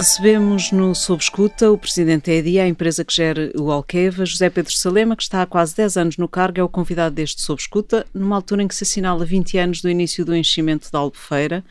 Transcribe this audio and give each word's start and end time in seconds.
Recebemos 0.00 0.72
no 0.72 0.94
Sob 0.94 1.22
Escuta 1.22 1.70
o 1.70 1.76
presidente 1.76 2.30
da 2.30 2.32
EDI, 2.32 2.58
a 2.58 2.66
empresa 2.66 3.04
que 3.04 3.14
gera 3.14 3.52
o 3.54 3.70
Alqueva, 3.70 4.24
José 4.24 4.48
Pedro 4.48 4.72
Salema, 4.72 5.14
que 5.14 5.22
está 5.22 5.42
há 5.42 5.46
quase 5.46 5.76
10 5.76 5.98
anos 5.98 6.16
no 6.16 6.26
cargo, 6.26 6.58
é 6.58 6.62
o 6.62 6.70
convidado 6.70 7.14
deste 7.14 7.42
Sob 7.42 7.60
Escuta, 7.60 8.06
numa 8.14 8.34
altura 8.34 8.62
em 8.62 8.68
que 8.68 8.74
se 8.74 8.82
assinala 8.82 9.26
20 9.26 9.58
anos 9.58 9.82
do 9.82 9.90
início 9.90 10.24
do 10.24 10.34
enchimento 10.34 10.90
da 10.90 11.00
Albufeira. 11.00 11.62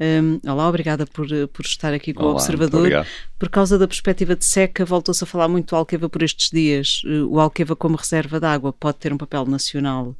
Um, 0.00 0.40
olá, 0.50 0.66
obrigada 0.66 1.04
por, 1.04 1.26
por 1.52 1.66
estar 1.66 1.92
aqui 1.92 2.14
com 2.14 2.22
olá, 2.22 2.32
o 2.32 2.34
Observador. 2.36 3.06
Por 3.38 3.50
causa 3.50 3.78
da 3.78 3.86
perspectiva 3.86 4.34
de 4.34 4.46
seca, 4.46 4.82
voltou-se 4.82 5.22
a 5.22 5.26
falar 5.26 5.46
muito 5.46 5.68
do 5.68 5.76
Alqueva 5.76 6.08
por 6.08 6.22
estes 6.22 6.48
dias. 6.48 7.02
Uh, 7.04 7.28
o 7.28 7.38
Alqueva, 7.38 7.76
como 7.76 7.96
reserva 7.96 8.40
de 8.40 8.46
água, 8.46 8.72
pode 8.72 8.96
ter 8.96 9.12
um 9.12 9.18
papel 9.18 9.44
nacional 9.44 10.16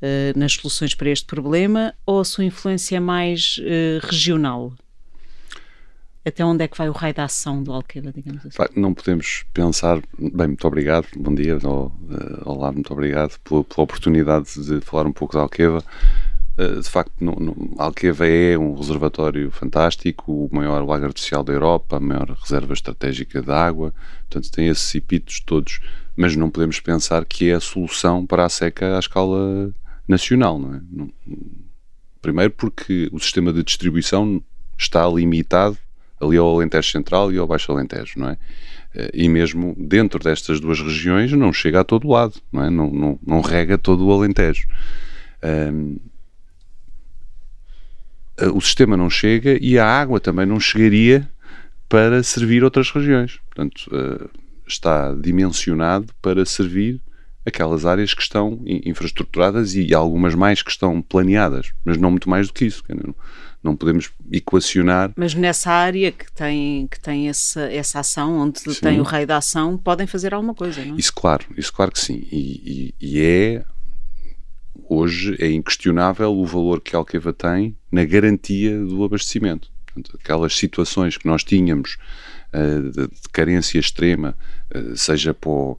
uh, 0.00 0.38
nas 0.38 0.52
soluções 0.52 0.94
para 0.94 1.10
este 1.10 1.26
problema 1.26 1.92
ou 2.06 2.20
a 2.20 2.24
sua 2.24 2.44
influência 2.44 2.98
é 2.98 3.00
mais 3.00 3.58
uh, 3.58 4.06
regional? 4.06 4.72
Até 6.24 6.44
onde 6.44 6.64
é 6.64 6.68
que 6.68 6.76
vai 6.76 6.88
o 6.88 6.92
raio 6.92 7.14
da 7.14 7.24
ação 7.24 7.62
do 7.62 7.72
Alqueva, 7.72 8.12
digamos 8.12 8.44
assim? 8.44 8.58
Não 8.76 8.92
podemos 8.92 9.44
pensar. 9.54 10.02
Bem, 10.18 10.48
muito 10.48 10.66
obrigado, 10.66 11.06
bom 11.16 11.34
dia, 11.34 11.54
eh, 11.54 12.42
olá, 12.44 12.70
muito 12.72 12.92
obrigado 12.92 13.38
pela, 13.40 13.64
pela 13.64 13.84
oportunidade 13.84 14.52
de 14.62 14.80
falar 14.80 15.06
um 15.06 15.12
pouco 15.12 15.34
da 15.34 15.40
Alqueva. 15.40 15.82
Eh, 16.58 16.80
de 16.80 16.90
facto, 16.90 17.12
no, 17.20 17.74
Alqueva 17.78 18.26
é 18.26 18.58
um 18.58 18.74
reservatório 18.74 19.50
fantástico, 19.50 20.44
o 20.44 20.54
maior 20.54 20.86
lago 20.86 21.06
artificial 21.06 21.42
da 21.42 21.54
Europa, 21.54 21.96
a 21.96 22.00
maior 22.00 22.30
reserva 22.30 22.74
estratégica 22.74 23.40
de 23.40 23.50
água, 23.50 23.94
portanto, 24.28 24.52
tem 24.52 24.68
esses 24.68 24.94
epitos 24.94 25.40
todos, 25.40 25.80
mas 26.14 26.36
não 26.36 26.50
podemos 26.50 26.78
pensar 26.80 27.24
que 27.24 27.48
é 27.48 27.54
a 27.54 27.60
solução 27.60 28.26
para 28.26 28.44
a 28.44 28.48
seca 28.50 28.96
à 28.96 28.98
escala 28.98 29.72
nacional, 30.06 30.58
não 30.58 30.74
é? 30.74 30.80
Não, 30.90 31.10
primeiro, 32.20 32.52
porque 32.52 33.08
o 33.10 33.18
sistema 33.18 33.54
de 33.54 33.62
distribuição 33.62 34.42
está 34.76 35.08
limitado 35.08 35.78
ali 36.20 36.36
ao 36.36 36.54
Alentejo 36.54 36.90
Central 36.90 37.32
e 37.32 37.38
ao 37.38 37.46
Baixo 37.46 37.72
Alentejo, 37.72 38.18
não 38.18 38.28
é? 38.28 38.38
Eh, 38.94 39.10
e 39.14 39.28
mesmo 39.28 39.74
dentro 39.78 40.18
destas 40.22 40.60
duas 40.60 40.80
regiões 40.80 41.32
não 41.32 41.52
chega 41.52 41.80
a 41.80 41.84
todo 41.84 42.08
lado, 42.08 42.34
não 42.52 42.64
é? 42.64 42.70
Não, 42.70 42.90
não, 42.90 43.18
não 43.26 43.40
rega 43.40 43.78
todo 43.78 44.06
o 44.06 44.12
Alentejo. 44.12 44.68
Um, 45.42 45.98
eh, 48.38 48.48
o 48.48 48.60
sistema 48.60 48.96
não 48.96 49.08
chega 49.08 49.58
e 49.60 49.78
a 49.78 49.86
água 49.86 50.20
também 50.20 50.46
não 50.46 50.58
chegaria 50.58 51.28
para 51.88 52.22
servir 52.22 52.62
outras 52.64 52.90
regiões. 52.90 53.40
Portanto, 53.48 53.90
uh, 53.92 54.30
está 54.66 55.12
dimensionado 55.12 56.12
para 56.22 56.46
servir 56.46 57.00
aquelas 57.44 57.86
áreas 57.86 58.14
que 58.14 58.22
estão 58.22 58.60
infraestruturadas 58.64 59.74
e 59.74 59.94
algumas 59.94 60.34
mais 60.34 60.62
que 60.62 60.70
estão 60.70 61.00
planeadas, 61.00 61.72
mas 61.84 61.96
não 61.96 62.10
muito 62.10 62.28
mais 62.28 62.48
do 62.48 62.52
que 62.52 62.66
isso. 62.66 62.82
Não, 63.62 63.76
podemos 63.76 64.10
equacionar. 64.32 65.12
Mas 65.16 65.34
nessa 65.34 65.70
área 65.70 66.10
que 66.10 66.32
tem, 66.32 66.86
que 66.86 66.98
tem 66.98 67.28
essa, 67.28 67.60
essa 67.62 68.00
ação, 68.00 68.38
onde 68.38 68.58
sim. 68.58 68.80
tem 68.80 69.00
o 69.00 69.02
rei 69.02 69.26
da 69.26 69.36
ação, 69.36 69.76
podem 69.76 70.06
fazer 70.06 70.32
alguma 70.32 70.54
coisa, 70.54 70.82
não 70.82 70.94
é? 70.94 70.98
Isso 70.98 71.12
claro, 71.12 71.44
isso 71.56 71.72
claro 71.72 71.92
que 71.92 72.00
sim. 72.00 72.26
E, 72.32 72.94
e, 73.00 73.18
e 73.18 73.20
é, 73.20 73.64
hoje, 74.88 75.36
é 75.38 75.50
inquestionável 75.50 76.32
o 76.32 76.46
valor 76.46 76.80
que 76.80 76.96
a 76.96 76.98
Alqueva 76.98 77.32
tem 77.34 77.76
na 77.92 78.04
garantia 78.04 78.78
do 78.78 79.04
abastecimento. 79.04 79.70
Portanto, 79.86 80.18
aquelas 80.22 80.56
situações 80.56 81.16
que 81.16 81.26
nós 81.26 81.44
tínhamos 81.44 81.96
uh, 82.54 82.90
de, 82.90 83.08
carência 83.32 83.78
extrema, 83.78 84.36
uh, 84.74 84.96
seja 84.96 85.34
para 85.34 85.50
o, 85.50 85.78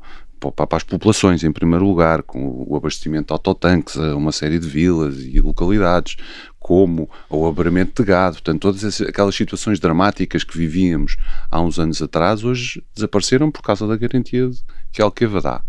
para 0.50 0.78
as 0.78 0.84
populações, 0.84 1.44
em 1.44 1.52
primeiro 1.52 1.86
lugar, 1.86 2.24
com 2.24 2.66
o 2.68 2.76
abastecimento 2.76 3.28
de 3.28 3.34
autotanques 3.34 3.98
a 3.98 4.16
uma 4.16 4.32
série 4.32 4.58
de 4.58 4.68
vilas 4.68 5.20
e 5.20 5.40
localidades, 5.40 6.16
como 6.60 7.10
o 7.30 7.46
abramento 7.46 8.02
de 8.02 8.08
gado, 8.08 8.36
portanto, 8.36 8.62
todas 8.62 9.02
aquelas 9.02 9.36
situações 9.36 9.80
dramáticas 9.80 10.44
que 10.44 10.58
vivíamos 10.58 11.18
há 11.50 11.62
uns 11.62 11.78
anos 11.78 12.02
atrás, 12.02 12.44
hoje 12.44 12.84
desapareceram 12.96 13.52
por 13.52 13.62
causa 13.62 13.88
da 13.88 13.98
garantia 13.98 14.50
que 14.92 15.02
a 15.02 15.06
Alqueva 15.06 15.42
dá. 15.42 15.62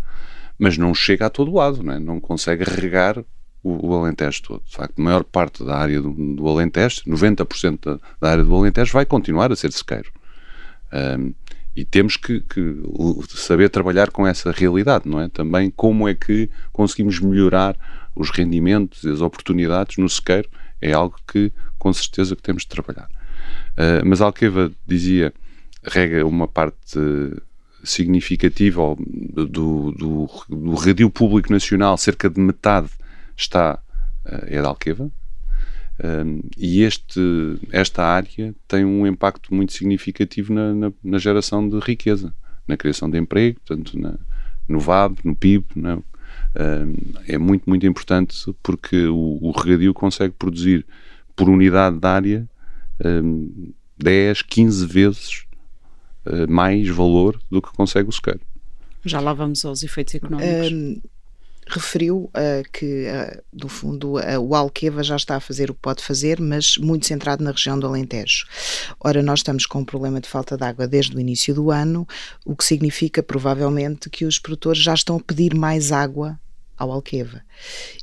Mas 0.57 0.77
não 0.77 0.93
chega 0.93 1.25
a 1.25 1.29
todo 1.29 1.53
lado, 1.53 1.83
não, 1.83 1.93
é? 1.93 1.99
não 1.99 2.19
consegue 2.19 2.63
regar 2.63 3.23
o, 3.63 3.87
o, 3.87 3.95
Alentejo 3.95 4.43
todo. 4.43 4.63
De 4.65 4.75
facto, 4.75 4.99
a 4.99 5.01
maior 5.01 5.23
parte 5.23 5.63
da 5.63 5.75
área 5.77 6.01
do, 6.01 6.11
do 6.11 6.47
Alentejo, 6.47 7.01
90% 7.07 7.79
da, 7.83 7.99
da, 8.21 8.31
área 8.31 8.43
do 8.43 8.55
Alentejo, 8.55 8.93
vai 8.93 9.05
continuar 9.05 9.51
a 9.51 9.55
ser 9.55 9.71
sequeiro. 9.71 10.11
Um, 10.93 11.33
e 11.75 11.83
temos 11.83 12.17
que, 12.17 12.39
que, 12.41 12.75
saber 13.29 13.69
trabalhar 13.69 14.11
com 14.11 14.27
essa 14.27 14.51
realidade, 14.51 15.09
não 15.09 15.19
é? 15.19 15.27
Também 15.27 15.71
como 15.71 16.07
é 16.07 16.13
que 16.13 16.49
conseguimos 16.71 17.19
melhorar 17.19 17.75
os 18.15 18.29
rendimentos 18.29 19.03
e 19.03 19.09
as 19.09 19.21
oportunidades 19.21 19.97
no 19.97 20.07
sequeiro 20.07 20.47
é 20.81 20.93
algo 20.93 21.15
que 21.27 21.51
com 21.79 21.91
certeza 21.91 22.35
que 22.35 22.43
temos 22.43 22.63
de 22.63 22.69
trabalhar. 22.69 23.09
Uh, 23.71 24.05
mas 24.05 24.21
Alqueva 24.21 24.71
dizia, 24.85 25.33
rega 25.83 26.25
uma 26.25 26.47
parte 26.47 26.99
significativa 27.83 28.95
do, 28.99 29.91
do, 29.91 30.29
do 30.47 30.75
radio 30.75 31.09
público 31.09 31.51
nacional, 31.51 31.97
cerca 31.97 32.29
de 32.29 32.39
metade 32.39 32.89
está 33.35 33.79
uh, 34.25 34.45
é 34.45 34.61
da 34.61 34.67
Alqueva, 34.67 35.11
um, 36.01 36.41
e 36.57 36.81
este, 36.81 37.19
esta 37.71 38.03
área 38.03 38.55
tem 38.67 38.83
um 38.83 39.05
impacto 39.05 39.53
muito 39.53 39.73
significativo 39.73 40.53
na, 40.53 40.73
na, 40.73 40.93
na 41.03 41.17
geração 41.17 41.67
de 41.67 41.79
riqueza, 41.79 42.33
na 42.67 42.75
criação 42.75 43.09
de 43.09 43.17
emprego, 43.17 43.59
portanto, 43.65 43.99
na, 43.99 44.17
no 44.67 44.79
VAB, 44.79 45.19
no 45.23 45.35
PIB. 45.35 45.65
Um, 45.75 46.03
é 47.27 47.37
muito, 47.37 47.69
muito 47.69 47.85
importante 47.85 48.35
porque 48.61 49.05
o, 49.05 49.39
o 49.41 49.51
regadio 49.51 49.93
consegue 49.93 50.33
produzir 50.33 50.85
por 51.35 51.49
unidade 51.49 51.99
de 51.99 52.07
área 52.07 52.49
um, 53.03 53.73
10, 53.97 54.41
15 54.43 54.85
vezes 54.85 55.45
uh, 56.25 56.49
mais 56.51 56.87
valor 56.89 57.39
do 57.51 57.61
que 57.61 57.71
consegue 57.73 58.09
o 58.09 58.11
sequeiro. 58.11 58.41
Já 59.05 59.19
lá 59.19 59.33
vamos 59.33 59.63
aos 59.65 59.83
efeitos 59.83 60.15
económicos. 60.15 61.01
Referiu 61.67 62.29
uh, 62.29 62.71
que, 62.71 63.07
uh, 63.07 63.41
no 63.53 63.69
fundo, 63.69 64.17
uh, 64.17 64.39
o 64.39 64.55
Alqueva 64.55 65.03
já 65.03 65.15
está 65.15 65.35
a 65.35 65.39
fazer 65.39 65.69
o 65.69 65.73
que 65.73 65.81
pode 65.81 66.03
fazer, 66.03 66.39
mas 66.39 66.77
muito 66.77 67.05
centrado 67.05 67.43
na 67.43 67.51
região 67.51 67.79
do 67.79 67.87
Alentejo. 67.87 68.45
Ora, 68.99 69.21
nós 69.21 69.39
estamos 69.39 69.65
com 69.65 69.79
um 69.79 69.85
problema 69.85 70.19
de 70.19 70.27
falta 70.27 70.57
de 70.57 70.63
água 70.63 70.87
desde 70.87 71.15
o 71.15 71.19
início 71.19 71.53
do 71.53 71.71
ano, 71.71 72.07
o 72.45 72.55
que 72.55 72.65
significa 72.65 73.23
provavelmente 73.23 74.09
que 74.09 74.25
os 74.25 74.39
produtores 74.39 74.81
já 74.81 74.93
estão 74.93 75.17
a 75.17 75.19
pedir 75.19 75.55
mais 75.55 75.91
água 75.91 76.39
ao 76.77 76.91
Alqueva. 76.91 77.41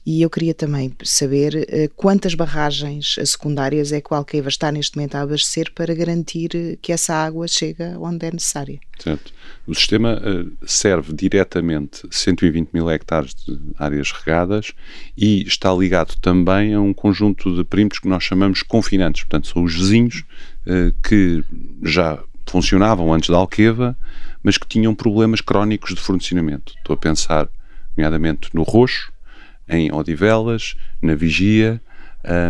E 0.07 0.23
eu 0.23 0.31
queria 0.31 0.55
também 0.55 0.93
saber 1.03 1.55
uh, 1.55 1.95
quantas 1.95 2.35
barragens 2.35 3.17
secundárias 3.25 3.93
é 3.93 4.01
que 4.01 4.13
o 4.13 4.17
Alqueva 4.17 4.49
está 4.49 4.71
neste 4.71 4.97
momento 4.97 5.17
a 5.17 5.23
abastecer 5.23 5.73
para 5.75 5.95
garantir 5.95 6.51
eh, 6.55 6.79
que 6.81 6.93
essa 6.93 7.15
água 7.15 7.47
chega 7.49 7.97
onde 7.99 8.27
é 8.27 8.31
necessária. 8.31 8.81
O 9.67 9.75
sistema 9.75 10.21
uh, 10.21 10.67
serve 10.67 11.13
diretamente 11.13 12.03
120 12.11 12.71
mil 12.73 12.91
hectares 12.91 13.35
de 13.35 13.59
áreas 13.79 14.13
regadas 14.13 14.73
e 15.17 15.43
está 15.43 15.73
ligado 15.73 16.15
também 16.21 16.75
a 16.75 16.81
um 16.81 16.93
conjunto 16.93 17.55
de 17.55 17.65
perímetros 17.65 18.01
que 18.01 18.09
nós 18.09 18.23
chamamos 18.23 18.63
confinantes, 18.63 19.25
portanto 19.25 19.49
são 19.49 19.63
os 19.63 19.75
vizinhos 19.75 20.25
uh, 20.67 20.95
que 21.03 21.43
já 21.83 22.23
funcionavam 22.47 23.13
antes 23.13 23.31
da 23.31 23.37
Alqueva, 23.37 23.97
mas 24.43 24.59
que 24.59 24.67
tinham 24.67 24.95
problemas 24.95 25.41
crónicos 25.41 25.95
de 25.95 26.01
fornecimento. 26.01 26.75
Estou 26.79 26.95
a 26.95 26.97
pensar 26.97 27.49
nomeadamente 28.01 28.49
no 28.55 28.63
Roxo, 28.63 29.13
em 29.69 29.93
Odivelas, 29.93 30.75
na 31.03 31.15
Vigia, 31.15 31.81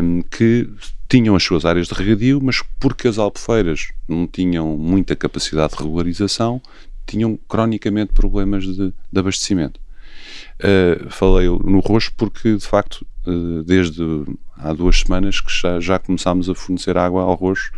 um, 0.03 0.23
que 0.23 0.71
tinham 1.09 1.35
as 1.35 1.43
suas 1.43 1.65
áreas 1.65 1.89
de 1.89 1.95
regadio, 1.95 2.41
mas 2.43 2.63
porque 2.79 3.09
as 3.09 3.19
albufeiras 3.19 3.89
não 4.09 4.27
tinham 4.27 4.79
muita 4.79 5.17
capacidade 5.17 5.73
de 5.77 5.83
regularização, 5.83 6.63
tinham 7.07 7.37
cronicamente 7.49 8.13
problemas 8.13 8.65
de, 8.65 8.93
de 9.13 9.19
abastecimento. 9.19 9.81
Uh, 10.61 11.11
falei 11.11 11.49
no 11.49 11.81
Roxo 11.81 12.13
porque, 12.17 12.57
de 12.57 12.65
facto, 12.65 13.05
uh, 13.27 13.63
desde 13.65 14.03
há 14.57 14.73
duas 14.73 15.01
semanas 15.01 15.41
que 15.41 15.53
já, 15.53 15.81
já 15.81 15.99
começámos 15.99 16.49
a 16.49 16.55
fornecer 16.55 16.97
água 16.97 17.23
ao 17.23 17.35
Roxo 17.35 17.73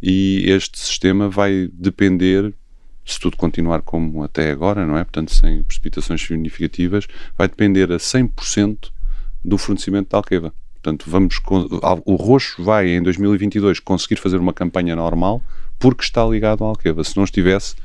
e 0.00 0.44
este 0.46 0.78
sistema 0.78 1.28
vai 1.28 1.68
depender 1.72 2.54
se 3.06 3.20
tudo 3.20 3.36
continuar 3.36 3.82
como 3.82 4.24
até 4.24 4.50
agora, 4.50 4.84
não 4.84 4.98
é? 4.98 5.04
Portanto, 5.04 5.32
sem 5.32 5.62
precipitações 5.62 6.20
significativas, 6.20 7.06
vai 7.38 7.46
depender 7.46 7.92
a 7.92 7.98
100% 7.98 8.90
do 9.44 9.56
fornecimento 9.56 10.10
de 10.10 10.16
Alqueva. 10.16 10.52
Portanto, 10.82 11.04
vamos 11.08 11.40
o 12.04 12.16
Roxo 12.16 12.62
vai 12.62 12.88
em 12.88 13.02
2022 13.02 13.78
conseguir 13.80 14.16
fazer 14.16 14.38
uma 14.38 14.52
campanha 14.52 14.96
normal 14.96 15.40
porque 15.78 16.02
está 16.02 16.24
ligado 16.26 16.64
à 16.64 16.68
Alqueva. 16.68 17.04
Se 17.04 17.16
não 17.16 17.24
estivesse, 17.24 17.76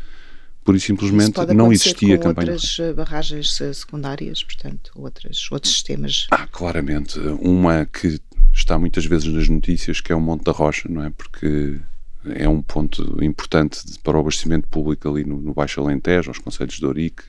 pura 0.64 0.78
e 0.78 0.80
simplesmente 0.80 1.40
não 1.54 1.72
existia 1.72 2.18
com 2.18 2.24
campanha. 2.26 2.54
outras 2.54 2.78
eh, 2.80 2.94
barragens 2.94 3.62
eh, 3.62 3.74
secundárias, 3.74 4.44
portanto, 4.44 4.92
outras, 4.96 5.52
outros 5.52 5.74
sistemas. 5.74 6.28
Ah, 6.32 6.48
claramente. 6.48 7.20
Uma 7.40 7.86
que 7.86 8.20
está 8.54 8.78
muitas 8.78 9.06
vezes 9.06 9.32
nas 9.32 9.48
notícias, 9.50 10.02
que 10.02 10.12
é 10.12 10.16
o 10.16 10.22
Monte 10.22 10.44
da 10.46 10.52
Rocha, 10.52 10.88
não 10.90 11.04
é? 11.04 11.10
Porque 11.10 11.80
é 12.26 12.48
um 12.48 12.62
ponto 12.62 13.24
importante 13.24 13.82
para 14.04 14.18
o 14.18 14.22
abastecimento 14.22 14.68
público 14.68 15.10
ali 15.10 15.24
no, 15.24 15.42
no 15.42 15.54
Baixo 15.54 15.82
Alentejo, 15.82 16.30
aos 16.30 16.40
Conselhos 16.40 16.76
de 16.76 16.86
Ourique, 16.86 17.24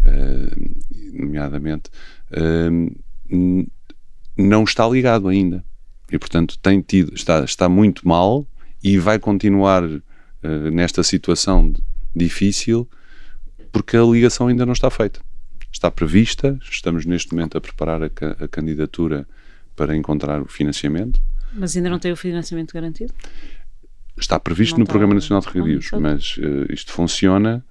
uh, 0.00 1.18
nomeadamente, 1.18 1.90
uh, 2.32 3.66
não 4.36 4.64
está 4.64 4.88
ligado 4.88 5.28
ainda. 5.28 5.64
E, 6.10 6.18
portanto, 6.18 6.58
tem 6.58 6.80
tido, 6.80 7.14
está, 7.14 7.44
está 7.44 7.68
muito 7.68 8.06
mal 8.06 8.46
e 8.82 8.98
vai 8.98 9.18
continuar 9.18 9.84
uh, 9.84 10.00
nesta 10.72 11.02
situação 11.02 11.72
difícil 12.14 12.88
porque 13.70 13.96
a 13.96 14.02
ligação 14.02 14.46
ainda 14.46 14.64
não 14.64 14.72
está 14.72 14.90
feita. 14.90 15.20
Está 15.70 15.90
prevista, 15.90 16.58
estamos 16.62 17.04
neste 17.04 17.32
momento 17.32 17.58
a 17.58 17.60
preparar 17.60 18.02
a, 18.02 18.06
a 18.44 18.48
candidatura 18.48 19.26
para 19.76 19.94
encontrar 19.96 20.40
o 20.40 20.46
financiamento. 20.46 21.20
Mas 21.52 21.76
ainda 21.76 21.90
não 21.90 21.98
tem 21.98 22.10
o 22.10 22.16
financiamento 22.16 22.72
garantido? 22.72 23.12
Está 24.18 24.38
previsto 24.38 24.72
não 24.72 24.78
no 24.78 24.84
está... 24.84 24.92
Programa 24.92 25.14
Nacional 25.14 25.40
de 25.42 25.48
Regadios, 25.48 25.90
mas 25.92 26.36
uh, 26.38 26.72
isto 26.72 26.92
funciona 26.92 27.64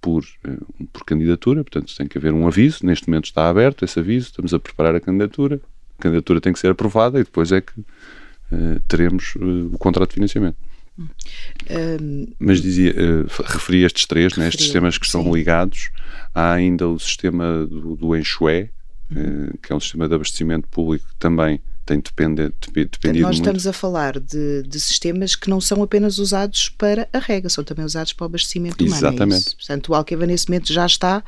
por, 0.00 0.24
uh, 0.46 0.86
por 0.92 1.04
candidatura, 1.04 1.62
portanto 1.62 1.94
tem 1.96 2.06
que 2.06 2.18
haver 2.18 2.32
um 2.32 2.46
aviso, 2.46 2.84
neste 2.84 3.08
momento 3.08 3.26
está 3.26 3.48
aberto 3.48 3.84
esse 3.84 3.98
aviso, 3.98 4.26
estamos 4.26 4.52
a 4.52 4.58
preparar 4.58 4.94
a 4.94 5.00
candidatura, 5.00 5.60
a 5.98 6.02
candidatura 6.02 6.40
tem 6.40 6.52
que 6.52 6.58
ser 6.58 6.70
aprovada 6.70 7.20
e 7.20 7.24
depois 7.24 7.52
é 7.52 7.60
que 7.60 7.80
uh, 7.80 8.80
teremos 8.88 9.34
o 9.36 9.78
contrato 9.78 10.10
de 10.10 10.14
financiamento. 10.14 10.56
Um, 10.98 12.26
Mas 12.38 12.60
dizia, 12.60 12.92
uh, 12.92 13.42
referi 13.44 13.82
estes 13.82 14.06
três, 14.06 14.36
né, 14.36 14.48
estes 14.48 14.64
sistemas 14.66 14.96
que 14.96 15.06
estão 15.06 15.34
ligados. 15.34 15.90
Há 16.34 16.52
ainda 16.52 16.88
o 16.88 16.98
sistema 16.98 17.66
do, 17.66 17.96
do 17.96 18.16
Enxué, 18.16 18.70
uhum. 19.10 19.46
uh, 19.46 19.58
que 19.58 19.72
é 19.72 19.76
um 19.76 19.80
sistema 19.80 20.08
de 20.08 20.14
abastecimento 20.14 20.68
público 20.68 21.08
que 21.08 21.16
também 21.16 21.60
tem 21.84 22.00
depende, 22.00 22.52
dependido 22.72 23.22
Nós 23.22 23.36
muito. 23.36 23.40
estamos 23.40 23.66
a 23.66 23.72
falar 23.72 24.18
de, 24.18 24.62
de, 24.62 24.80
sistemas 24.80 25.36
que 25.36 25.50
não 25.50 25.60
são 25.60 25.82
apenas 25.82 26.18
usados 26.18 26.70
para 26.70 27.08
a 27.12 27.18
rega, 27.18 27.48
são 27.48 27.62
também 27.62 27.84
usados 27.84 28.12
para 28.12 28.24
o 28.24 28.26
abastecimento 28.26 28.82
humano. 28.82 28.94
É 28.94 29.08
Exatamente. 29.08 29.48
É 29.48 29.56
Portanto, 29.56 29.88
o 29.90 29.94
Alqueva 29.94 30.26
nesse 30.26 30.48
momento 30.48 30.72
já 30.72 30.86
está 30.86 31.22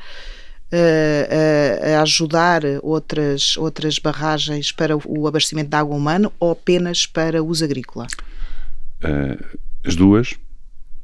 uh, 0.71 1.97
a 1.97 2.01
ajudar 2.01 2.63
outras, 2.81 3.55
outras 3.57 3.99
barragens 3.99 4.71
para 4.71 4.97
o 4.97 5.27
abastecimento 5.27 5.69
de 5.69 5.75
água 5.75 5.95
humana 5.95 6.31
ou 6.39 6.51
apenas 6.51 7.05
para 7.05 7.43
uso 7.43 7.63
agrícola? 7.63 8.07
Uh, 9.03 9.57
as 9.85 9.95
duas, 9.95 10.33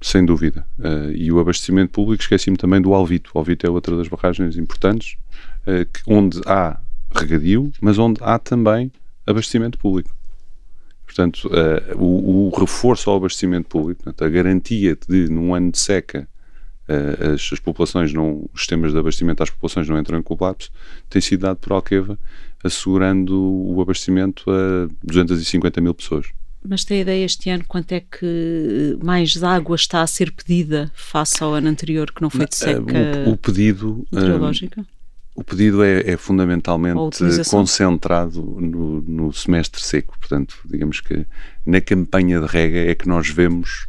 sem 0.01 0.25
dúvida. 0.25 0.65
Uh, 0.79 1.11
e 1.11 1.31
o 1.31 1.39
abastecimento 1.39 1.91
público, 1.91 2.23
esqueci-me 2.23 2.57
também 2.57 2.81
do 2.81 2.93
Alvito. 2.93 3.29
O 3.35 3.37
Alvito 3.37 3.67
é 3.67 3.69
outra 3.69 3.95
das 3.95 4.07
barragens 4.07 4.57
importantes, 4.57 5.15
onde 6.07 6.41
há 6.45 6.79
regadio, 7.15 7.71
mas 7.79 7.97
onde 7.97 8.19
há 8.21 8.37
também 8.37 8.91
abastecimento 9.25 9.77
público. 9.77 10.13
Portanto, 11.05 11.47
uh, 11.47 11.97
o, 11.97 12.47
o, 12.47 12.59
reforço 12.59 13.09
ao 13.09 13.17
abastecimento 13.17 13.67
público, 13.67 14.03
portanto, 14.03 14.25
a 14.25 14.29
garantia 14.29 14.97
de, 15.07 15.29
num 15.29 15.53
ano 15.53 15.71
de 15.71 15.77
seca, 15.77 16.27
uh, 16.89 17.33
as, 17.33 17.53
as, 17.53 17.59
populações 17.59 18.11
não, 18.11 18.49
os 18.53 18.61
sistemas 18.61 18.93
de 18.93 18.97
abastecimento 18.97 19.43
às 19.43 19.49
populações 19.49 19.87
não 19.87 19.99
entram 19.99 20.17
em 20.17 20.23
colapso, 20.23 20.71
tem 21.09 21.21
sido 21.21 21.41
dado 21.41 21.57
por 21.57 21.73
Alqueva, 21.73 22.17
assegurando 22.63 23.39
o 23.39 23.79
abastecimento 23.81 24.49
a 24.49 24.87
250 25.03 25.81
mil 25.81 25.93
pessoas. 25.93 26.27
Mas 26.65 26.85
tem 26.85 27.01
ideia 27.01 27.25
este 27.25 27.49
ano 27.49 27.65
quanto 27.67 27.91
é 27.91 27.99
que 27.99 28.97
mais 29.03 29.43
água 29.43 29.75
está 29.75 30.01
a 30.01 30.07
ser 30.07 30.31
pedida 30.31 30.89
face 30.95 31.43
ao 31.43 31.53
ano 31.53 31.67
anterior 31.67 32.09
que 32.11 32.21
não 32.21 32.29
foi 32.29 32.47
de 32.47 32.55
seca 32.55 33.25
o, 33.27 33.31
o 33.31 33.37
pedido 33.37 34.07
meteorológica? 34.09 34.85
O 35.35 35.43
pedido 35.43 35.83
é, 35.83 36.11
é 36.11 36.17
fundamentalmente 36.17 36.99
concentrado 37.49 38.41
no, 38.41 39.01
no, 39.01 39.33
semestre 39.33 39.81
seco. 39.81 40.17
Portanto, 40.19 40.55
digamos 40.65 41.01
que 41.01 41.25
na 41.65 41.81
campanha 41.81 42.39
de 42.39 42.45
rega 42.45 42.77
é 42.77 42.93
que 42.93 43.07
nós 43.07 43.29
vemos 43.29 43.87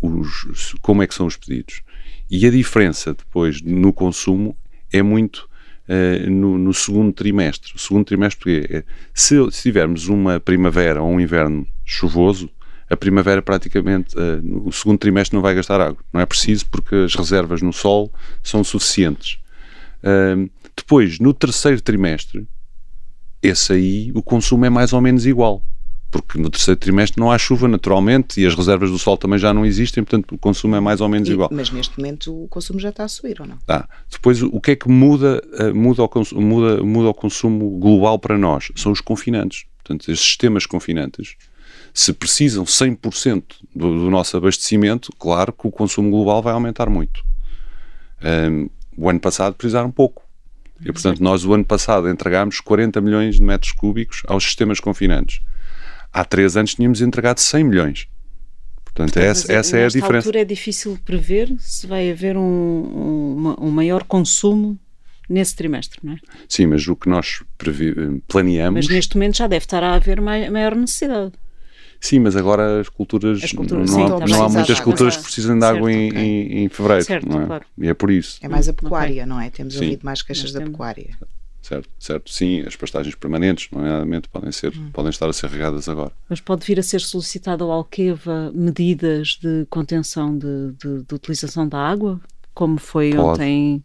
os, 0.00 0.74
como 0.82 1.02
é 1.02 1.06
que 1.06 1.14
são 1.14 1.26
os 1.26 1.36
pedidos. 1.36 1.82
E 2.28 2.46
a 2.46 2.50
diferença 2.50 3.14
depois 3.14 3.62
no 3.62 3.92
consumo 3.92 4.56
é 4.92 5.02
muito 5.02 5.48
uh, 5.88 6.30
no, 6.30 6.58
no, 6.58 6.74
segundo 6.74 7.12
trimestre. 7.12 7.72
O 7.76 7.78
segundo 7.78 8.04
trimestre, 8.04 8.38
porque 8.38 8.74
é, 8.74 8.84
se, 9.14 9.36
se, 9.52 9.62
tivermos 9.62 10.08
uma 10.08 10.40
primavera 10.40 11.00
ou 11.02 11.10
um 11.10 11.20
inverno 11.20 11.66
chuvoso, 11.84 12.50
a 12.90 12.96
primavera 12.96 13.40
praticamente, 13.40 14.16
uh, 14.16 14.66
o 14.66 14.72
segundo 14.72 14.98
trimestre 14.98 15.36
não 15.36 15.42
vai 15.42 15.54
gastar 15.54 15.80
água. 15.80 16.02
Não 16.12 16.20
é 16.20 16.26
preciso 16.26 16.66
porque 16.66 16.96
as 16.96 17.14
reservas 17.14 17.62
no 17.62 17.72
sol 17.72 18.12
são 18.42 18.64
suficientes. 18.64 19.38
Uh, 20.02 20.50
depois, 20.76 21.18
no 21.18 21.32
terceiro 21.32 21.80
trimestre, 21.80 22.46
esse 23.42 23.72
aí, 23.72 24.12
o 24.14 24.22
consumo 24.22 24.64
é 24.64 24.70
mais 24.70 24.92
ou 24.92 25.00
menos 25.00 25.26
igual. 25.26 25.62
Porque 26.10 26.38
no 26.38 26.50
terceiro 26.50 26.78
trimestre 26.78 27.18
não 27.18 27.30
há 27.30 27.38
chuva 27.38 27.66
naturalmente 27.66 28.38
e 28.38 28.46
as 28.46 28.54
reservas 28.54 28.90
do 28.90 28.98
sol 28.98 29.16
também 29.16 29.38
já 29.38 29.54
não 29.54 29.64
existem, 29.64 30.04
portanto 30.04 30.34
o 30.34 30.38
consumo 30.38 30.76
é 30.76 30.80
mais 30.80 31.00
ou 31.00 31.08
menos 31.08 31.26
e, 31.26 31.32
igual. 31.32 31.48
Mas 31.50 31.70
neste 31.70 31.98
momento 31.98 32.44
o 32.44 32.48
consumo 32.48 32.78
já 32.78 32.90
está 32.90 33.04
a 33.04 33.08
subir 33.08 33.40
ou 33.40 33.46
não? 33.46 33.58
Ah, 33.66 33.88
depois 34.10 34.42
o 34.42 34.60
que 34.60 34.72
é 34.72 34.76
que 34.76 34.90
muda, 34.90 35.42
uh, 35.58 35.74
muda, 35.74 36.02
o 36.02 36.08
consumo, 36.08 36.42
muda, 36.42 36.82
muda 36.84 37.08
o 37.08 37.14
consumo 37.14 37.78
global 37.78 38.18
para 38.18 38.36
nós? 38.36 38.70
São 38.76 38.92
os 38.92 39.00
confinantes. 39.00 39.64
Portanto, 39.82 40.10
estes 40.10 40.28
sistemas 40.28 40.66
confinantes, 40.66 41.34
se 41.94 42.12
precisam 42.12 42.64
100% 42.64 43.42
do, 43.74 44.00
do 44.00 44.10
nosso 44.10 44.36
abastecimento, 44.36 45.10
claro 45.18 45.52
que 45.52 45.66
o 45.66 45.70
consumo 45.70 46.10
global 46.10 46.42
vai 46.42 46.52
aumentar 46.52 46.90
muito. 46.90 47.24
Um, 48.22 48.68
o 48.96 49.08
ano 49.08 49.18
passado 49.18 49.54
precisaram 49.54 49.90
pouco. 49.90 50.22
E, 50.84 50.92
portanto, 50.92 51.22
nós 51.22 51.44
o 51.44 51.52
ano 51.52 51.64
passado 51.64 52.08
entregámos 52.08 52.60
40 52.60 53.00
milhões 53.00 53.36
de 53.36 53.42
metros 53.42 53.72
cúbicos 53.72 54.22
aos 54.26 54.44
sistemas 54.44 54.80
confinantes. 54.80 55.40
Há 56.12 56.24
três 56.24 56.56
anos 56.56 56.74
tínhamos 56.74 57.00
entregado 57.00 57.38
100 57.38 57.64
milhões. 57.64 58.08
Portanto, 58.84 59.14
Portanto 59.14 59.24
essa, 59.24 59.52
essa 59.52 59.78
é 59.78 59.84
a 59.84 59.88
diferença. 59.88 60.28
altura 60.28 60.40
é 60.40 60.44
difícil 60.44 60.98
prever 61.04 61.54
se 61.58 61.86
vai 61.86 62.10
haver 62.10 62.36
um, 62.36 62.42
um, 62.42 63.56
um 63.58 63.70
maior 63.70 64.04
consumo 64.04 64.78
nesse 65.28 65.56
trimestre, 65.56 65.98
não 66.02 66.12
é? 66.12 66.16
Sim, 66.46 66.66
mas 66.66 66.86
o 66.86 66.94
que 66.94 67.08
nós 67.08 67.42
planeamos... 68.28 68.86
Mas 68.86 68.94
neste 68.94 69.16
momento 69.16 69.38
já 69.38 69.46
deve 69.46 69.64
estar 69.64 69.82
a 69.82 69.94
haver 69.94 70.20
maior 70.20 70.74
necessidade. 70.74 71.32
Sim, 72.02 72.18
mas 72.18 72.34
agora 72.34 72.80
as 72.80 72.88
culturas, 72.88 73.40
as 73.44 73.52
culturas 73.52 73.88
não, 73.88 73.96
sim, 73.96 74.02
há, 74.02 74.26
não 74.26 74.44
há 74.44 74.48
muitas 74.48 74.80
culturas 74.80 75.16
que 75.16 75.22
precisam 75.22 75.56
de 75.56 75.64
água 75.64 75.88
certo, 75.88 76.02
em, 76.02 76.08
okay. 76.08 76.20
em, 76.20 76.64
em, 76.64 76.68
fevereiro, 76.68 77.04
certo, 77.04 77.28
não 77.28 77.42
é? 77.42 77.46
Claro. 77.46 77.64
E 77.78 77.88
é 77.88 77.94
por 77.94 78.10
isso. 78.10 78.40
É 78.42 78.48
mais 78.48 78.68
a 78.68 78.72
pecuária, 78.72 79.12
okay. 79.12 79.26
não 79.26 79.40
é? 79.40 79.50
Temos 79.50 79.74
sim. 79.74 79.84
ouvido 79.84 80.04
mais 80.04 80.20
queixas 80.20 80.50
da 80.52 80.60
pecuária. 80.62 81.16
Certo, 81.62 81.88
certo. 82.00 82.28
Sim, 82.28 82.64
as 82.66 82.74
pastagens 82.74 83.14
permanentes, 83.14 83.68
nomeadamente, 83.70 84.28
podem, 84.28 84.50
ser, 84.50 84.76
hum. 84.76 84.90
podem 84.92 85.10
estar 85.10 85.28
a 85.28 85.32
ser 85.32 85.48
regadas 85.48 85.88
agora. 85.88 86.10
Mas 86.28 86.40
pode 86.40 86.66
vir 86.66 86.80
a 86.80 86.82
ser 86.82 87.00
solicitado 87.00 87.62
ao 87.62 87.70
Alqueva 87.70 88.50
medidas 88.52 89.38
de 89.40 89.64
contenção 89.70 90.36
de, 90.36 90.72
de, 90.72 91.04
de 91.04 91.14
utilização 91.14 91.68
da 91.68 91.78
água, 91.78 92.20
como 92.52 92.78
foi 92.78 93.12
pode. 93.14 93.20
ontem 93.20 93.84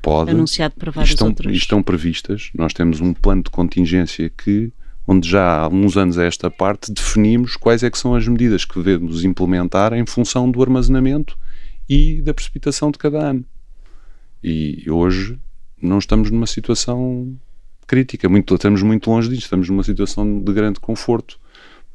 pode. 0.00 0.30
anunciado 0.30 0.76
para 0.78 0.90
várias 0.90 1.10
estão, 1.10 1.28
outras? 1.28 1.54
Estão 1.54 1.82
previstas. 1.82 2.50
Nós 2.54 2.72
temos 2.72 3.02
um 3.02 3.12
plano 3.12 3.42
de 3.42 3.50
contingência 3.50 4.30
que 4.30 4.72
onde 5.10 5.28
já 5.28 5.62
há 5.62 5.68
uns 5.68 5.96
anos 5.96 6.16
a 6.18 6.24
esta 6.24 6.48
parte 6.48 6.92
definimos 6.92 7.56
quais 7.56 7.82
é 7.82 7.90
que 7.90 7.98
são 7.98 8.14
as 8.14 8.28
medidas 8.28 8.64
que 8.64 8.76
devemos 8.76 9.24
implementar 9.24 9.92
em 9.92 10.06
função 10.06 10.48
do 10.48 10.62
armazenamento 10.62 11.36
e 11.88 12.22
da 12.22 12.32
precipitação 12.32 12.92
de 12.92 12.98
cada 12.98 13.18
ano. 13.18 13.44
E 14.40 14.88
hoje 14.88 15.36
não 15.82 15.98
estamos 15.98 16.30
numa 16.30 16.46
situação 16.46 17.36
crítica, 17.88 18.28
muito, 18.28 18.54
estamos 18.54 18.82
muito 18.84 19.10
longe 19.10 19.28
disso, 19.28 19.42
estamos 19.42 19.68
numa 19.68 19.82
situação 19.82 20.40
de 20.40 20.52
grande 20.52 20.78
conforto, 20.78 21.40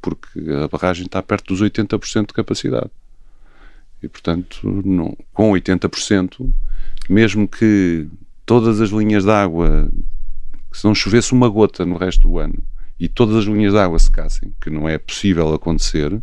porque 0.01 0.38
a 0.51 0.67
barragem 0.67 1.05
está 1.05 1.24
perto 1.24 1.53
dos 1.53 1.62
80% 1.62 2.27
de 2.27 2.34
capacidade. 2.34 2.91
E, 4.03 4.10
portanto, 4.10 4.84
não, 4.86 5.15
com 5.34 5.51
80%, 5.51 6.53
mesmo 7.10 7.48
que 7.48 8.10
todas 8.45 8.81
as 8.81 8.89
linhas 8.89 9.24
de 9.24 9.31
água, 9.31 9.89
se 10.74 10.84
não 10.84 10.93
chovesse 10.93 11.31
uma 11.31 11.48
gota 11.48 11.86
no 11.86 11.95
resto 11.95 12.27
do 12.27 12.39
ano, 12.39 12.62
e 12.99 13.07
todas 13.07 13.35
as 13.35 13.45
linhas 13.45 13.73
de 13.73 13.79
água 13.79 13.99
secassem, 13.99 14.51
que 14.61 14.69
não 14.69 14.87
é 14.87 14.97
possível 14.97 15.53
acontecer, 15.53 16.21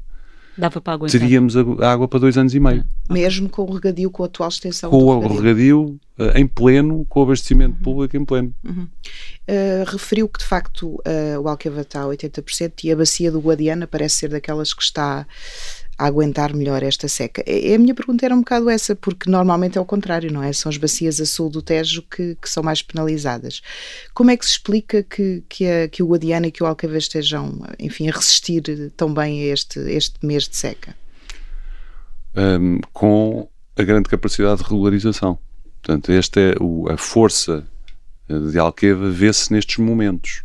Dava 0.57 0.81
para 0.81 0.95
aguentar. 0.95 1.19
teríamos 1.19 1.57
a 1.57 1.91
água 1.91 2.07
para 2.07 2.21
dois 2.21 2.37
anos 2.37 2.55
e 2.55 2.61
meio. 2.61 2.85
Ah, 3.09 3.13
Mesmo 3.13 3.49
com 3.49 3.63
o 3.63 3.73
regadio, 3.73 4.11
com 4.11 4.23
a 4.23 4.27
atual 4.27 4.51
extensão 4.51 4.91
com 4.91 5.05
o 5.05 5.21
regadio. 5.21 5.43
regadio 5.43 6.01
uh, 6.19 6.37
em 6.37 6.47
pleno, 6.47 7.07
com 7.09 7.21
o 7.21 7.23
abastecimento 7.23 7.77
uhum. 7.77 7.83
público 7.83 8.17
em 8.17 8.25
pleno. 8.25 8.55
Uhum. 8.63 8.87
Uh, 9.49 9.85
referiu 9.91 10.29
que 10.29 10.39
de 10.39 10.45
facto 10.45 10.89
uh, 10.89 11.41
o 11.43 11.49
Alqueva 11.49 11.81
está 11.81 12.03
a 12.03 12.07
80% 12.07 12.85
e 12.85 12.93
a 12.93 12.97
bacia 12.97 13.33
do 13.33 13.41
Guadiana 13.41 13.87
parece 13.87 14.17
ser 14.17 14.29
daquelas 14.29 14.75
que 14.75 14.83
está 14.83 15.27
a 15.99 16.07
aguentar 16.07 16.55
melhor 16.55 16.83
esta 16.83 17.09
seca? 17.09 17.43
A 17.43 17.79
minha 17.79 17.95
pergunta 17.95 18.25
era 18.25 18.35
um 18.35 18.41
bocado 18.41 18.69
essa, 18.71 18.95
porque 18.97 19.31
normalmente 19.31 19.79
é 19.79 19.81
o 19.81 19.85
contrário, 19.85 20.33
não 20.33 20.43
é? 20.43 20.53
São 20.53 20.71
as 20.71 20.77
bacias 20.77 21.21
a 21.21 21.27
sul 21.27 21.51
do 21.51 21.63
Tejo 21.63 22.03
que, 22.03 22.37
que 22.41 22.49
são 22.49 22.63
mais 22.63 22.83
penalizadas. 22.83 23.61
Como 24.15 24.31
é 24.31 24.37
que 24.37 24.45
se 24.45 24.53
explica 24.53 25.03
que, 25.03 25.43
que, 25.49 25.67
a, 25.67 25.89
que 25.89 26.03
o 26.03 26.07
Guadiana 26.07 26.47
e 26.47 26.53
que 26.53 26.63
o 26.63 26.67
Alcavez 26.67 27.05
estejam, 27.05 27.61
enfim, 27.79 28.09
a 28.09 28.13
resistir 28.13 28.93
tão 28.97 29.13
bem 29.13 29.43
a 29.43 29.53
este, 29.53 29.79
este 29.81 30.25
mês 30.25 30.49
de 30.49 30.57
seca? 30.57 30.97
Um, 32.35 32.81
com 32.93 33.49
a 33.77 33.83
grande 33.83 34.09
capacidade 34.09 34.63
de 34.63 34.69
regularização. 34.69 35.39
Portanto, 35.83 36.13
esta 36.13 36.41
é 36.41 36.55
o, 36.61 36.91
a 36.91 36.97
força 36.97 37.67
de 38.29 38.59
Alqueva 38.59 39.11
vê-se 39.11 39.53
nestes 39.53 39.79
momentos. 39.79 40.45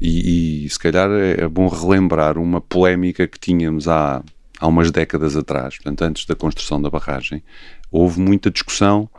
E, 0.00 0.64
e, 0.64 0.68
se 0.68 0.78
calhar 0.78 1.08
é 1.10 1.46
bom 1.46 1.68
relembrar 1.68 2.36
uma 2.36 2.60
polémica 2.60 3.28
que 3.28 3.38
tínhamos 3.38 3.86
há 3.86 4.22
há 4.62 4.66
umas 4.68 4.92
décadas 4.92 5.36
atrás, 5.36 5.76
portanto, 5.76 6.02
antes 6.02 6.24
da 6.24 6.36
construção 6.36 6.80
da 6.80 6.88
barragem, 6.88 7.42
houve 7.90 8.20
muita 8.20 8.48
discussão 8.48 9.10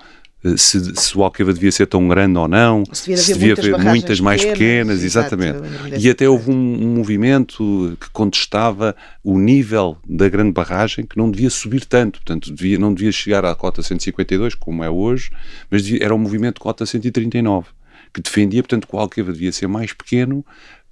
eh, 0.42 0.56
se, 0.56 0.96
se, 0.96 1.18
o 1.18 1.24
Alqueva 1.24 1.54
devia 1.54 1.72
ser 1.72 1.86
tão 1.86 2.08
grande 2.08 2.38
ou 2.38 2.48
não, 2.48 2.86
se 2.94 3.10
devia, 3.10 3.18
se 3.18 3.34
devia 3.34 3.54
haver 3.54 3.78
muitas, 3.78 4.22
mais 4.22 4.42
pequenas, 4.42 5.00
pequenas 5.00 5.04
exatamente. 5.04 5.60
E 6.00 6.10
até 6.10 6.30
houve 6.30 6.50
um, 6.50 6.54
um, 6.56 6.96
movimento 6.96 7.98
que 8.00 8.10
contestava 8.12 8.96
o 9.22 9.38
nível 9.38 9.98
da 10.08 10.30
grande 10.30 10.54
barragem, 10.54 11.06
que 11.06 11.18
não 11.18 11.30
devia 11.30 11.50
subir 11.50 11.84
tanto, 11.84 12.20
portanto, 12.20 12.54
devia, 12.54 12.80
não 12.80 12.94
devia 12.94 13.12
chegar 13.12 13.44
à 13.44 13.54
cota 13.54 13.84
152, 13.84 14.56
como 14.56 14.82
é 14.82 14.90
hoje, 14.90 15.30
mas 15.70 15.84
devia, 15.84 16.06
era 16.06 16.14
o 16.14 16.18
um 16.18 16.22
movimento 16.22 16.62
cota 16.62 16.86
139, 16.86 17.68
que 18.14 18.22
defendia, 18.22 18.64
portanto, 18.64 18.88
que 18.88 18.96
o 18.96 19.00
Alqueva 19.00 19.34
devia 19.34 19.52
ser 19.52 19.68
mais 19.68 19.92
pequeno 19.92 20.46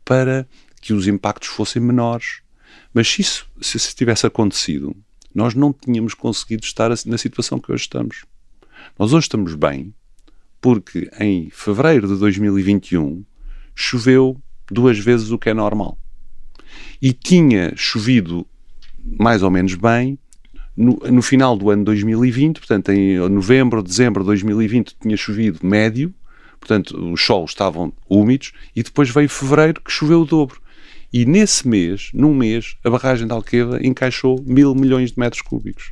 para 0.03 0.45
que 0.81 0.93
os 0.93 1.07
impactos 1.07 1.47
fossem 1.47 1.81
menores. 1.81 2.41
Mas 2.93 3.07
se 3.07 3.21
isso, 3.21 3.47
se 3.61 3.77
isso 3.77 3.95
tivesse 3.95 4.25
acontecido, 4.25 4.95
nós 5.33 5.53
não 5.53 5.73
tínhamos 5.73 6.13
conseguido 6.13 6.63
estar 6.63 6.89
na 7.05 7.17
situação 7.17 7.59
que 7.59 7.71
hoje 7.71 7.83
estamos. 7.83 8.25
Nós 8.97 9.13
hoje 9.13 9.25
estamos 9.25 9.55
bem 9.55 9.93
porque 10.59 11.09
em 11.19 11.49
fevereiro 11.49 12.07
de 12.07 12.17
2021 12.17 13.25
choveu 13.73 14.39
duas 14.69 14.99
vezes 14.99 15.31
o 15.31 15.39
que 15.39 15.49
é 15.49 15.53
normal. 15.53 15.97
E 17.01 17.13
tinha 17.13 17.73
chovido 17.75 18.45
mais 19.03 19.41
ou 19.41 19.49
menos 19.49 19.73
bem 19.73 20.19
no, 20.77 20.99
no 21.11 21.21
final 21.21 21.57
do 21.57 21.69
ano 21.69 21.83
2020, 21.83 22.59
portanto, 22.59 22.89
em 22.89 23.17
novembro, 23.29 23.81
dezembro 23.81 24.23
de 24.23 24.27
2020 24.27 24.95
tinha 25.01 25.17
chovido 25.17 25.59
médio, 25.63 26.13
portanto, 26.59 27.11
os 27.11 27.21
solos 27.21 27.51
estavam 27.51 27.91
úmidos, 28.07 28.53
e 28.75 28.83
depois 28.83 29.09
veio 29.09 29.27
fevereiro 29.27 29.81
que 29.81 29.91
choveu 29.91 30.21
o 30.21 30.25
dobro. 30.25 30.61
E 31.13 31.25
nesse 31.25 31.67
mês, 31.67 32.09
num 32.13 32.33
mês, 32.33 32.77
a 32.83 32.89
barragem 32.89 33.27
de 33.27 33.33
Alqueva 33.33 33.85
encaixou 33.85 34.41
mil 34.45 34.73
milhões 34.73 35.11
de 35.11 35.19
metros 35.19 35.41
cúbicos. 35.41 35.91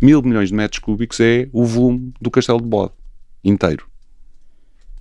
Mil 0.00 0.20
milhões 0.20 0.50
de 0.50 0.54
metros 0.54 0.78
cúbicos 0.78 1.20
é 1.20 1.48
o 1.52 1.64
volume 1.64 2.12
do 2.20 2.30
Castelo 2.30 2.60
de 2.60 2.66
Bode 2.66 2.92
inteiro. 3.42 3.86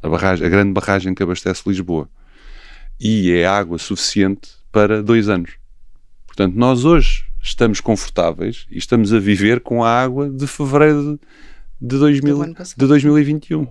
A, 0.01 0.08
barragem, 0.08 0.46
a 0.46 0.50
grande 0.50 0.72
barragem 0.72 1.13
que 1.13 1.22
abastece 1.22 1.63
Lisboa. 1.67 2.10
E 3.00 3.31
é 3.31 3.46
água 3.46 3.77
suficiente 3.77 4.51
para 4.72 5.03
dois 5.03 5.27
anos. 5.27 5.51
Portanto, 6.25 6.55
nós 6.55 6.86
hoje 6.86 7.25
estamos 7.41 7.81
confortáveis 7.81 8.65
e 8.72 8.77
estamos 8.77 9.13
a 9.13 9.20
viver 9.20 9.60
com 9.60 9.84
a 9.84 9.89
água 9.89 10.29
de 10.29 10.48
fevereiro 10.48 11.20
de, 11.81 11.88
de, 11.88 11.98
2000, 11.98 12.53
de 12.77 12.88
2021. 12.88 13.67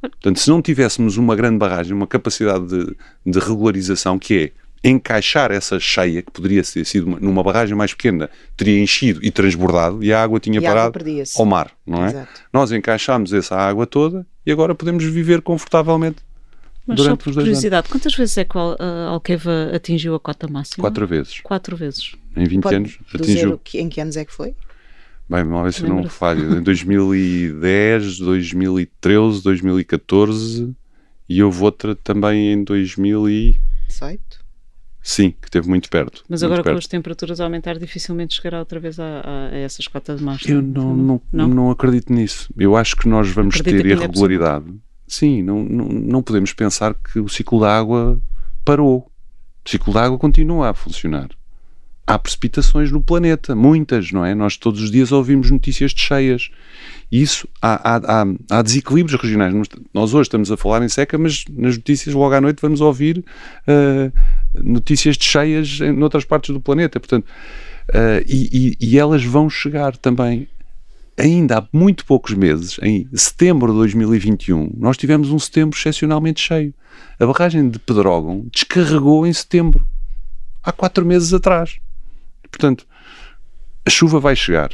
Portanto, 0.00 0.38
se 0.38 0.48
não 0.48 0.62
tivéssemos 0.62 1.16
uma 1.16 1.36
grande 1.36 1.58
barragem, 1.58 1.92
uma 1.92 2.06
capacidade 2.06 2.66
de, 2.66 2.96
de 3.26 3.38
regularização 3.38 4.18
que 4.18 4.54
é 4.54 4.60
encaixar 4.88 5.50
essa 5.52 5.78
cheia, 5.78 6.22
que 6.22 6.30
poderia 6.30 6.62
ter 6.62 6.84
sido 6.86 7.06
uma, 7.06 7.20
numa 7.20 7.42
barragem 7.42 7.76
mais 7.76 7.92
pequena, 7.92 8.30
teria 8.56 8.80
enchido 8.82 9.20
e 9.22 9.30
transbordado 9.30 10.02
e 10.02 10.12
a 10.12 10.22
água 10.22 10.40
tinha 10.40 10.58
e 10.58 10.62
parado 10.62 10.98
água 10.98 11.22
ao 11.36 11.44
mar, 11.44 11.70
não 11.86 12.04
é? 12.04 12.08
Exato. 12.08 12.40
Nós 12.52 12.72
encaixámos 12.72 13.32
essa 13.32 13.56
água 13.56 13.86
toda 13.86 14.26
e 14.44 14.50
agora 14.50 14.74
podemos 14.74 15.04
viver 15.04 15.42
confortavelmente 15.42 16.22
Mas 16.86 16.96
durante 16.96 17.24
só 17.24 17.30
por 17.30 17.34
curiosidade, 17.34 17.86
anos. 17.86 17.90
quantas 17.90 18.14
vezes 18.14 18.38
é 18.38 18.44
que 18.44 18.56
a 18.56 19.08
Alqueva 19.08 19.70
atingiu 19.74 20.14
a 20.14 20.20
cota 20.20 20.48
máxima? 20.48 20.82
Quatro 20.82 21.06
vezes. 21.06 21.40
Quatro 21.40 21.76
vezes. 21.76 22.14
Em 22.34 22.44
20 22.46 22.62
Pode 22.62 22.74
anos 22.76 22.98
atingiu. 23.14 23.60
em 23.74 23.88
que 23.88 24.00
anos 24.00 24.16
é 24.16 24.24
que 24.24 24.32
foi? 24.32 24.54
Bem, 25.30 25.44
ver 25.44 25.72
se 25.72 25.84
eu 25.84 25.88
não 25.88 26.08
falho. 26.08 26.58
Em 26.58 26.62
2010, 26.62 28.18
2013, 28.18 29.42
2014 29.44 30.74
e 31.28 31.40
houve 31.40 31.62
outra 31.62 31.94
também 31.94 32.52
em 32.52 32.64
2018. 32.64 34.40
Sim, 35.00 35.30
que 35.40 35.46
esteve 35.46 35.68
muito 35.68 35.88
perto. 35.88 36.24
Mas 36.28 36.42
muito 36.42 36.52
agora 36.52 36.64
perto. 36.64 36.74
com 36.74 36.78
as 36.78 36.88
temperaturas 36.88 37.40
a 37.40 37.44
aumentar, 37.44 37.78
dificilmente 37.78 38.34
chegará 38.34 38.58
outra 38.58 38.80
vez 38.80 38.98
a, 38.98 39.20
a, 39.20 39.48
a 39.50 39.56
essas 39.58 39.86
cotas 39.86 40.20
máximas. 40.20 40.56
Eu 40.56 40.60
não, 40.60 40.96
não, 40.96 41.22
não? 41.32 41.48
não 41.48 41.70
acredito 41.70 42.12
nisso. 42.12 42.52
Eu 42.58 42.74
acho 42.74 42.96
que 42.96 43.08
nós 43.08 43.30
vamos 43.30 43.54
Acredita 43.54 43.84
ter 43.84 43.88
é 43.88 43.92
irregularidade. 43.92 44.68
É 44.68 44.72
Sim, 45.06 45.44
não, 45.44 45.62
não, 45.62 45.86
não 45.86 46.22
podemos 46.22 46.52
pensar 46.52 46.92
que 46.94 47.20
o 47.20 47.28
ciclo 47.28 47.60
da 47.60 47.78
água 47.78 48.20
parou. 48.64 49.08
O 49.64 49.70
ciclo 49.70 49.94
da 49.94 50.02
água 50.02 50.18
continua 50.18 50.70
a 50.70 50.74
funcionar. 50.74 51.28
Há 52.10 52.18
precipitações 52.18 52.90
no 52.90 53.00
planeta, 53.00 53.54
muitas, 53.54 54.10
não 54.10 54.24
é? 54.24 54.34
Nós 54.34 54.56
todos 54.56 54.82
os 54.82 54.90
dias 54.90 55.12
ouvimos 55.12 55.48
notícias 55.48 55.92
de 55.92 56.00
cheias. 56.00 56.50
Isso, 57.10 57.46
há, 57.62 57.94
há, 57.94 58.22
há, 58.22 58.26
há, 58.50 58.62
desequilíbrios 58.62 59.20
regionais. 59.22 59.54
Nós 59.94 60.12
hoje 60.12 60.22
estamos 60.22 60.50
a 60.50 60.56
falar 60.56 60.82
em 60.82 60.88
seca, 60.88 61.16
mas 61.16 61.44
nas 61.48 61.76
notícias 61.76 62.12
logo 62.12 62.34
à 62.34 62.40
noite 62.40 62.60
vamos 62.60 62.80
ouvir 62.80 63.18
uh, 63.18 64.12
notícias 64.60 65.16
de 65.16 65.24
cheias 65.24 65.78
em 65.80 66.02
outras 66.02 66.24
partes 66.24 66.52
do 66.52 66.60
planeta. 66.60 66.98
Portanto, 66.98 67.26
uh, 67.90 68.24
e, 68.26 68.76
e, 68.80 68.88
e, 68.88 68.98
elas 68.98 69.22
vão 69.22 69.48
chegar 69.48 69.96
também. 69.96 70.48
Ainda 71.16 71.58
há 71.58 71.68
muito 71.72 72.04
poucos 72.04 72.34
meses, 72.34 72.76
em 72.82 73.08
setembro 73.14 73.70
de 73.70 73.78
2021, 73.78 74.72
nós 74.76 74.96
tivemos 74.96 75.30
um 75.30 75.38
setembro 75.38 75.78
excepcionalmente 75.78 76.40
cheio. 76.40 76.74
A 77.20 77.26
barragem 77.26 77.68
de 77.68 77.78
Pedrógão 77.78 78.48
descarregou 78.52 79.24
em 79.24 79.32
setembro, 79.32 79.86
há 80.60 80.72
quatro 80.72 81.06
meses 81.06 81.32
atrás. 81.32 81.78
Portanto, 82.50 82.86
a 83.84 83.90
chuva 83.90 84.20
vai 84.20 84.36
chegar. 84.36 84.70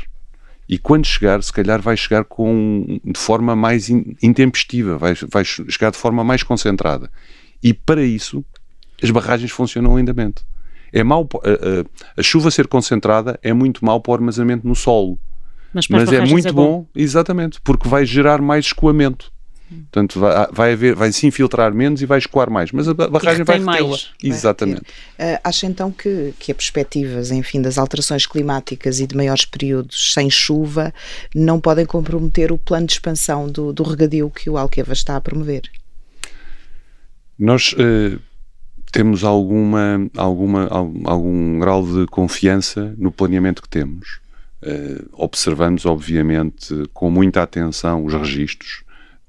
E 0.68 0.78
quando 0.78 1.06
chegar, 1.06 1.42
se 1.42 1.52
calhar 1.52 1.80
vai 1.80 1.96
chegar 1.96 2.24
com, 2.24 3.00
de 3.04 3.18
forma 3.18 3.54
mais 3.54 3.88
intempestiva, 3.88 4.98
vai, 4.98 5.14
vai 5.30 5.44
chegar 5.44 5.92
de 5.92 5.96
forma 5.96 6.24
mais 6.24 6.42
concentrada. 6.42 7.10
E 7.62 7.72
para 7.72 8.02
isso, 8.02 8.44
as 9.02 9.10
barragens 9.10 9.50
funcionam 9.52 9.96
lindamente. 9.96 10.44
É 10.92 11.04
mau, 11.04 11.28
a, 11.44 11.50
a, 11.50 12.20
a, 12.20 12.22
chuva 12.22 12.50
ser 12.50 12.66
concentrada 12.66 13.38
é 13.42 13.52
muito 13.52 13.84
mau 13.84 14.00
para 14.00 14.12
o 14.12 14.14
armazenamento 14.14 14.66
no 14.66 14.74
solo. 14.74 15.18
Mas, 15.72 15.88
mas 15.88 16.12
é 16.12 16.24
muito 16.24 16.48
é 16.48 16.52
bom. 16.52 16.80
bom, 16.80 16.86
exatamente, 16.94 17.60
porque 17.60 17.88
vai 17.88 18.04
gerar 18.06 18.40
mais 18.40 18.66
escoamento. 18.66 19.32
Portanto, 19.68 20.20
vai, 20.20 20.48
vai, 20.52 20.72
haver, 20.74 20.94
vai 20.94 21.10
se 21.10 21.26
infiltrar 21.26 21.74
menos 21.74 22.00
e 22.00 22.06
vai 22.06 22.18
escoar 22.18 22.48
mais, 22.48 22.70
mas 22.70 22.88
a 22.88 22.94
barragem 22.94 23.44
vai 23.44 23.58
mais. 23.58 24.12
Exatamente. 24.22 24.82
Uh, 25.18 25.38
acha 25.42 25.66
então 25.66 25.90
que, 25.90 26.32
que 26.38 26.52
as 26.52 26.56
perspectivas, 26.56 27.32
enfim, 27.32 27.60
das 27.60 27.76
alterações 27.76 28.26
climáticas 28.26 29.00
e 29.00 29.06
de 29.06 29.16
maiores 29.16 29.44
períodos 29.44 30.12
sem 30.12 30.30
chuva 30.30 30.94
não 31.34 31.60
podem 31.60 31.84
comprometer 31.84 32.52
o 32.52 32.58
plano 32.58 32.86
de 32.86 32.92
expansão 32.92 33.48
do, 33.48 33.72
do 33.72 33.82
regadio 33.82 34.30
que 34.30 34.48
o 34.48 34.56
Alqueva 34.56 34.92
está 34.92 35.16
a 35.16 35.20
promover? 35.20 35.62
Nós 37.36 37.72
uh, 37.72 38.20
temos 38.92 39.24
alguma, 39.24 40.08
alguma, 40.16 40.68
algum 40.68 41.58
grau 41.58 41.84
de 41.84 42.06
confiança 42.06 42.94
no 42.96 43.10
planeamento 43.10 43.62
que 43.62 43.68
temos. 43.68 44.20
Uh, 44.62 45.08
observamos, 45.12 45.84
obviamente, 45.84 46.72
com 46.94 47.10
muita 47.10 47.42
atenção 47.42 48.04
os 48.04 48.14
registros, 48.14 48.85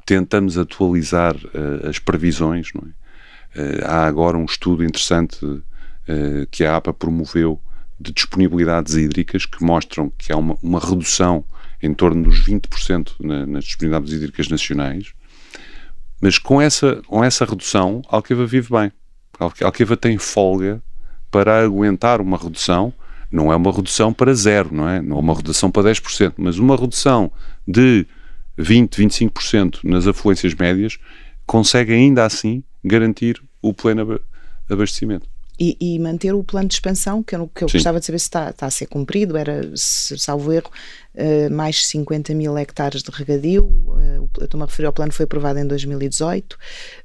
tentamos 0.07 0.57
atualizar 0.57 1.35
uh, 1.35 1.87
as 1.87 1.99
previsões. 1.99 2.71
É? 3.55 3.59
Uh, 3.59 3.85
há 3.85 4.05
agora 4.05 4.37
um 4.37 4.45
estudo 4.45 4.83
interessante 4.83 5.37
que 6.51 6.63
a 6.63 6.77
APA 6.77 6.93
promoveu 6.93 7.59
de 7.99 8.13
disponibilidades 8.13 8.95
hídricas 8.95 9.45
que 9.45 9.61
mostram 9.61 10.09
que 10.17 10.31
há 10.31 10.37
uma, 10.37 10.57
uma 10.63 10.79
redução 10.79 11.43
em 11.83 11.93
torno 11.93 12.23
dos 12.23 12.45
20% 12.45 13.15
na, 13.19 13.45
nas 13.45 13.65
disponibilidades 13.65 14.13
hídricas 14.13 14.47
nacionais, 14.47 15.13
mas 16.21 16.39
com 16.39 16.61
essa, 16.61 17.01
com 17.07 17.23
essa 17.23 17.43
redução, 17.43 18.01
Alqueva 18.07 18.45
vive 18.45 18.69
bem. 18.71 18.91
Alqueva 19.61 19.97
tem 19.97 20.17
folga 20.17 20.81
para 21.29 21.63
aguentar 21.63 22.21
uma 22.21 22.37
redução, 22.37 22.93
não 23.31 23.51
é 23.51 23.55
uma 23.55 23.71
redução 23.71 24.13
para 24.13 24.33
zero, 24.33 24.69
não 24.73 24.87
é? 24.87 25.01
Não 25.01 25.17
é 25.17 25.19
uma 25.19 25.35
redução 25.35 25.69
para 25.69 25.91
10%, 25.91 26.33
mas 26.37 26.57
uma 26.57 26.75
redução 26.75 27.31
de 27.67 28.07
20, 28.57 29.03
25% 29.03 29.79
nas 29.83 30.07
afluências 30.07 30.53
médias, 30.53 30.97
consegue 31.45 31.93
ainda 31.93 32.25
assim 32.25 32.63
garantir 32.83 33.41
o 33.61 33.73
pleno 33.73 34.19
abastecimento. 34.69 35.27
E, 35.59 35.75
e, 35.81 35.97
manter 35.97 36.33
o 36.35 36.43
plano 36.43 36.67
de 36.67 36.75
expansão, 36.75 37.23
que 37.23 37.35
eu, 37.35 37.47
que 37.47 37.63
eu 37.63 37.67
gostava 37.67 37.99
de 37.99 38.05
saber 38.05 38.19
se 38.19 38.25
está, 38.25 38.51
está, 38.51 38.67
a 38.67 38.69
ser 38.69 38.85
cumprido, 38.85 39.35
era, 39.35 39.63
se, 39.75 40.15
salvo 40.19 40.53
erro, 40.53 40.69
uh, 41.15 41.51
mais 41.51 41.87
50 41.87 42.35
mil 42.35 42.55
hectares 42.55 43.01
de 43.01 43.09
regadio, 43.09 43.65
uh, 43.65 44.29
estou-me 44.39 44.63
a 44.63 44.67
referir 44.67 44.85
ao 44.85 44.93
plano 44.93 45.09
que 45.09 45.17
foi 45.17 45.23
aprovado 45.23 45.57
em 45.57 45.65
2018. 45.65 46.55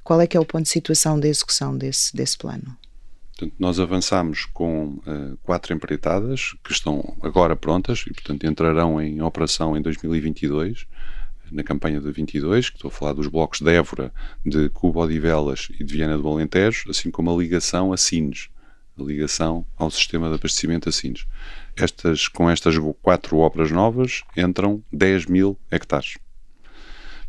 Qual 0.05 0.21
é 0.21 0.27
que 0.27 0.37
é 0.37 0.41
o 0.41 0.45
ponto 0.45 0.65
de 0.65 0.69
situação 0.69 1.19
de 1.19 1.29
execução 1.29 1.79
desse, 1.79 2.15
desse 2.15 2.37
plano? 2.37 2.77
Portanto, 3.31 3.55
nós 3.59 3.81
avançamos 3.81 4.45
com 4.45 5.01
uh, 5.07 5.39
quatro 5.43 5.73
empreitadas 5.73 6.55
que 6.63 6.73
estão 6.73 7.17
agora 7.23 7.57
prontas 7.57 8.05
e, 8.07 8.13
portanto, 8.13 8.47
entrarão 8.47 9.01
em 9.01 9.23
operação 9.23 9.75
em 9.75 9.81
2022 9.81 10.87
na 11.53 11.63
campanha 11.63 12.01
de 12.01 12.11
22, 12.11 12.71
que 12.71 12.77
estou 12.77 12.89
a 12.89 12.93
falar 12.93 13.13
dos 13.13 13.29
blocos 13.29 13.61
de 13.61 13.71
Évora, 13.71 14.13
de 14.45 14.69
Cuba 14.71 15.01
Odivelas 15.01 15.69
e 15.79 15.85
de 15.85 15.93
Viana 15.93 16.17
do 16.17 16.29
Alentejo, 16.29 16.91
assim 16.91 17.11
como 17.11 17.33
a 17.33 17.37
ligação 17.37 17.93
a 17.93 17.97
Sines, 17.97 18.49
a 18.99 19.03
ligação 19.03 19.65
ao 19.77 19.91
sistema 19.91 20.29
de 20.29 20.35
abastecimento 20.35 20.89
a 20.89 20.93
Sines. 20.93 21.27
Estas, 21.77 22.29
com 22.29 22.51
estas 22.51 22.77
quatro 23.01 23.39
obras 23.39 23.71
novas 23.71 24.23
entram 24.37 24.83
10 24.93 25.27
mil 25.27 25.59
hectares. 25.71 26.19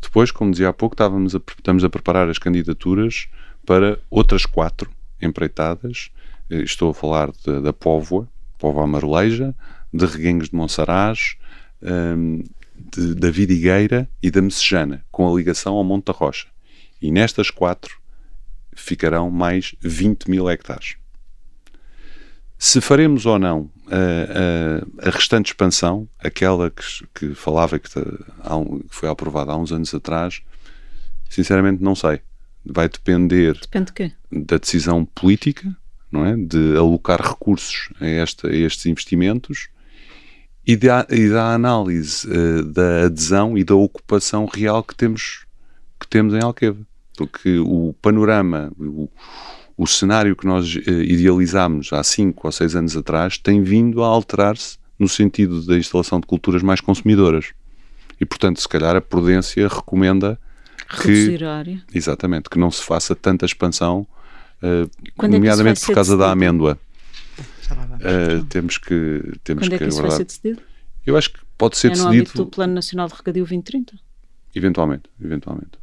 Depois, 0.00 0.30
como 0.30 0.50
dizia 0.50 0.68
há 0.68 0.72
pouco, 0.72 0.94
estávamos 0.94 1.34
a, 1.34 1.40
estamos 1.56 1.82
a 1.82 1.88
preparar 1.88 2.28
as 2.28 2.38
candidaturas 2.38 3.28
para 3.64 3.98
outras 4.10 4.44
quatro 4.44 4.90
empreitadas. 5.20 6.10
Eh, 6.50 6.62
estou 6.62 6.90
a 6.90 6.94
falar 6.94 7.30
de, 7.32 7.60
da 7.60 7.72
Póvoa, 7.72 8.28
Póvoa 8.58 8.84
Amaroleja, 8.84 9.54
de 9.92 10.04
Reguengos 10.04 10.50
de 10.50 10.56
Monsaraz, 10.56 11.36
um, 11.82 12.42
de, 12.74 13.14
da 13.14 13.30
Vidigueira 13.30 14.08
e 14.22 14.30
da 14.30 14.42
Messejana, 14.42 15.04
com 15.10 15.30
a 15.30 15.36
ligação 15.36 15.74
ao 15.74 15.84
Monte 15.84 16.06
da 16.06 16.12
Rocha. 16.12 16.46
E 17.00 17.10
nestas 17.10 17.50
quatro 17.50 17.98
ficarão 18.74 19.30
mais 19.30 19.74
20 19.80 20.30
mil 20.30 20.48
hectares. 20.50 20.96
Se 22.58 22.80
faremos 22.80 23.26
ou 23.26 23.38
não 23.38 23.70
a, 23.88 25.04
a, 25.04 25.08
a 25.08 25.10
restante 25.10 25.48
expansão, 25.48 26.08
aquela 26.18 26.70
que, 26.70 26.84
que 27.14 27.34
falava 27.34 27.78
que, 27.78 27.88
que, 27.88 28.00
foi 28.88 29.08
aprovada 29.08 29.52
há 29.52 29.56
uns 29.56 29.72
anos 29.72 29.94
atrás, 29.94 30.42
sinceramente 31.28 31.82
não 31.82 31.94
sei. 31.94 32.20
Vai 32.64 32.88
depender 32.88 33.58
Depende 33.60 33.92
de 33.92 34.44
da 34.46 34.56
decisão 34.56 35.04
política, 35.04 35.76
não 36.10 36.24
é? 36.24 36.36
de 36.36 36.76
alocar 36.76 37.20
recursos 37.20 37.90
a, 38.00 38.06
esta, 38.06 38.48
a 38.48 38.54
estes 38.54 38.86
investimentos 38.86 39.68
e 40.66 40.76
da, 40.76 41.06
e 41.10 41.28
da 41.28 41.52
análise 41.54 42.26
uh, 42.26 42.64
da 42.64 43.06
adesão 43.06 43.56
e 43.56 43.64
da 43.64 43.74
ocupação 43.74 44.46
real 44.46 44.82
que 44.82 44.94
temos, 44.94 45.44
que 46.00 46.08
temos 46.08 46.34
em 46.34 46.42
Alqueva. 46.42 46.80
Porque 47.16 47.58
o 47.58 47.94
panorama, 48.02 48.72
o, 48.78 49.08
o 49.76 49.86
cenário 49.86 50.34
que 50.34 50.46
nós 50.46 50.74
uh, 50.74 50.90
idealizámos 51.02 51.92
há 51.92 52.02
5 52.02 52.46
ou 52.46 52.52
6 52.52 52.76
anos 52.76 52.96
atrás 52.96 53.38
tem 53.38 53.62
vindo 53.62 54.02
a 54.02 54.06
alterar-se 54.06 54.78
no 54.98 55.08
sentido 55.08 55.64
da 55.66 55.76
instalação 55.76 56.18
de 56.18 56.26
culturas 56.26 56.62
mais 56.62 56.80
consumidoras. 56.80 57.52
E, 58.20 58.24
portanto, 58.24 58.60
se 58.60 58.68
calhar 58.68 58.96
a 58.96 59.00
prudência 59.00 59.68
recomenda 59.68 60.38
Reduzir 60.88 61.38
que, 61.38 61.44
a 61.44 61.56
área. 61.56 61.82
Exatamente, 61.94 62.48
que 62.48 62.58
não 62.58 62.70
se 62.70 62.82
faça 62.82 63.14
tanta 63.14 63.44
expansão, 63.44 64.06
uh, 64.62 65.28
nomeadamente 65.28 65.84
por 65.84 65.94
causa 65.94 66.16
da 66.16 66.30
amêndoa. 66.30 66.78
Uh, 67.72 68.44
temos 68.46 68.78
que 68.78 69.32
temos 69.42 69.64
Quando 69.64 69.74
é 69.74 69.78
que 69.78 69.84
é 69.84 69.86
que 69.86 69.92
isso 69.92 70.02
vai 70.02 70.10
ser 70.10 70.24
decidido? 70.24 70.62
Eu 71.06 71.16
acho 71.16 71.32
que 71.32 71.40
pode 71.58 71.76
ser 71.76 71.88
é 71.88 71.90
decidido. 71.90 72.12
no 72.12 72.20
âmbito 72.20 72.36
do 72.36 72.46
Plano 72.46 72.74
Nacional 72.74 73.08
de 73.08 73.14
Regadio 73.14 73.42
2030? 73.42 73.98
Eventualmente, 74.54 75.10
eventualmente. 75.22 75.78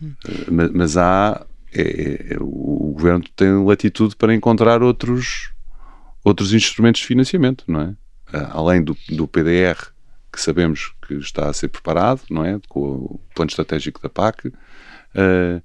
Hum. 0.00 0.12
Uh, 0.26 0.52
mas, 0.52 0.70
mas, 0.70 0.96
há 0.96 1.46
é, 1.72 2.34
é, 2.34 2.36
o 2.40 2.92
governo 2.94 3.24
tem 3.34 3.64
latitude 3.64 4.16
para 4.16 4.34
encontrar 4.34 4.82
outros 4.82 5.50
outros 6.24 6.52
instrumentos 6.52 7.00
de 7.00 7.06
financiamento, 7.06 7.64
não 7.66 7.80
é? 7.80 7.88
Uh, 8.36 8.48
além 8.50 8.82
do, 8.82 8.96
do 9.10 9.26
PDR 9.26 9.92
que 10.32 10.40
sabemos 10.40 10.94
que 11.06 11.14
está 11.14 11.50
a 11.50 11.52
ser 11.52 11.68
preparado, 11.68 12.22
não 12.30 12.44
é? 12.44 12.58
Com 12.68 12.80
o 12.80 13.20
plano 13.34 13.50
estratégico 13.50 14.00
da 14.00 14.08
PAC, 14.08 14.48
uh, 14.48 15.62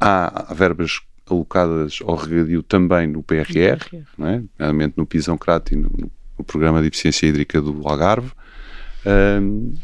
há 0.00 0.52
verbas 0.52 1.00
alocadas 1.28 1.98
ao 2.02 2.14
regadio 2.14 2.62
também 2.62 3.06
no 3.06 3.22
PRR, 3.22 3.44
PRR. 3.46 4.04
Não 4.18 4.26
é? 4.28 4.42
nomeadamente 4.58 4.94
no 4.96 5.06
Pisão 5.06 5.38
Crati, 5.38 5.76
no, 5.76 5.90
no, 5.96 6.44
Programa 6.44 6.82
de 6.82 6.88
Eficiência 6.88 7.26
Hídrica 7.26 7.60
do 7.62 7.86
Algarve. 7.88 8.30
Um, 9.06 9.74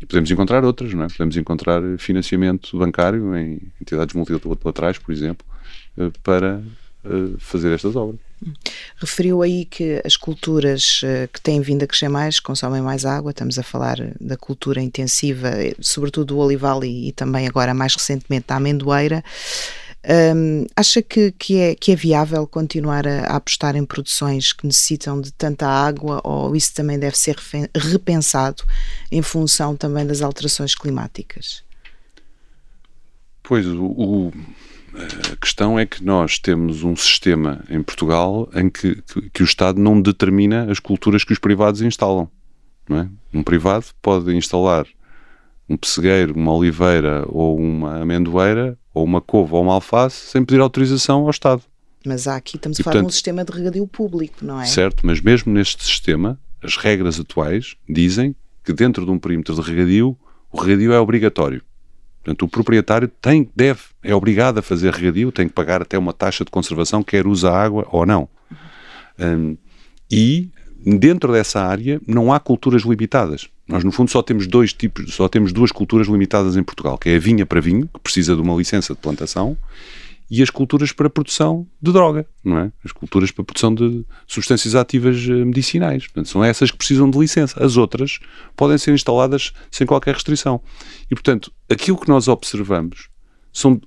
e 0.00 0.06
podemos 0.06 0.30
encontrar 0.30 0.64
outras, 0.64 0.92
não 0.92 1.04
é? 1.04 1.08
Podemos 1.08 1.36
encontrar 1.36 1.80
financiamento 1.98 2.76
bancário 2.76 3.36
em 3.36 3.60
entidades 3.80 4.14
multilaterais, 4.16 4.98
por 4.98 5.12
exemplo, 5.12 5.46
eh, 5.96 6.10
para 6.24 6.60
eh, 7.04 7.34
fazer 7.38 7.72
estas 7.72 7.94
obras. 7.94 8.18
Referiu 8.96 9.42
aí 9.42 9.64
que 9.64 10.02
as 10.04 10.16
culturas 10.16 11.00
eh, 11.04 11.28
que 11.32 11.40
têm 11.40 11.60
vindo 11.60 11.84
a 11.84 11.86
crescer 11.86 12.08
mais 12.08 12.40
consomem 12.40 12.82
mais 12.82 13.04
água, 13.04 13.30
estamos 13.30 13.58
a 13.58 13.62
falar 13.62 13.96
da 14.20 14.36
cultura 14.36 14.80
intensiva, 14.80 15.50
sobretudo 15.80 16.34
do 16.34 16.38
olival 16.38 16.84
e, 16.84 17.08
e 17.08 17.12
também 17.12 17.46
agora 17.46 17.72
mais 17.72 17.94
recentemente 17.94 18.46
da 18.48 18.56
amendoeira. 18.56 19.22
Um, 20.04 20.66
acha 20.74 21.00
que, 21.00 21.30
que, 21.30 21.56
é, 21.58 21.74
que 21.76 21.92
é 21.92 21.96
viável 21.96 22.44
continuar 22.44 23.06
a, 23.06 23.20
a, 23.20 23.36
apostar 23.36 23.76
em 23.76 23.84
produções 23.84 24.52
que 24.52 24.66
necessitam 24.66 25.20
de 25.20 25.32
tanta 25.32 25.68
água 25.68 26.20
ou 26.24 26.56
isso 26.56 26.74
também 26.74 26.98
deve 26.98 27.16
ser 27.16 27.36
repensado 27.72 28.64
em 29.12 29.22
função 29.22 29.76
também 29.76 30.04
das 30.04 30.20
alterações 30.20 30.74
climáticas? 30.74 31.62
Pois, 33.44 33.64
o, 33.64 33.84
o, 33.84 34.32
a 35.32 35.36
questão 35.36 35.78
é 35.78 35.86
que 35.86 36.02
nós 36.02 36.36
temos 36.36 36.82
um 36.82 36.96
sistema 36.96 37.64
em 37.70 37.80
Portugal 37.80 38.50
em 38.54 38.68
que, 38.68 39.00
que, 39.02 39.30
que 39.30 39.42
o 39.42 39.44
Estado 39.44 39.80
não 39.80 40.00
determina 40.00 40.68
as 40.68 40.80
culturas 40.80 41.22
que 41.22 41.32
os 41.32 41.38
privados 41.38 41.80
instalam. 41.80 42.28
É? 42.90 43.06
Um 43.32 43.44
privado 43.44 43.86
pode 44.02 44.34
instalar 44.34 44.84
um 45.68 45.76
pessegueiro, 45.76 46.34
uma 46.34 46.52
oliveira 46.52 47.24
ou 47.28 47.56
uma 47.56 48.00
amendoeira 48.00 48.76
ou 48.92 49.04
uma 49.04 49.20
couve 49.20 49.54
ou 49.54 49.62
uma 49.62 49.74
alface 49.74 50.26
sem 50.28 50.44
pedir 50.44 50.60
autorização 50.60 51.22
ao 51.22 51.30
Estado. 51.30 51.62
Mas 52.04 52.26
há 52.26 52.36
aqui 52.36 52.56
estamos 52.56 52.78
e, 52.78 52.82
a 52.82 52.84
falar 52.84 52.94
portanto, 52.94 53.08
de 53.08 53.12
um 53.12 53.12
sistema 53.12 53.44
de 53.44 53.52
regadio 53.52 53.86
público, 53.86 54.44
não 54.44 54.60
é? 54.60 54.64
Certo, 54.64 55.06
mas 55.06 55.20
mesmo 55.20 55.52
neste 55.52 55.84
sistema, 55.84 56.38
as 56.62 56.76
regras 56.76 57.18
atuais 57.18 57.76
dizem 57.88 58.34
que 58.64 58.72
dentro 58.72 59.04
de 59.04 59.10
um 59.10 59.18
perímetro 59.18 59.54
de 59.54 59.60
regadio, 59.60 60.16
o 60.50 60.60
regadio 60.60 60.92
é 60.92 61.00
obrigatório. 61.00 61.62
Portanto, 62.22 62.44
o 62.44 62.48
proprietário 62.48 63.08
tem, 63.08 63.50
deve, 63.54 63.80
é 64.02 64.14
obrigado 64.14 64.58
a 64.58 64.62
fazer 64.62 64.92
regadio, 64.92 65.32
tem 65.32 65.48
que 65.48 65.54
pagar 65.54 65.82
até 65.82 65.98
uma 65.98 66.12
taxa 66.12 66.44
de 66.44 66.50
conservação, 66.50 67.02
quer 67.02 67.26
usa 67.26 67.50
água 67.50 67.86
ou 67.90 68.06
não. 68.06 68.28
Um, 69.18 69.56
e 70.10 70.50
dentro 70.84 71.32
dessa 71.32 71.60
área 71.60 72.00
não 72.06 72.32
há 72.32 72.40
culturas 72.40 72.82
limitadas. 72.82 73.48
Nós, 73.66 73.84
no 73.84 73.92
fundo, 73.92 74.10
só 74.10 74.22
temos 74.22 74.46
dois 74.46 74.72
tipos, 74.72 75.14
só 75.14 75.28
temos 75.28 75.52
duas 75.52 75.72
culturas 75.72 76.08
limitadas 76.08 76.56
em 76.56 76.62
Portugal, 76.62 76.98
que 76.98 77.08
é 77.08 77.16
a 77.16 77.18
vinha 77.18 77.46
para 77.46 77.60
vinho, 77.60 77.88
que 77.92 78.00
precisa 78.00 78.34
de 78.34 78.42
uma 78.42 78.54
licença 78.54 78.94
de 78.94 79.00
plantação, 79.00 79.56
e 80.30 80.42
as 80.42 80.48
culturas 80.48 80.92
para 80.92 81.10
produção 81.10 81.66
de 81.80 81.92
droga, 81.92 82.26
não 82.42 82.58
é? 82.58 82.72
As 82.82 82.90
culturas 82.90 83.30
para 83.30 83.44
produção 83.44 83.74
de 83.74 84.02
substâncias 84.26 84.74
ativas 84.74 85.18
eh, 85.28 85.44
medicinais. 85.44 86.06
Portanto, 86.06 86.28
são 86.30 86.42
essas 86.42 86.70
que 86.70 86.78
precisam 86.78 87.10
de 87.10 87.18
licença. 87.18 87.62
As 87.62 87.76
outras 87.76 88.18
podem 88.56 88.78
ser 88.78 88.94
instaladas 88.94 89.52
sem 89.70 89.86
qualquer 89.86 90.14
restrição. 90.14 90.58
E, 91.10 91.14
portanto, 91.14 91.52
aquilo 91.68 91.98
que 91.98 92.08
nós 92.08 92.28
observamos 92.28 93.10
são, 93.52 93.78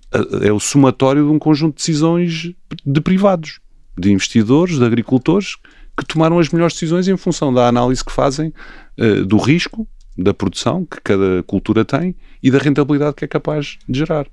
é 0.44 0.54
o 0.54 0.60
somatório 0.60 1.26
de 1.26 1.32
um 1.32 1.40
conjunto 1.40 1.78
de 1.78 1.80
decisões 1.80 2.54
de 2.86 3.02
privados, 3.02 3.60
de 3.98 4.12
investidores, 4.12 4.78
de 4.78 4.86
agricultores, 4.86 5.56
que 5.98 6.06
tomaram 6.06 6.40
as 6.40 6.50
melhores 6.50 6.74
decisões 6.74 7.08
em 7.08 7.18
função 7.18 7.54
da 7.54 7.68
análise 7.68 8.04
que 8.04 8.12
fazem 8.12 8.54
uh, 9.00 9.26
do 9.26 9.38
risco 9.38 9.88
da 10.18 10.34
produção 10.34 10.86
que 10.86 11.00
cada 11.02 11.44
cultura 11.44 11.84
tem 11.84 12.16
e 12.42 12.50
da 12.50 12.58
rentabilidade 12.58 13.16
que 13.16 13.26
é 13.26 13.28
capaz 13.28 13.78
de 13.88 14.00
gerar. 14.00 14.28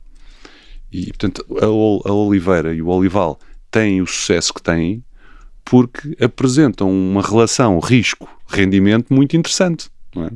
E, 0.92 1.06
portanto, 1.06 1.44
a, 1.60 2.08
a 2.08 2.12
oliveira 2.12 2.74
e 2.74 2.82
o 2.82 2.88
olival 2.88 3.38
têm 3.70 4.02
o 4.02 4.06
sucesso 4.06 4.52
que 4.52 4.62
têm 4.62 5.02
porque 5.64 6.16
apresentam 6.22 6.90
uma 6.90 7.22
relação 7.22 7.78
risco-rendimento 7.78 9.12
muito 9.12 9.36
interessante. 9.36 9.90
É? 10.16 10.30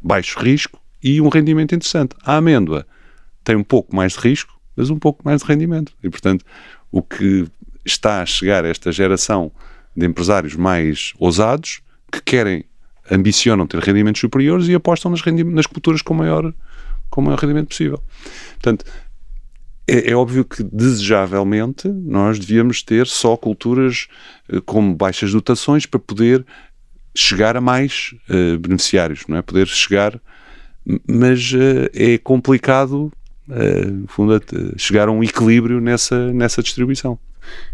Baixo 0.00 0.38
risco 0.38 0.80
e 1.02 1.20
um 1.20 1.28
rendimento 1.28 1.74
interessante. 1.74 2.16
A 2.24 2.36
amêndoa 2.36 2.86
tem 3.44 3.56
um 3.56 3.62
pouco 3.62 3.94
mais 3.94 4.14
de 4.14 4.20
risco, 4.20 4.52
mas 4.76 4.90
um 4.90 4.98
pouco 4.98 5.22
mais 5.24 5.42
de 5.42 5.46
rendimento. 5.46 5.92
E, 6.02 6.10
portanto, 6.10 6.44
o 6.90 7.02
que 7.02 7.46
está 7.84 8.22
a 8.22 8.26
chegar 8.26 8.64
a 8.64 8.68
esta 8.68 8.90
geração 8.90 9.52
de 9.96 10.06
empresários 10.06 10.54
mais 10.54 11.12
ousados 11.18 11.80
que 12.10 12.20
querem, 12.22 12.64
ambicionam 13.10 13.66
ter 13.66 13.80
rendimentos 13.80 14.20
superiores 14.20 14.68
e 14.68 14.74
apostam 14.74 15.10
nas, 15.10 15.22
nas 15.24 15.66
culturas 15.66 16.02
com 16.02 16.14
maior, 16.14 16.52
com 17.10 17.22
maior 17.22 17.38
rendimento 17.38 17.68
possível. 17.68 18.02
Portanto, 18.52 18.84
é, 19.86 20.10
é, 20.10 20.14
óbvio 20.14 20.44
que, 20.44 20.62
desejavelmente, 20.62 21.88
nós 21.88 22.38
devíamos 22.38 22.82
ter 22.82 23.06
só 23.06 23.36
culturas 23.36 24.08
uh, 24.48 24.62
com 24.62 24.94
baixas 24.94 25.32
dotações 25.32 25.86
para 25.86 25.98
poder 25.98 26.46
chegar 27.14 27.56
a 27.56 27.60
mais 27.60 28.14
uh, 28.30 28.58
beneficiários, 28.58 29.26
não 29.26 29.36
é? 29.36 29.42
Poder 29.42 29.66
chegar, 29.66 30.20
mas 31.08 31.52
uh, 31.52 31.90
é 31.92 32.16
complicado 32.18 33.12
fundo, 34.06 34.40
chegar 34.78 35.08
a 35.08 35.12
um 35.12 35.22
equilíbrio 35.22 35.80
nessa, 35.80 36.32
nessa 36.32 36.62
distribuição. 36.62 37.18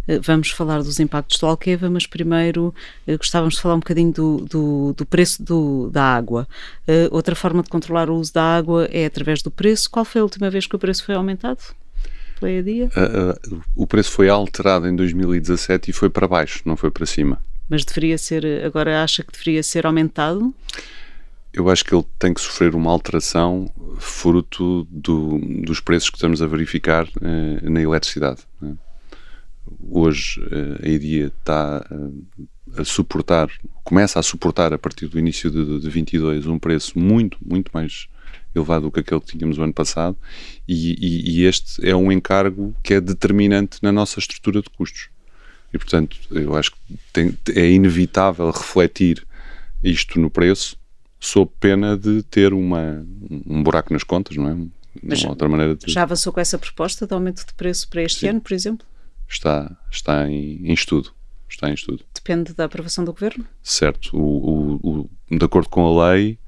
Eh, 0.06 0.18
vamos 0.20 0.50
falar 0.50 0.82
dos 0.82 0.98
impactos 0.98 1.38
do 1.38 1.46
Alqueva, 1.46 1.90
mas 1.90 2.06
primeiro 2.06 2.74
eh, 3.06 3.16
gostávamos 3.16 3.54
de 3.54 3.60
falar 3.60 3.74
um 3.74 3.80
bocadinho 3.80 4.12
do, 4.12 4.36
do, 4.38 4.92
do 4.94 5.06
preço 5.06 5.42
do, 5.42 5.90
da 5.90 6.02
água. 6.02 6.48
Uh, 6.88 7.14
outra 7.14 7.34
forma 7.34 7.62
de 7.62 7.68
controlar 7.68 8.08
o 8.08 8.16
uso 8.16 8.32
da 8.32 8.42
água 8.42 8.88
é 8.90 9.06
através 9.06 9.42
do 9.42 9.50
preço. 9.50 9.90
Qual 9.90 10.04
foi 10.04 10.20
a 10.20 10.24
última 10.24 10.48
vez 10.50 10.66
que 10.66 10.74
o 10.74 10.78
preço 10.78 11.04
foi 11.04 11.14
aumentado? 11.14 11.60
Foi 12.40 12.58
a 12.58 12.62
dia? 12.62 12.86
Uh, 12.86 13.54
uh, 13.54 13.62
o 13.76 13.86
preço 13.86 14.10
foi 14.12 14.28
alterado 14.28 14.88
em 14.88 14.96
2017 14.96 15.90
e 15.90 15.92
foi 15.92 16.08
para 16.08 16.26
baixo, 16.26 16.62
não 16.64 16.76
foi 16.76 16.90
para 16.90 17.04
cima. 17.04 17.40
Mas 17.68 17.84
deveria 17.84 18.16
ser, 18.16 18.64
agora 18.64 19.02
acha 19.02 19.22
que 19.22 19.32
deveria 19.32 19.62
ser 19.62 19.84
aumentado? 19.84 20.54
Eu 21.52 21.68
acho 21.68 21.84
que 21.84 21.94
ele 21.94 22.04
tem 22.18 22.32
que 22.32 22.40
sofrer 22.40 22.74
uma 22.74 22.90
alteração 22.90 23.70
fruto 23.98 24.86
do, 24.90 25.38
dos 25.64 25.80
preços 25.80 26.08
que 26.08 26.16
estamos 26.16 26.40
a 26.40 26.46
verificar 26.46 27.08
na 27.62 27.80
eletricidade. 27.80 28.42
Né? 28.60 28.74
Hoje 29.90 30.40
eh, 30.50 30.86
a 30.86 30.88
IDIA 30.88 31.26
está 31.26 31.86
eh, 31.90 32.80
a 32.80 32.84
suportar, 32.84 33.48
começa 33.84 34.18
a 34.18 34.22
suportar 34.22 34.72
a 34.72 34.78
partir 34.78 35.06
do 35.06 35.18
início 35.18 35.50
de, 35.50 35.80
de 35.80 35.90
22 35.90 36.46
um 36.46 36.58
preço 36.58 36.98
muito, 36.98 37.38
muito 37.44 37.70
mais 37.72 38.08
elevado 38.54 38.82
do 38.82 38.92
que 38.92 39.00
aquele 39.00 39.20
que 39.20 39.38
tínhamos 39.38 39.58
o 39.58 39.62
ano 39.62 39.72
passado 39.72 40.16
e, 40.66 40.94
e, 40.98 41.30
e, 41.30 41.44
este 41.44 41.86
é 41.86 41.94
um 41.94 42.10
encargo 42.10 42.74
que 42.82 42.94
é 42.94 43.00
determinante 43.00 43.78
na 43.82 43.92
nossa 43.92 44.18
estrutura 44.18 44.60
de 44.60 44.70
custos. 44.70 45.08
E, 45.72 45.78
portanto, 45.78 46.16
eu 46.30 46.56
acho 46.56 46.72
que 46.72 46.78
tem, 47.12 47.38
é 47.54 47.70
inevitável 47.70 48.50
refletir 48.50 49.26
isto 49.82 50.18
no 50.18 50.30
preço 50.30 50.76
sob 51.20 51.50
pena 51.60 51.96
de 51.96 52.22
ter 52.22 52.52
uma, 52.52 53.04
um 53.46 53.62
buraco 53.62 53.92
nas 53.92 54.02
contas, 54.02 54.36
não 54.36 54.48
é? 54.48 54.56
Mas 55.02 55.24
outra 55.24 55.48
maneira 55.48 55.76
de... 55.76 55.90
Já 55.92 56.02
avançou 56.02 56.32
com 56.32 56.40
essa 56.40 56.58
proposta 56.58 57.06
de 57.06 57.12
aumento 57.12 57.46
de 57.46 57.52
preço 57.54 57.88
para 57.88 58.02
este 58.02 58.20
Sim. 58.20 58.28
ano, 58.28 58.40
por 58.40 58.52
exemplo? 58.52 58.86
Está, 59.28 59.76
está 59.90 60.28
em, 60.28 60.66
em, 60.66 60.72
estudo. 60.72 61.12
Está 61.48 61.68
em 61.70 61.74
estudo. 61.74 62.04
Depende 62.14 62.54
da 62.54 62.64
aprovação 62.64 63.04
do 63.04 63.12
Governo? 63.12 63.44
Certo. 63.62 64.16
O, 64.16 64.78
o, 64.80 65.10
o, 65.30 65.36
de 65.36 65.44
acordo 65.44 65.68
com 65.68 65.86
a 65.86 66.10
lei, 66.10 66.38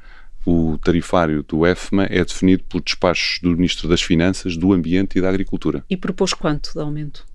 o 0.47 0.79
tarifário 0.79 1.43
do 1.43 1.67
EFMA 1.67 2.05
é 2.05 2.25
definido 2.25 2.65
por 2.65 2.81
despachos 2.81 3.41
do 3.43 3.51
Ministro 3.51 3.89
das 3.89 4.01
Finanças, 4.01 4.57
do 4.57 4.73
Ambiente 4.73 5.19
e 5.19 5.23
da 5.23 5.29
Agricultura. 5.29 5.85
E 5.91 5.97
propôs 5.97 6.33
quanto 6.33 6.73
de 6.73 6.81
aumento? 6.81 7.27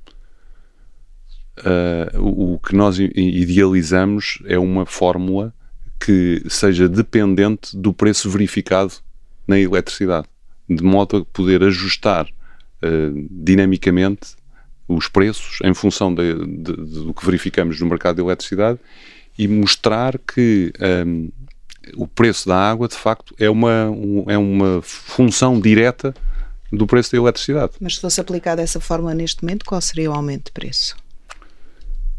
Uh, 1.59 2.19
o, 2.19 2.53
o, 2.55 2.59
que 2.59 2.75
nós 2.75 2.99
idealizamos 2.99 4.39
é 4.45 4.59
uma 4.59 4.85
fórmula 4.85 5.53
que 5.99 6.43
seja 6.49 6.89
dependente 6.89 7.77
do 7.77 7.93
preço 7.93 8.29
verificado 8.29 8.93
na 9.47 9.57
eletricidade, 9.57 10.27
de 10.69 10.83
modo 10.83 11.17
a 11.17 11.25
poder 11.25 11.63
ajustar 11.63 12.25
uh, 12.27 13.27
dinamicamente 13.31 14.35
os 14.87 15.07
preços 15.07 15.59
em 15.63 15.73
função 15.73 16.13
de, 16.13 16.33
de, 16.33 16.75
de, 16.75 17.05
do 17.05 17.13
que 17.13 17.25
verificamos 17.25 17.79
no 17.79 17.87
mercado 17.87 18.17
de 18.17 18.21
eletricidade 18.21 18.79
e 19.37 19.47
mostrar 19.47 20.17
que 20.17 20.71
um, 21.05 21.29
o 21.95 22.07
preço 22.07 22.47
da 22.47 22.57
água, 22.57 22.87
de 22.87 22.95
facto, 22.95 23.35
é 23.37 23.49
uma, 23.49 23.89
um, 23.89 24.25
é 24.27 24.37
uma 24.37 24.81
função 24.81 25.59
direta 25.59 26.13
do 26.71 26.87
preço 26.87 27.11
da 27.11 27.17
eletricidade. 27.17 27.73
Mas 27.79 27.95
se 27.95 28.01
fosse 28.01 28.19
aplicada 28.19 28.61
essa 28.61 28.79
forma 28.79 29.13
neste 29.13 29.43
momento, 29.43 29.65
qual 29.65 29.79
seria 29.81 30.09
o 30.09 30.13
aumento 30.13 30.45
de 30.45 30.51
preço? 30.51 30.95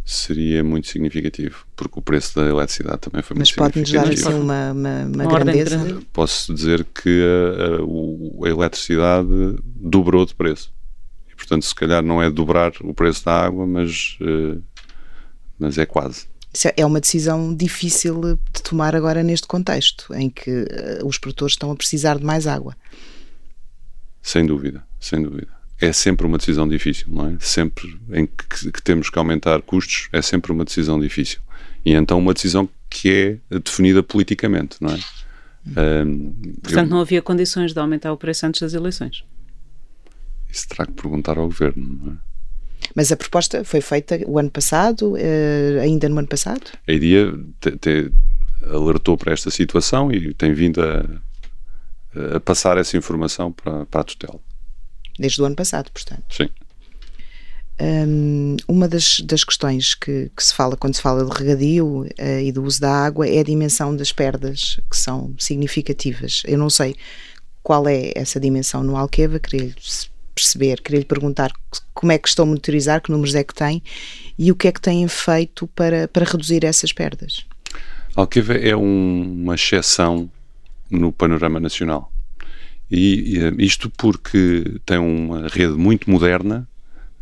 Seria 0.04 0.62
muito 0.62 0.86
significativo, 0.86 1.66
porque 1.74 1.98
o 1.98 2.02
preço 2.02 2.36
da 2.36 2.48
eletricidade 2.48 2.98
também 2.98 3.22
foi 3.22 3.36
Mas 3.36 3.50
muito 3.50 3.72
significativo. 3.72 3.98
Mas 3.98 4.22
pode-nos 4.22 4.24
dar 4.24 4.30
assim 4.30 4.40
uma, 4.40 4.72
uma, 4.72 5.04
uma, 5.04 5.24
uma 5.24 5.26
grandeza? 5.26 6.00
Posso 6.12 6.54
dizer 6.54 6.84
que 6.84 7.24
a, 7.24 8.44
a, 8.44 8.46
a 8.46 8.50
eletricidade 8.50 9.56
dobrou 9.64 10.24
de 10.24 10.34
preço. 10.34 10.72
Portanto, 11.36 11.64
se 11.64 11.74
calhar 11.74 12.02
não 12.02 12.22
é 12.22 12.30
dobrar 12.30 12.72
o 12.80 12.94
preço 12.94 13.24
da 13.24 13.44
água, 13.44 13.66
mas, 13.66 14.18
uh, 14.20 14.62
mas 15.58 15.78
é 15.78 15.86
quase. 15.86 16.26
Isso 16.52 16.68
é 16.74 16.86
uma 16.86 17.00
decisão 17.00 17.54
difícil 17.54 18.20
de 18.20 18.62
tomar 18.62 18.96
agora 18.96 19.22
neste 19.22 19.46
contexto, 19.46 20.14
em 20.14 20.30
que 20.30 20.50
uh, 20.50 21.06
os 21.06 21.18
produtores 21.18 21.52
estão 21.52 21.70
a 21.70 21.76
precisar 21.76 22.18
de 22.18 22.24
mais 22.24 22.46
água. 22.46 22.74
Sem 24.22 24.46
dúvida, 24.46 24.82
sem 24.98 25.22
dúvida. 25.22 25.54
É 25.78 25.92
sempre 25.92 26.26
uma 26.26 26.38
decisão 26.38 26.66
difícil, 26.66 27.06
não 27.10 27.28
é? 27.28 27.36
Sempre 27.38 28.00
em 28.12 28.26
que, 28.26 28.72
que 28.72 28.82
temos 28.82 29.10
que 29.10 29.18
aumentar 29.18 29.60
custos, 29.60 30.08
é 30.12 30.22
sempre 30.22 30.50
uma 30.50 30.64
decisão 30.64 30.98
difícil. 30.98 31.38
E 31.84 31.92
então 31.92 32.18
uma 32.18 32.32
decisão 32.32 32.68
que 32.88 33.40
é 33.50 33.58
definida 33.58 34.02
politicamente, 34.02 34.78
não 34.80 34.90
é? 34.90 34.98
Um, 36.04 36.32
Portanto, 36.62 36.84
eu... 36.84 36.90
não 36.90 37.00
havia 37.00 37.20
condições 37.20 37.72
de 37.72 37.78
aumentar 37.78 38.12
o 38.12 38.16
preço 38.16 38.46
antes 38.46 38.60
das 38.60 38.72
eleições. 38.72 39.24
Isso 40.56 40.68
terá 40.68 40.86
que 40.86 40.92
perguntar 40.92 41.36
ao 41.36 41.44
governo, 41.44 41.98
não 42.02 42.12
é? 42.14 42.16
Mas 42.94 43.12
a 43.12 43.16
proposta 43.16 43.62
foi 43.62 43.82
feita 43.82 44.18
o 44.26 44.38
ano 44.38 44.50
passado, 44.50 45.12
uh, 45.12 45.80
ainda 45.82 46.08
no 46.08 46.18
ano 46.18 46.28
passado? 46.28 46.62
A 46.88 46.92
IDIA 46.92 47.30
te, 47.60 47.72
te 47.72 48.12
alertou 48.62 49.18
para 49.18 49.34
esta 49.34 49.50
situação 49.50 50.10
e 50.10 50.32
tem 50.32 50.54
vindo 50.54 50.80
a, 50.80 52.36
a 52.36 52.40
passar 52.40 52.78
essa 52.78 52.96
informação 52.96 53.52
para, 53.52 53.84
para 53.84 54.00
a 54.00 54.04
tutela. 54.04 54.40
Desde 55.18 55.42
o 55.42 55.44
ano 55.44 55.56
passado, 55.56 55.90
portanto. 55.92 56.24
Sim. 56.30 56.48
Um, 57.78 58.56
uma 58.66 58.88
das, 58.88 59.20
das 59.20 59.44
questões 59.44 59.94
que, 59.94 60.30
que, 60.34 60.42
se 60.42 60.54
fala 60.54 60.74
quando 60.74 60.94
se 60.94 61.02
fala 61.02 61.22
de 61.22 61.38
regadio 61.38 62.04
uh, 62.04 62.40
e 62.42 62.50
do 62.50 62.62
uso 62.62 62.80
da 62.80 62.90
água 62.90 63.28
é 63.28 63.40
a 63.40 63.44
dimensão 63.44 63.94
das 63.94 64.10
perdas, 64.10 64.80
que 64.90 64.96
são 64.96 65.34
significativas. 65.38 66.42
Eu 66.46 66.56
não 66.56 66.70
sei 66.70 66.96
qual 67.62 67.86
é 67.86 68.12
essa 68.14 68.40
dimensão 68.40 68.82
no 68.82 68.96
Alqueva, 68.96 69.38
queria 69.38 69.74
perceber, 70.36 70.82
queria 70.82 71.00
lhe 71.00 71.06
perguntar 71.06 71.50
como 71.94 72.12
é 72.12 72.18
que 72.18 72.28
estão 72.28 72.44
a 72.44 72.48
monitorizar, 72.48 73.00
que 73.00 73.10
números 73.10 73.34
é 73.34 73.42
que 73.42 73.54
têm 73.54 73.82
e 74.38 74.52
o 74.52 74.54
que 74.54 74.68
é 74.68 74.72
que 74.72 74.80
têm 74.80 75.08
feito 75.08 75.66
para, 75.68 76.06
para 76.08 76.26
reduzir 76.26 76.62
essas 76.62 76.92
perdas. 76.92 77.46
Alqueva 78.14 78.52
é 78.52 78.76
um, 78.76 79.42
uma 79.42 79.54
exceção 79.54 80.30
no 80.90 81.10
panorama 81.10 81.58
nacional. 81.58 82.12
E, 82.90 83.38
e, 83.38 83.64
isto 83.64 83.90
porque 83.96 84.78
tem 84.84 84.98
uma 84.98 85.48
rede 85.48 85.72
muito 85.72 86.10
moderna 86.10 86.68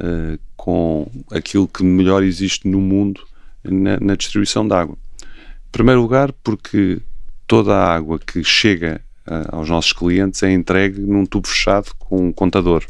uh, 0.00 0.38
com 0.56 1.10
aquilo 1.30 1.68
que 1.68 1.84
melhor 1.84 2.22
existe 2.22 2.68
no 2.68 2.80
mundo 2.80 3.22
na, 3.62 3.98
na 4.00 4.16
distribuição 4.16 4.66
de 4.66 4.74
água. 4.74 4.96
Em 5.22 5.72
primeiro 5.72 6.02
lugar, 6.02 6.32
porque 6.42 7.00
toda 7.46 7.74
a 7.74 7.94
água 7.94 8.18
que 8.18 8.42
chega 8.42 9.00
uh, 9.26 9.56
aos 9.56 9.70
nossos 9.70 9.92
clientes 9.92 10.42
é 10.42 10.52
entregue 10.52 11.00
num 11.00 11.24
tubo 11.24 11.48
fechado 11.48 11.94
com 11.98 12.28
um 12.28 12.32
contador 12.32 12.84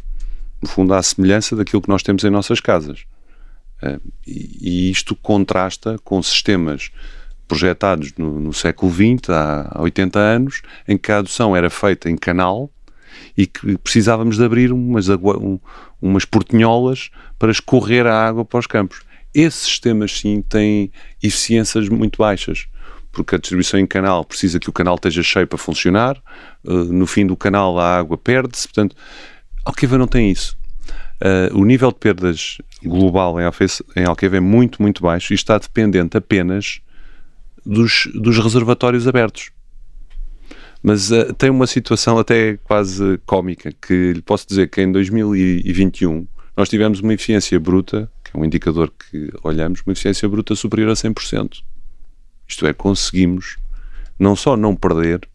no 0.64 0.68
fundo, 0.68 0.94
à 0.94 1.02
semelhança 1.02 1.54
daquilo 1.54 1.82
que 1.82 1.90
nós 1.90 2.02
temos 2.02 2.24
em 2.24 2.30
nossas 2.30 2.58
casas. 2.58 3.04
Uh, 3.82 4.00
e, 4.26 4.90
isto 4.90 5.14
contrasta 5.14 5.98
com 6.02 6.22
sistemas 6.22 6.90
projetados 7.46 8.12
no, 8.16 8.40
no, 8.40 8.52
século 8.54 8.90
XX, 8.90 9.28
há 9.28 9.78
80 9.78 10.18
anos, 10.18 10.62
em 10.88 10.96
que 10.96 11.12
a 11.12 11.18
adoção 11.18 11.54
era 11.54 11.68
feita 11.68 12.08
em 12.08 12.16
canal 12.16 12.70
e 13.36 13.46
que 13.46 13.76
precisávamos 13.76 14.38
de 14.38 14.44
abrir 14.44 14.72
umas, 14.72 15.10
um, 15.10 15.58
umas 16.00 16.24
portinholas 16.24 17.10
para 17.38 17.50
escorrer 17.50 18.06
a 18.06 18.26
água 18.26 18.42
para 18.42 18.60
os 18.60 18.66
campos. 18.66 19.02
Esses 19.34 19.64
sistemas, 19.64 20.12
sim, 20.18 20.40
têm 20.40 20.90
eficiências 21.22 21.90
muito 21.90 22.18
baixas, 22.18 22.66
porque 23.12 23.34
a 23.34 23.38
distribuição 23.38 23.78
em 23.78 23.86
canal 23.86 24.24
precisa 24.24 24.58
que 24.58 24.70
o 24.70 24.72
canal 24.72 24.94
esteja 24.94 25.22
cheio 25.22 25.46
para 25.46 25.58
funcionar, 25.58 26.16
uh, 26.64 26.72
no 26.84 27.06
fim 27.06 27.26
do 27.26 27.36
canal 27.36 27.78
a 27.78 27.98
água 27.98 28.16
perde-se, 28.16 28.66
portanto, 28.66 28.96
Alqueva 29.64 29.96
não 29.98 30.06
tem 30.06 30.30
isso. 30.30 30.56
Uh, 31.22 31.56
o 31.56 31.64
nível 31.64 31.90
de 31.90 31.98
perdas 31.98 32.58
global 32.82 33.40
em, 33.40 33.44
em 33.96 34.04
Alqueva 34.04 34.36
é 34.36 34.40
muito, 34.40 34.82
muito 34.82 35.02
baixo 35.02 35.32
e 35.32 35.34
está 35.34 35.56
dependente 35.56 36.16
apenas 36.16 36.80
dos, 37.64 38.08
dos 38.14 38.38
reservatórios 38.38 39.08
abertos. 39.08 39.50
Mas 40.82 41.10
uh, 41.10 41.32
tem 41.32 41.48
uma 41.48 41.66
situação 41.66 42.18
até 42.18 42.58
quase 42.58 43.18
cómica, 43.24 43.72
que 43.80 44.12
lhe 44.12 44.22
posso 44.22 44.46
dizer 44.46 44.68
que 44.68 44.82
em 44.82 44.92
2021 44.92 46.26
nós 46.56 46.68
tivemos 46.68 47.00
uma 47.00 47.14
eficiência 47.14 47.58
bruta, 47.58 48.10
que 48.22 48.36
é 48.36 48.40
um 48.40 48.44
indicador 48.44 48.90
que 48.90 49.32
olhamos, 49.42 49.80
uma 49.86 49.92
eficiência 49.92 50.28
bruta 50.28 50.54
superior 50.54 50.90
a 50.90 50.94
100%. 50.94 51.62
Isto 52.46 52.66
é, 52.66 52.72
conseguimos 52.72 53.56
não 54.18 54.36
só 54.36 54.56
não 54.56 54.76
perder, 54.76 55.26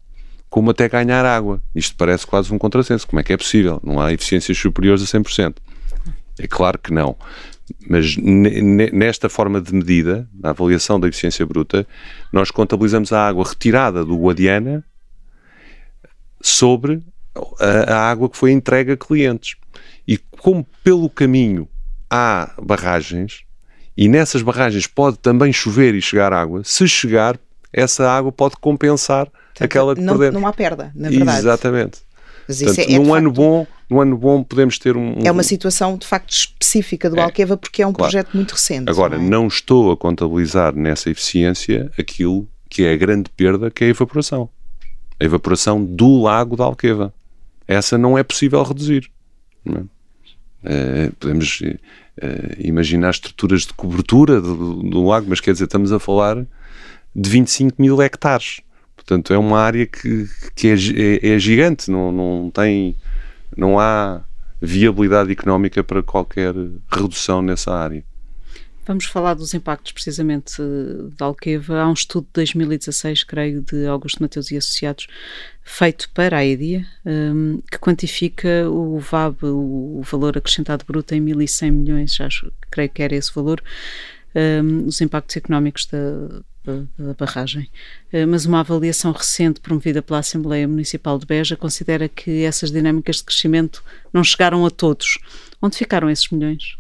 como 0.50 0.72
até 0.72 0.90
ganhar 0.90 1.26
água. 1.26 1.62
Isto 1.76 1.96
parece 1.96 2.26
quase 2.26 2.54
um 2.54 2.58
contrassenso. 2.58 3.08
Como 3.08 3.20
é 3.20 3.24
que 3.24 3.34
é 3.34 3.38
possível? 3.38 3.80
Não 3.84 4.00
há 4.00 4.12
eficiências 4.12 4.58
superiores 4.58 5.02
a 5.04 5.06
100%. 5.06 5.56
É 6.40 6.48
claro 6.48 6.80
que 6.80 6.92
não. 6.92 7.16
Mas 7.88 8.18
nesta 8.18 9.30
forma 9.30 9.62
de 9.62 9.74
medida, 9.74 10.28
na 10.34 10.50
avaliação 10.50 11.00
da 11.00 11.08
eficiência 11.08 11.46
bruta, 11.46 11.86
nós 12.34 12.50
contabilizamos 12.50 13.14
a 13.14 13.28
água 13.28 13.48
retirada 13.48 14.04
do 14.04 14.18
Guadiana 14.18 14.84
sobre 16.42 17.04
a, 17.60 17.94
a 17.94 18.10
água 18.10 18.30
que 18.30 18.38
foi 18.38 18.52
entregue 18.52 18.94
a 18.94 18.98
clientes. 18.98 19.56
E 20.08 20.18
como 20.18 20.66
pelo 20.84 21.10
caminho 21.10 21.68
há 22.10 22.56
barragens, 22.60 23.44
e 23.96 24.08
nessas 24.08 24.42
barragens 24.42 24.88
pode 24.88 25.20
também 25.20 25.54
chover 25.54 25.94
e 25.94 26.02
chegar 26.02 26.34
água, 26.34 26.64
se 26.64 26.88
chegar, 26.88 27.38
essa 27.72 28.10
água 28.10 28.32
pode 28.32 28.56
compensar 28.56 29.30
aquela 29.60 29.96
que 29.96 30.02
não, 30.02 30.18
perdemos. 30.18 30.42
Não 30.42 30.48
há 30.48 30.54
perda, 30.54 30.92
na 30.96 31.10
verdade. 31.10 31.40
Exatamente. 31.40 32.00
Mas 32.48 32.58
Portanto, 32.64 32.80
é, 32.80 32.94
é 32.94 32.98
num 32.98 33.14
ano 33.14 33.30
facto, 33.30 33.38
bom, 33.38 33.68
num 33.88 34.02
ano 34.02 34.18
bom 34.18 34.44
podemos 34.44 34.80
ter 34.80 34.98
um, 34.98 35.20
um, 35.20 35.22
É 35.24 35.32
uma 35.32 35.44
situação 35.44 35.98
de 35.98 36.08
facto 36.08 36.32
específica 36.32 37.08
do 37.08 37.20
é, 37.20 37.22
Alqueva 37.22 37.56
porque 37.56 37.84
é 37.84 37.88
um 37.88 37.94
claro. 37.94 38.12
projeto 38.12 38.34
muito 38.34 38.54
recente. 38.54 38.90
Agora, 38.90 39.18
não, 39.18 39.26
é? 39.26 39.30
não, 39.30 39.48
estou 39.48 39.92
a 39.92 39.98
contabilizar 39.98 40.76
nessa 40.76 41.12
eficiência 41.12 41.92
aquilo 41.98 42.48
que 42.68 42.86
é 42.86 42.94
a 42.94 42.98
grande 42.98 43.30
perda, 43.30 43.70
que 43.70 43.84
é 43.84 43.88
a 43.88 43.90
evaporação. 43.92 44.50
A 45.20 45.24
evaporação 45.24 45.84
do 45.84 46.22
lago 46.22 46.56
da 46.56 46.64
Alqueva. 46.64 47.14
Essa 47.68 48.00
não 48.00 48.18
é 48.18 48.24
possível 48.24 48.64
reduzir. 48.64 49.12
Uh, 49.68 51.14
podemos 51.20 51.62
uh, 51.62 51.78
imaginar 52.58 53.12
estruturas 53.12 53.62
de 53.62 53.74
cobertura 53.74 54.42
do, 54.42 54.82
do 54.82 55.06
lago, 55.06 55.28
mas 55.30 55.40
quer 55.40 55.52
dizer, 55.52 55.66
estamos 55.66 55.92
a 55.92 56.00
falar 56.00 56.48
de 57.16 57.30
25 57.30 57.80
mil 57.80 58.02
hectares. 58.02 58.62
Portanto, 59.10 59.34
é 59.34 59.40
uma 59.40 59.60
área 59.60 59.88
que, 59.88 60.30
que 60.54 60.68
é, 60.68 60.74
é, 60.74 61.34
é, 61.34 61.40
gigante, 61.40 61.90
não, 61.90 62.12
não 62.12 62.52
tem, 62.52 62.96
não 63.58 63.80
há 63.80 64.24
viabilidade 64.62 65.32
económica 65.32 65.84
para 65.84 66.04
qualquer 66.04 66.54
redução 66.92 67.42
nessa 67.42 67.74
área. 67.74 68.04
Vamos 68.86 69.06
falar 69.06 69.34
dos 69.34 69.56
impactos 69.56 69.94
precisamente 69.94 70.62
da 71.18 71.26
Alqueva. 71.26 71.82
Há 71.82 71.90
um 71.90 71.94
estudo 71.94 72.26
de 72.26 72.34
2016, 72.34 73.24
creio, 73.24 73.64
de 73.64 73.88
Augusto 73.88 74.22
Mateus 74.22 74.52
e 74.52 74.58
Associados, 74.58 75.08
feito 75.64 76.08
para 76.14 76.38
a 76.38 76.46
EDIA, 76.46 76.86
um, 77.04 77.64
que 77.72 77.80
quantifica 77.80 78.70
o 78.70 79.00
VAB, 79.00 79.44
o, 79.44 80.04
valor 80.04 80.38
acrescentado 80.38 80.86
bruto, 80.86 81.16
em 81.16 81.26
1.100 81.26 81.72
milhões, 81.72 82.22
acho, 82.22 82.52
creio 82.70 82.90
que 82.92 83.02
era 83.02 83.16
esse 83.16 83.34
valor, 83.34 83.60
um, 84.36 84.86
os 84.86 85.02
impactos 85.02 85.36
económicos 85.36 85.88
da, 85.88 86.44
da, 86.98 87.14
barragem. 87.14 87.70
Uh, 88.14 88.28
mas 88.28 88.46
uma 88.46 88.60
avaliação 88.60 89.12
recente 89.12 89.60
promovida 89.60 90.02
pela 90.02 90.20
Assembleia 90.20 90.68
Municipal 90.68 91.18
de 91.18 91.26
Beja 91.26 91.56
considera 91.56 92.08
que 92.08 92.44
essas 92.44 92.72
dinâmicas 92.72 93.18
de 93.18 93.24
crescimento 93.24 93.84
não 94.14 94.24
chegaram 94.24 94.66
a 94.66 94.70
todos. 94.70 95.18
Onde 95.62 95.78
ficaram 95.78 96.10
esses 96.10 96.30
milhões? 96.30 96.80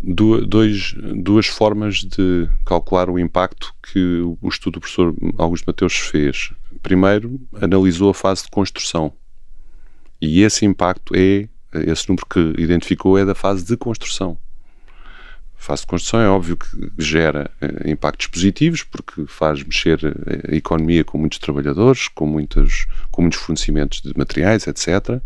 dois, 0.00 0.94
duas 1.16 1.46
formas 1.46 1.96
de 1.96 2.48
calcular 2.64 3.10
o 3.10 3.18
impacto 3.18 3.74
que 3.82 4.20
o 4.40 4.48
estudo 4.48 4.74
do 4.74 4.80
professor 4.80 5.14
Augusto 5.38 5.66
Mateus 5.66 5.94
fez. 5.94 6.52
Primeiro, 6.82 7.40
analisou 7.60 8.10
a 8.10 8.14
fase 8.14 8.44
de 8.44 8.50
construção. 8.50 9.12
E 10.20 10.42
esse 10.42 10.64
impacto 10.64 11.14
é, 11.14 11.48
esse 11.72 12.08
número 12.08 12.26
que 12.26 12.54
identificou 12.58 13.18
é 13.18 13.24
da 13.24 13.34
fase 13.34 13.64
de 13.64 13.76
construção. 13.76 14.38
Fase 15.66 15.80
de 15.80 15.88
construção 15.88 16.20
é 16.20 16.28
óbvio 16.28 16.56
que 16.56 16.92
gera 16.96 17.50
eh, 17.60 17.90
impactos 17.90 18.28
positivos, 18.28 18.84
porque 18.84 19.26
faz 19.26 19.64
mexer 19.64 19.98
a 20.48 20.54
economia 20.54 21.02
com 21.02 21.18
muitos 21.18 21.40
trabalhadores, 21.40 22.06
com, 22.06 22.24
muitas, 22.24 22.86
com 23.10 23.22
muitos 23.22 23.40
fornecimentos 23.40 24.00
de 24.00 24.12
materiais, 24.16 24.68
etc. 24.68 25.20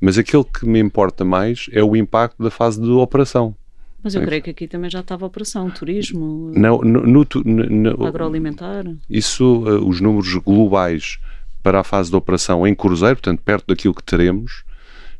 Mas 0.00 0.16
aquele 0.16 0.44
que 0.44 0.64
me 0.64 0.78
importa 0.78 1.26
mais 1.26 1.68
é 1.72 1.84
o 1.84 1.94
impacto 1.94 2.42
da 2.42 2.50
fase 2.50 2.80
de 2.80 2.88
operação 2.88 3.54
mas 4.02 4.14
eu 4.14 4.22
creio 4.22 4.40
que 4.40 4.50
aqui 4.50 4.68
também 4.68 4.88
já 4.88 5.00
estava 5.00 5.24
a 5.24 5.26
operação, 5.26 5.68
turismo, 5.68 6.52
não, 6.54 6.78
no, 6.78 7.02
no, 7.02 7.26
no, 7.34 8.06
agroalimentar. 8.06 8.84
Isso, 9.10 9.64
uh, 9.64 9.84
os 9.84 10.00
números 10.00 10.32
globais 10.36 11.18
para 11.60 11.80
a 11.80 11.84
fase 11.84 12.08
de 12.08 12.16
operação 12.16 12.64
em 12.64 12.72
cruzeiro, 12.72 13.16
portanto, 13.16 13.42
perto 13.42 13.66
daquilo 13.66 13.92
que 13.92 14.04
teremos, 14.04 14.62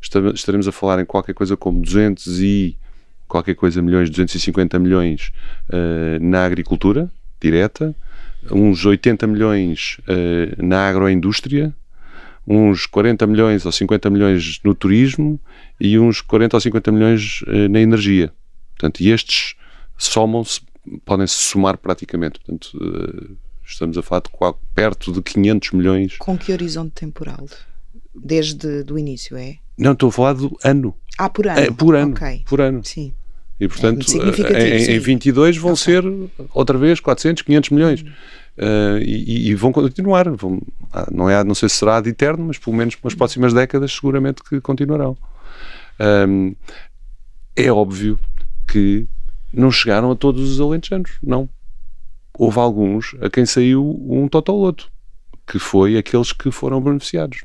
estaremos 0.01 0.69
a 0.69 0.71
falar 0.71 1.01
em 1.01 1.05
qualquer 1.05 1.33
coisa 1.33 1.57
como 1.57 1.81
200 1.81 2.39
e 2.41 2.77
qualquer 3.27 3.55
coisa 3.55 3.81
milhões, 3.81 4.09
250 4.09 4.79
milhões 4.79 5.31
uh, 5.69 6.23
na 6.23 6.45
agricultura 6.45 7.11
direta, 7.41 7.95
uns 8.51 8.85
80 8.85 9.27
milhões 9.27 9.97
uh, 10.07 10.63
na 10.63 10.87
agroindústria, 10.87 11.73
uns 12.47 12.85
40 12.85 13.27
milhões 13.27 13.65
ou 13.65 13.71
50 13.71 14.09
milhões 14.09 14.59
no 14.63 14.73
turismo 14.73 15.39
e 15.79 15.99
uns 15.99 16.21
40 16.21 16.55
ou 16.55 16.61
50 16.61 16.91
milhões 16.91 17.41
uh, 17.41 17.69
na 17.69 17.79
energia. 17.79 18.31
Portanto, 18.71 19.01
e 19.01 19.09
estes 19.09 19.55
somam-se, 19.97 20.61
podem-se 21.03 21.33
somar 21.33 21.77
praticamente. 21.77 22.39
Portanto, 22.39 23.37
estamos 23.65 23.97
a 23.97 24.01
falar 24.03 24.21
de 24.21 24.29
quase, 24.29 24.55
perto 24.73 25.11
de 25.11 25.21
500 25.21 25.71
milhões. 25.71 26.17
Com 26.17 26.37
que 26.37 26.51
horizonte 26.51 26.91
temporal? 26.91 27.47
Desde 28.13 28.85
o 28.91 28.97
início, 28.97 29.35
é? 29.35 29.57
Não, 29.77 29.91
estou 29.91 30.09
a 30.09 30.11
falar 30.11 30.33
do 30.33 30.57
ano. 30.63 30.95
Ah, 31.17 31.29
por 31.29 31.47
ano? 31.47 31.59
É, 31.59 31.71
por 31.71 31.95
ano. 31.95 32.13
Okay. 32.13 32.43
Por 32.47 32.61
ano. 32.61 32.83
Sim. 32.83 33.13
E, 33.59 33.67
portanto, 33.67 34.05
é 34.53 34.77
em, 34.77 34.95
em 34.95 34.99
22 34.99 35.57
vão 35.57 35.73
okay. 35.73 35.83
ser, 35.83 36.03
outra 36.53 36.77
vez, 36.77 36.99
400, 36.99 37.41
500 37.43 37.69
milhões. 37.71 38.01
Uh, 38.01 38.99
e, 39.01 39.49
e, 39.49 39.55
vão 39.55 39.71
continuar. 39.71 40.29
Vão, 40.31 40.61
ah, 40.93 41.07
não, 41.11 41.29
é, 41.29 41.43
não 41.43 41.55
sei 41.55 41.67
se 41.69 41.75
será 41.75 41.99
de 41.99 42.09
eterno, 42.09 42.45
mas 42.45 42.57
pelo 42.57 42.75
menos 42.75 42.95
pelas 42.95 43.15
próximas 43.15 43.53
décadas 43.53 43.91
seguramente 43.93 44.43
que 44.43 44.61
continuarão. 44.61 45.17
Um, 45.99 46.55
é 47.55 47.71
óbvio 47.71 48.19
que 48.67 49.07
não 49.51 49.71
chegaram 49.71 50.11
a 50.11 50.15
todos 50.15 50.51
os 50.51 50.61
alentejanos, 50.61 51.17
não. 51.23 51.49
Houve 52.37 52.59
alguns 52.59 53.15
a 53.21 53.29
quem 53.29 53.45
saiu 53.45 53.99
um 54.07 54.27
totoloto, 54.27 54.91
que 55.47 55.57
foi 55.57 55.97
aqueles 55.97 56.31
que 56.31 56.51
foram 56.51 56.79
beneficiados. 56.79 57.43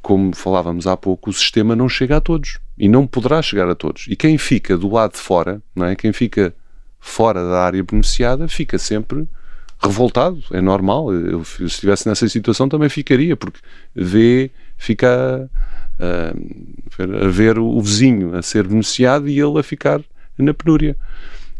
Como 0.00 0.36
falávamos 0.36 0.86
há 0.86 0.96
pouco, 0.96 1.30
o 1.30 1.32
sistema 1.32 1.74
não 1.74 1.88
chega 1.88 2.18
a 2.18 2.20
todos 2.20 2.58
e 2.76 2.88
não 2.88 3.06
poderá 3.06 3.40
chegar 3.40 3.68
a 3.68 3.74
todos. 3.74 4.06
E 4.08 4.16
quem 4.16 4.36
fica 4.36 4.76
do 4.76 4.90
lado 4.90 5.12
de 5.12 5.18
fora, 5.18 5.62
não 5.74 5.86
é? 5.86 5.94
Quem 5.94 6.12
fica 6.12 6.54
fora 6.98 7.42
da 7.42 7.60
área 7.60 7.82
beneficiada, 7.82 8.48
fica 8.48 8.78
sempre 8.78 9.28
revoltado, 9.82 10.42
é 10.50 10.60
normal. 10.60 11.12
Eu, 11.12 11.44
se 11.44 11.64
estivesse 11.64 12.08
nessa 12.08 12.28
situação 12.28 12.68
também 12.68 12.88
ficaria, 12.88 13.36
porque 13.36 13.60
vê, 13.94 14.50
fica 14.76 15.50
a, 16.00 17.26
a 17.26 17.28
ver 17.28 17.58
o 17.58 17.80
vizinho 17.80 18.34
a 18.34 18.42
ser 18.42 18.66
beneficiado 18.66 19.28
e 19.28 19.38
ele 19.38 19.58
a 19.58 19.62
ficar 19.62 20.02
na 20.38 20.54
penúria. 20.54 20.96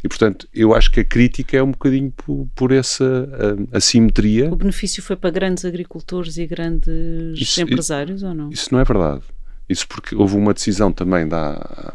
E, 0.02 0.08
portanto, 0.08 0.46
eu 0.52 0.74
acho 0.74 0.90
que 0.90 1.00
a 1.00 1.04
crítica 1.04 1.56
é 1.56 1.62
um 1.62 1.70
bocadinho 1.70 2.12
por, 2.14 2.46
por 2.54 2.72
essa 2.72 3.26
assimetria. 3.72 4.52
O 4.52 4.56
benefício 4.56 5.02
foi 5.02 5.16
para 5.16 5.30
grandes 5.30 5.64
agricultores 5.64 6.36
e 6.36 6.46
grandes 6.46 7.40
isso, 7.40 7.62
empresários 7.62 8.18
isso, 8.18 8.26
ou 8.26 8.34
não? 8.34 8.50
Isso 8.50 8.68
não 8.70 8.80
é 8.80 8.84
verdade. 8.84 9.22
Isso 9.68 9.86
porque 9.88 10.14
houve 10.14 10.36
uma 10.36 10.54
decisão 10.54 10.92
também 10.92 11.26
de 11.26 11.34
há 11.34 11.94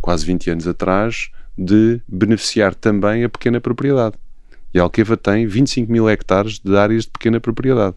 quase 0.00 0.24
20 0.24 0.50
anos 0.50 0.66
atrás 0.66 1.30
de 1.56 2.00
beneficiar 2.08 2.74
também 2.74 3.24
a 3.24 3.28
pequena 3.28 3.60
propriedade. 3.60 4.16
E 4.72 4.78
a 4.78 4.82
Alqueva 4.82 5.16
tem 5.16 5.46
25 5.46 5.90
mil 5.90 6.08
hectares 6.08 6.58
de 6.58 6.76
áreas 6.76 7.04
de 7.04 7.10
pequena 7.10 7.40
propriedade. 7.40 7.96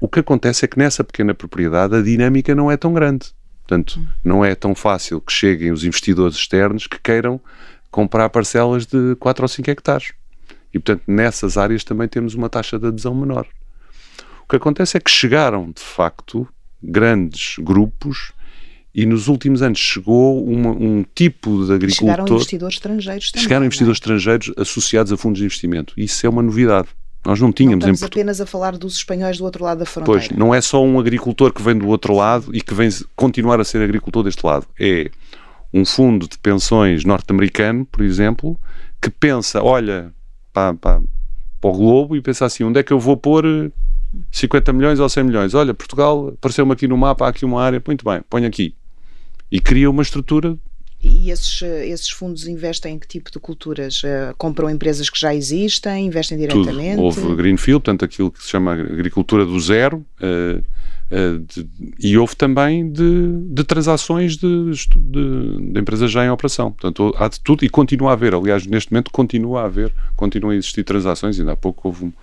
O 0.00 0.08
que 0.08 0.20
acontece 0.20 0.64
é 0.64 0.68
que 0.68 0.78
nessa 0.78 1.02
pequena 1.02 1.32
propriedade 1.32 1.94
a 1.94 2.02
dinâmica 2.02 2.54
não 2.54 2.70
é 2.70 2.76
tão 2.76 2.92
grande. 2.92 3.32
Portanto, 3.66 3.98
hum. 3.98 4.06
não 4.22 4.44
é 4.44 4.54
tão 4.54 4.74
fácil 4.74 5.20
que 5.20 5.32
cheguem 5.32 5.72
os 5.72 5.84
investidores 5.84 6.36
externos 6.36 6.86
que 6.86 7.00
queiram 7.00 7.40
comprar 7.90 8.28
parcelas 8.28 8.84
de 8.84 9.16
4 9.16 9.44
ou 9.44 9.48
5 9.48 9.70
hectares. 9.70 10.12
E, 10.74 10.78
portanto, 10.78 11.04
nessas 11.06 11.56
áreas 11.56 11.84
também 11.84 12.08
temos 12.08 12.34
uma 12.34 12.50
taxa 12.50 12.78
de 12.78 12.88
adesão 12.88 13.14
menor. 13.14 13.46
O 14.42 14.48
que 14.48 14.56
acontece 14.56 14.96
é 14.96 15.00
que 15.00 15.10
chegaram, 15.10 15.70
de 15.70 15.80
facto, 15.80 16.46
grandes 16.84 17.56
grupos 17.58 18.32
e 18.94 19.04
nos 19.06 19.26
últimos 19.26 19.60
anos 19.60 19.78
chegou 19.78 20.44
uma, 20.44 20.70
um 20.70 21.04
tipo 21.14 21.66
de 21.66 21.72
agricultor... 21.72 22.08
Chegaram 22.08 22.26
investidores 22.28 22.74
estrangeiros 22.76 23.30
também. 23.32 23.42
Chegaram 23.42 23.62
é? 23.62 23.66
investidores 23.66 23.96
é? 23.96 24.00
estrangeiros 24.00 24.52
associados 24.56 25.12
a 25.12 25.16
fundos 25.16 25.38
de 25.40 25.44
investimento. 25.44 25.94
Isso 25.96 26.24
é 26.24 26.28
uma 26.28 26.42
novidade. 26.42 26.88
Nós 27.26 27.40
não 27.40 27.50
tínhamos 27.50 27.84
não 27.84 27.92
estamos 27.92 28.12
apenas 28.12 28.40
a 28.40 28.46
falar 28.46 28.76
dos 28.76 28.96
espanhóis 28.96 29.38
do 29.38 29.44
outro 29.44 29.64
lado 29.64 29.78
da 29.78 29.86
fronteira. 29.86 30.20
Pois, 30.28 30.38
não 30.38 30.54
é 30.54 30.60
só 30.60 30.84
um 30.84 31.00
agricultor 31.00 31.52
que 31.52 31.62
vem 31.62 31.76
do 31.76 31.88
outro 31.88 32.14
lado 32.14 32.54
e 32.54 32.60
que 32.60 32.74
vem 32.74 32.88
continuar 33.16 33.58
a 33.60 33.64
ser 33.64 33.82
agricultor 33.82 34.22
deste 34.22 34.44
lado. 34.44 34.66
É 34.78 35.10
um 35.72 35.84
fundo 35.84 36.28
de 36.28 36.38
pensões 36.38 37.04
norte-americano, 37.04 37.86
por 37.86 38.04
exemplo, 38.04 38.60
que 39.00 39.10
pensa, 39.10 39.62
olha 39.62 40.12
para, 40.52 40.74
para, 40.74 41.02
para, 41.60 41.70
o 41.70 41.72
globo 41.72 42.14
e 42.14 42.20
pensa 42.20 42.44
assim, 42.44 42.62
onde 42.62 42.78
é 42.78 42.82
que 42.82 42.92
eu 42.92 43.00
vou 43.00 43.16
pôr 43.16 43.72
50 44.30 44.72
milhões 44.72 45.00
ou 45.00 45.08
100 45.08 45.24
milhões? 45.24 45.54
Olha, 45.54 45.74
Portugal 45.74 46.28
apareceu-me 46.28 46.72
aqui 46.72 46.86
no 46.86 46.96
mapa, 46.96 47.26
há 47.26 47.28
aqui 47.28 47.44
uma 47.44 47.62
área, 47.62 47.82
muito 47.86 48.04
bem, 48.04 48.20
põe 48.28 48.44
aqui. 48.44 48.74
E 49.50 49.60
cria 49.60 49.90
uma 49.90 50.02
estrutura 50.02 50.58
e 51.04 51.30
esses, 51.30 51.60
esses 51.60 52.08
fundos 52.08 52.48
investem 52.48 52.94
em 52.94 52.98
que 52.98 53.06
tipo 53.06 53.30
de 53.30 53.38
culturas? 53.38 54.02
Uh, 54.02 54.34
compram 54.38 54.70
empresas 54.70 55.10
que 55.10 55.20
já 55.20 55.34
existem, 55.34 56.06
investem 56.06 56.38
diretamente? 56.38 56.96
Tudo. 56.96 57.02
Houve 57.02 57.36
Greenfield, 57.36 57.82
portanto, 57.82 58.06
aquilo 58.06 58.30
que 58.30 58.42
se 58.42 58.48
chama 58.48 58.72
agricultura 58.72 59.44
do 59.44 59.60
zero, 59.60 59.98
uh, 60.22 60.58
uh, 60.58 61.38
de, 61.40 61.68
e 62.00 62.16
houve 62.16 62.34
também 62.34 62.90
de, 62.90 63.32
de 63.50 63.64
transações 63.64 64.38
de, 64.38 64.70
de, 64.96 65.78
empresas 65.78 66.10
já 66.10 66.24
em 66.24 66.30
operação. 66.30 66.72
Portanto, 66.72 67.14
há 67.18 67.28
de 67.28 67.38
tudo 67.40 67.66
e 67.66 67.68
continua 67.68 68.10
a 68.10 68.12
haver. 68.14 68.34
Aliás, 68.34 68.66
neste 68.66 68.90
momento 68.90 69.10
continua 69.10 69.60
a 69.60 69.64
haver, 69.66 69.92
continuam 70.16 70.52
a 70.52 70.56
existir 70.56 70.84
transações. 70.84 71.38
Ainda 71.38 71.52
há 71.52 71.56
pouco 71.56 71.86
houve 71.88 72.14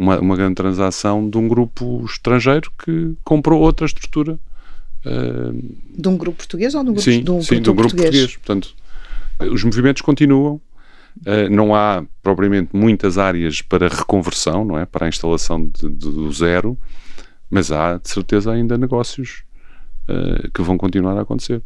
uma, 0.00 0.18
uma 0.18 0.34
grande 0.34 0.54
transação 0.54 1.28
de 1.28 1.36
um 1.36 1.46
grupo 1.46 2.02
estrangeiro 2.06 2.72
que 2.82 3.14
comprou 3.22 3.60
outra 3.60 3.84
estrutura 3.84 4.40
de 5.96 6.08
um 6.08 6.16
grupo 6.16 6.38
português 6.38 6.74
ou 6.74 6.84
de 6.84 6.90
um 6.90 6.92
grupo, 6.92 7.10
sim, 7.10 7.22
de 7.22 7.30
um, 7.30 7.42
sim, 7.42 7.60
de 7.60 7.70
um 7.70 7.74
grupo 7.74 7.94
português? 7.94 8.10
português. 8.10 8.36
Portanto, 8.36 8.74
os 9.52 9.64
movimentos 9.64 10.02
continuam. 10.02 10.60
Uh, 11.26 11.50
não 11.50 11.74
há 11.74 12.04
propriamente 12.22 12.70
muitas 12.72 13.18
áreas 13.18 13.60
para 13.60 13.88
reconversão, 13.88 14.64
não 14.64 14.78
é? 14.78 14.86
Para 14.86 15.06
a 15.06 15.08
instalação 15.08 15.66
de, 15.66 15.88
de, 15.88 16.10
do 16.10 16.32
zero, 16.32 16.78
mas 17.50 17.72
há 17.72 17.96
de 17.96 18.08
certeza 18.08 18.52
ainda 18.52 18.78
negócios 18.78 19.42
uh, 20.08 20.48
que 20.52 20.62
vão 20.62 20.78
continuar 20.78 21.18
a 21.18 21.22
acontecer. 21.22 21.62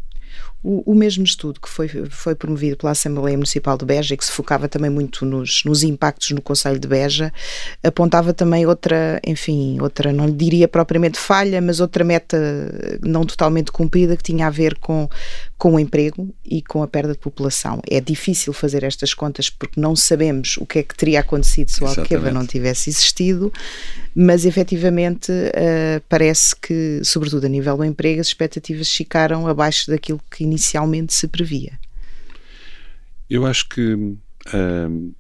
O, 0.65 0.93
o, 0.93 0.95
mesmo 0.95 1.25
estudo 1.25 1.61
que 1.61 1.69
foi, 1.69 1.87
foi 2.09 2.35
promovido 2.35 2.79
pela 2.79 2.93
Assembleia 2.93 3.37
Municipal 3.37 3.77
de 3.77 3.85
Beja 3.85 4.15
e 4.15 4.17
que 4.17 4.25
se 4.25 4.33
focava 4.33 4.67
também 4.67 4.91
muito 4.91 5.27
nos, 5.27 5.63
nos 5.65 5.83
impactos 5.83 6.31
no 6.31 6.41
Conselho 6.41 6.79
de 6.79 6.89
Beja, 6.89 7.31
apontava 7.83 8.33
também 8.33 8.65
outra, 8.65 9.21
enfim, 9.27 9.79
outra, 9.81 10.11
não 10.11 10.27
lhe 10.27 10.33
diria 10.33 10.67
propriamente 10.67 11.19
falha, 11.19 11.61
mas 11.61 11.81
outra 11.81 12.03
meta 12.03 12.39
não 13.03 13.27
totalmente 13.27 13.71
cumprida 13.71 14.17
que 14.17 14.23
tinha 14.23 14.47
a 14.47 14.51
ver 14.51 14.79
com, 14.79 15.07
com 15.59 15.75
o 15.75 15.79
emprego 15.79 16.35
e 16.45 16.63
com 16.63 16.83
a 16.83 16.89
perda 16.89 17.13
de 17.13 17.19
população. 17.19 17.81
É 17.89 18.01
difícil 18.01 18.53
fazer 18.53 18.85
estas 18.85 19.13
contas 19.13 19.51
porque 19.51 19.81
não 19.81 19.95
sabemos 19.95 20.57
o 20.57 20.67
que 20.67 20.79
é 20.79 20.83
que 20.83 20.97
teria 20.97 21.21
acontecido 21.21 21.69
se 21.69 21.85
o 21.85 21.87
Alqueva 21.87 22.31
não 22.31 22.47
tivesse 22.47 22.89
existido, 22.89 23.53
mas 24.15 24.45
efetivamente 24.45 25.31
uh, 25.33 26.03
parece 26.09 26.55
que, 26.57 27.01
sobretudo 27.03 27.47
a 27.47 27.49
nível 27.49 27.77
do 27.77 27.85
emprego, 27.85 28.21
as 28.21 28.29
expectativas 28.29 28.91
ficaram 28.91 29.47
abaixo 29.47 29.91
daquilo 29.91 30.21
que 30.31 30.45
inicialmente 30.55 31.13
se 31.13 31.29
previa. 31.29 31.79
Eu 33.29 33.45
acho 33.45 33.69
que 33.69 33.95
uh, 33.95 35.15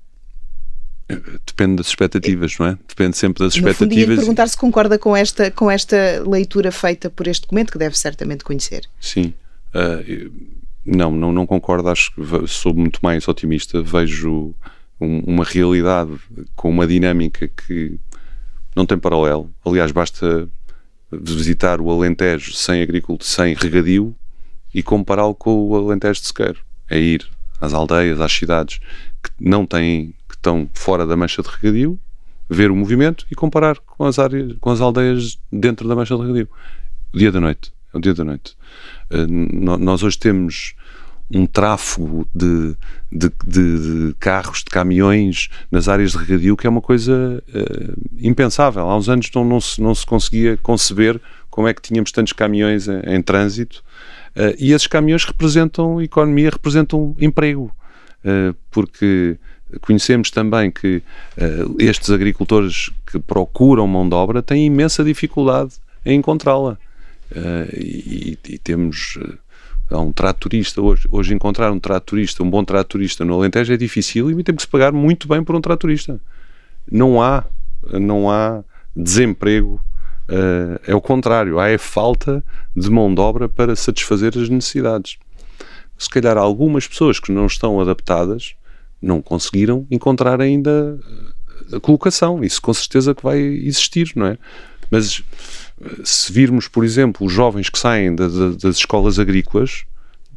depende 1.46 1.76
das 1.76 1.88
expectativas, 1.88 2.56
não 2.58 2.66
é? 2.66 2.78
Depende 2.88 3.16
sempre 3.16 3.44
das 3.44 3.54
no 3.54 3.60
expectativas. 3.60 4.06
Fundo, 4.06 4.16
perguntar 4.20 4.48
se 4.48 4.56
concorda 4.56 4.98
com 4.98 5.16
esta, 5.16 5.50
com 5.50 5.70
esta 5.70 6.22
leitura 6.26 6.70
feita 6.70 7.10
por 7.10 7.26
este 7.26 7.42
documento, 7.42 7.72
que 7.72 7.78
deve 7.78 7.98
certamente 7.98 8.44
conhecer. 8.44 8.88
Sim. 9.00 9.34
Uh, 9.74 10.54
Não, 10.86 11.10
não, 11.10 11.32
não 11.32 11.46
concordo. 11.46 11.88
Acho 11.88 12.12
que 12.14 12.46
sou 12.46 12.74
muito 12.74 13.00
mais 13.02 13.26
otimista. 13.26 13.82
Vejo 13.82 14.54
um, 15.00 15.20
uma 15.20 15.42
realidade 15.42 16.12
com 16.54 16.68
uma 16.68 16.86
dinâmica 16.86 17.48
que 17.48 17.98
não 18.76 18.84
tem 18.84 18.98
paralelo. 18.98 19.50
Aliás, 19.64 19.90
basta 19.92 20.46
visitar 21.10 21.80
o 21.80 21.90
Alentejo 21.90 22.52
sem 22.52 22.82
agricultura, 22.82 23.26
sem 23.26 23.54
regadio 23.54 24.14
e 24.74 24.82
compará-lo 24.82 25.34
com 25.34 25.68
o 25.68 25.76
Alentejo 25.76 26.20
de 26.20 26.26
Sequeiro. 26.26 26.58
É 26.90 26.98
ir 26.98 27.26
às 27.60 27.72
aldeias, 27.72 28.20
às 28.20 28.32
cidades 28.32 28.80
que 29.22 29.30
não 29.40 29.64
têm, 29.64 30.14
que 30.28 30.34
estão 30.34 30.68
fora 30.74 31.06
da 31.06 31.16
mancha 31.16 31.42
de 31.42 31.48
regadio, 31.48 31.98
ver 32.48 32.70
o 32.70 32.76
movimento 32.76 33.24
e 33.30 33.34
comparar 33.34 33.78
com 33.78 34.04
as 34.04 34.18
áreas, 34.18 34.54
com 34.60 34.70
as 34.70 34.80
aldeias 34.80 35.38
dentro 35.50 35.88
da 35.88 35.94
mancha 35.94 36.14
de 36.16 36.20
regadio. 36.20 36.48
O 37.12 37.18
dia 37.18 37.32
da 37.32 37.40
noite. 37.40 37.72
É 37.92 37.96
o 37.96 38.00
dia 38.00 38.12
da 38.12 38.24
noite. 38.24 38.56
Uh, 39.10 39.78
nós 39.78 40.02
hoje 40.02 40.18
temos 40.18 40.74
um 41.32 41.46
tráfego 41.46 42.28
de, 42.34 42.76
de, 43.10 43.32
de, 43.46 44.08
de, 44.08 44.14
carros, 44.18 44.58
de 44.58 44.66
caminhões 44.66 45.48
nas 45.70 45.88
áreas 45.88 46.12
de 46.12 46.18
regadio 46.18 46.56
que 46.56 46.66
é 46.66 46.70
uma 46.70 46.82
coisa 46.82 47.42
uh, 47.48 48.02
impensável. 48.18 48.88
Há 48.88 48.96
uns 48.96 49.08
anos 49.08 49.30
não, 49.34 49.44
não, 49.44 49.60
se, 49.60 49.80
não 49.80 49.94
se 49.94 50.04
conseguia 50.04 50.56
conceber 50.58 51.20
como 51.48 51.66
é 51.66 51.72
que 51.72 51.80
tínhamos 51.80 52.12
tantos 52.12 52.32
caminhões 52.32 52.88
em, 52.88 53.00
em 53.06 53.22
trânsito 53.22 53.82
uh, 54.36 54.54
e 54.58 54.72
esses 54.72 54.86
caminhões 54.86 55.24
representam 55.24 56.00
economia, 56.00 56.50
representam 56.50 57.14
emprego, 57.18 57.74
uh, 58.24 58.54
porque 58.70 59.38
conhecemos 59.80 60.30
também 60.30 60.70
que 60.70 61.02
estes 61.80 62.08
agricultores 62.10 62.90
que 63.04 63.18
procuram 63.18 63.88
mão 63.88 64.08
de 64.08 64.14
obra 64.14 64.40
têm 64.40 64.66
imensa 64.66 65.02
dificuldade 65.02 65.72
em 66.06 66.16
encontrá-la. 66.18 66.78
E, 67.72 68.38
e, 68.48 68.58
temos 68.58 69.18
um 69.90 70.12
tratorista 70.12 70.80
hoje. 70.80 71.08
Hoje 71.10 71.34
encontrar 71.34 71.72
um 71.72 71.80
tratorista, 71.80 72.44
um 72.44 72.48
bom 72.48 72.64
tratorista 72.64 73.24
no 73.24 73.34
Alentejo 73.34 73.72
é 73.72 73.76
difícil 73.76 74.30
e 74.30 74.44
temos 74.44 74.62
que 74.62 74.66
se 74.66 74.70
pagar 74.70 74.92
muito 74.92 75.26
bem 75.26 75.42
por 75.42 75.56
um 75.56 75.60
tratorista. 75.60 76.20
Não 76.88 77.20
há, 77.20 77.44
não 77.92 78.30
há 78.30 78.62
desemprego. 78.94 79.80
Uh, 80.28 80.80
é 80.86 80.94
o 80.94 81.00
contrário, 81.00 81.58
há 81.58 81.68
é 81.68 81.76
falta 81.76 82.42
de 82.74 82.88
mão 82.90 83.14
de 83.14 83.20
obra 83.20 83.48
para 83.48 83.76
satisfazer 83.76 84.32
as 84.36 84.48
necessidades. 84.48 85.18
Se 85.98 86.08
calhar 86.08 86.36
algumas 86.36 86.86
pessoas 86.86 87.20
que 87.20 87.30
não 87.30 87.46
estão 87.46 87.80
adaptadas 87.80 88.54
não 89.00 89.20
conseguiram 89.20 89.86
encontrar 89.90 90.40
ainda 90.40 90.98
a 91.72 91.78
colocação. 91.78 92.42
Isso 92.42 92.60
com 92.60 92.72
certeza 92.72 93.14
que 93.14 93.22
vai 93.22 93.38
existir, 93.38 94.12
não 94.16 94.26
é? 94.26 94.38
Mas 94.90 95.22
se 96.04 96.32
virmos, 96.32 96.68
por 96.68 96.84
exemplo, 96.84 97.26
os 97.26 97.32
jovens 97.32 97.68
que 97.68 97.78
saem 97.78 98.14
das, 98.14 98.56
das 98.56 98.76
escolas 98.76 99.18
agrícolas, 99.18 99.84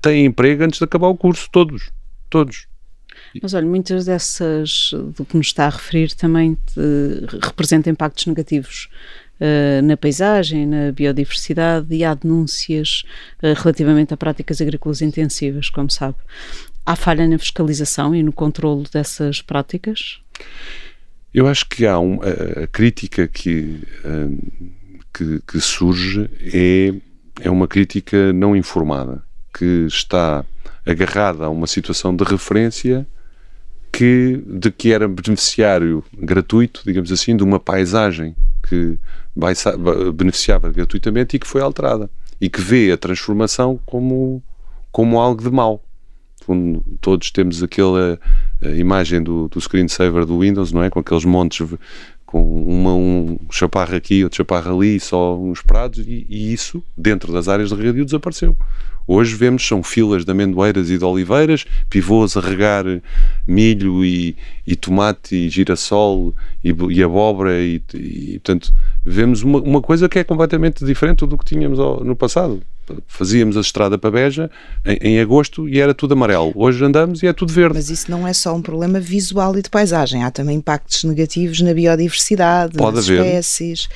têm 0.02 0.26
emprego 0.26 0.63
antes 0.63 0.80
de 0.80 0.86
acabar 0.86 1.08
o 1.08 1.17
curso, 1.17 1.50
todos. 1.52 1.91
Todos. 2.30 2.67
Mas 3.41 3.54
olha, 3.54 3.65
muitas 3.65 4.06
dessas 4.06 4.91
do 5.15 5.26
que 5.26 5.38
nos 5.38 5.47
está 5.47 5.65
a 5.65 5.69
referir 5.69 6.13
também 6.13 6.58
representam 7.41 7.91
impactos 7.91 8.26
negativos 8.26 8.89
uh, 9.39 9.82
na 9.82 9.97
paisagem, 9.97 10.65
na 10.65 10.91
biodiversidade 10.91 11.93
e 11.93 12.04
há 12.04 12.13
denúncias 12.13 13.04
uh, 13.41 13.54
relativamente 13.56 14.13
a 14.13 14.17
práticas 14.17 14.62
agrícolas 14.62 15.02
intensivas, 15.02 15.69
como 15.69 15.89
sabe. 15.89 16.17
Há 16.86 16.95
falha 16.95 17.28
na 17.28 17.38
fiscalização 17.38 18.15
e 18.15 18.23
no 18.23 18.32
controle 18.32 18.86
dessas 18.91 19.41
práticas? 19.41 20.19
Eu 21.34 21.47
acho 21.47 21.67
que 21.67 21.86
há 21.86 22.00
um, 22.00 22.19
a, 22.21 22.63
a 22.63 22.67
crítica 22.67 23.28
que 23.28 23.82
uh, 24.06 24.78
que, 25.17 25.41
que 25.47 25.60
surge 25.60 26.30
é, 26.54 26.93
é 27.41 27.50
uma 27.50 27.67
crítica 27.67 28.32
não 28.34 28.56
informada, 28.56 29.23
que 29.58 29.86
está 29.88 30.45
agarrada 30.86 31.45
a 31.45 31.50
uma 31.50 31.65
situação 31.65 32.15
de 32.15 32.23
referência 32.23 33.08
que, 33.91 34.41
de 34.45 34.69
que 34.69 34.93
era 34.93 35.08
beneficiário 35.08 36.04
gratuito, 36.15 36.82
digamos 36.86 37.12
assim, 37.12 37.36
de 37.36 37.43
uma 37.43 37.60
paisagem 37.60 38.36
que 38.69 39.00
beneficiava 40.13 40.71
gratuitamente 40.71 41.36
e 41.36 41.39
que 41.39 41.47
foi 41.47 41.62
alterada. 41.62 42.10
E 42.39 42.50
que 42.50 42.62
vê 42.62 42.91
a 42.91 42.97
transformação 42.97 43.80
como, 43.86 44.41
como 44.91 45.19
algo 45.19 45.41
de 45.41 45.50
mau. 45.50 45.84
Todos 47.02 47.32
temos 47.32 47.62
aquela 47.62 48.19
imagem 48.78 49.21
do, 49.21 49.50
do 49.50 49.60
screensaver 49.60 50.26
do 50.26 50.39
Windows, 50.39 50.71
não 50.71 50.84
é? 50.84 50.89
Com 50.89 51.00
aqueles 51.00 51.26
montes 51.26 51.67
com 52.28 52.43
uma, 52.43 52.93
um 52.93 53.39
chaparro 53.50 53.95
aqui, 53.95 54.23
outro 54.23 54.38
chaparro 54.38 54.78
ali, 54.78 55.00
só 55.00 55.38
uns 55.38 55.62
prados, 55.62 56.06
e, 56.06 56.28
e, 56.30 56.54
isso, 56.54 56.84
dentro 56.95 57.32
das 57.32 57.47
áreas 57.47 57.69
de 57.69 57.76
regadio, 57.76 58.04
desapareceu. 58.04 58.56
Hoje 59.07 59.35
vemos, 59.35 59.65
são 59.65 59.81
filas 59.81 60.25
de 60.25 60.31
amendoeiras 60.31 60.89
e 60.89 60.97
de 60.97 61.05
oliveiras, 61.05 61.65
pivôs 61.89 62.35
a 62.35 62.41
regar 62.41 62.83
milho 63.47 64.03
e, 64.03 64.35
e 64.65 64.75
tomate 64.75 65.33
e 65.33 65.49
girassol 65.49 66.35
e, 66.63 66.75
e 66.89 67.01
abóbora, 67.01 67.57
e, 67.57 67.81
e, 67.93 68.39
portanto, 68.39 68.73
vemos 69.05 69.43
uma, 69.43 69.59
uma 69.61 69.81
coisa 69.81 70.09
que 70.09 70.19
é 70.19 70.23
completamente 70.23 70.83
diferente 70.83 71.25
do 71.25 71.37
que 71.37 71.45
tínhamos 71.45 71.79
no 71.79 72.15
passado 72.15 72.61
fazíamos 73.08 73.58
a 73.58 73.62
estrada 73.62 73.97
para 73.97 74.12
Beja 74.12 74.50
em, 74.86 74.97
em, 75.02 75.19
agosto 75.19 75.67
e 75.67 75.80
era 75.80 75.93
tudo 75.93 76.13
amarelo. 76.13 76.52
Hoje 76.56 76.84
andamos 76.84 77.23
e 77.23 77.28
é 77.28 77.34
tudo 77.34 77.52
verde. 77.52 77.76
Mas 77.76 77.89
isso 77.89 78.10
não 78.10 78.28
é 78.28 78.34
só 78.34 78.56
um 78.56 78.62
problema 78.62 79.00
visual 79.00 79.58
e 79.58 79.62
de 79.62 79.69
paisagem, 79.69 80.23
há 80.23 80.32
também 80.32 80.58
impactos 80.58 81.04
negativos 81.04 81.62
na 81.62 81.73
biodiversidade, 81.73 82.78
pode 82.78 82.95
nas 82.97 83.10
haver, 83.10 83.26
espécies. 83.26 83.89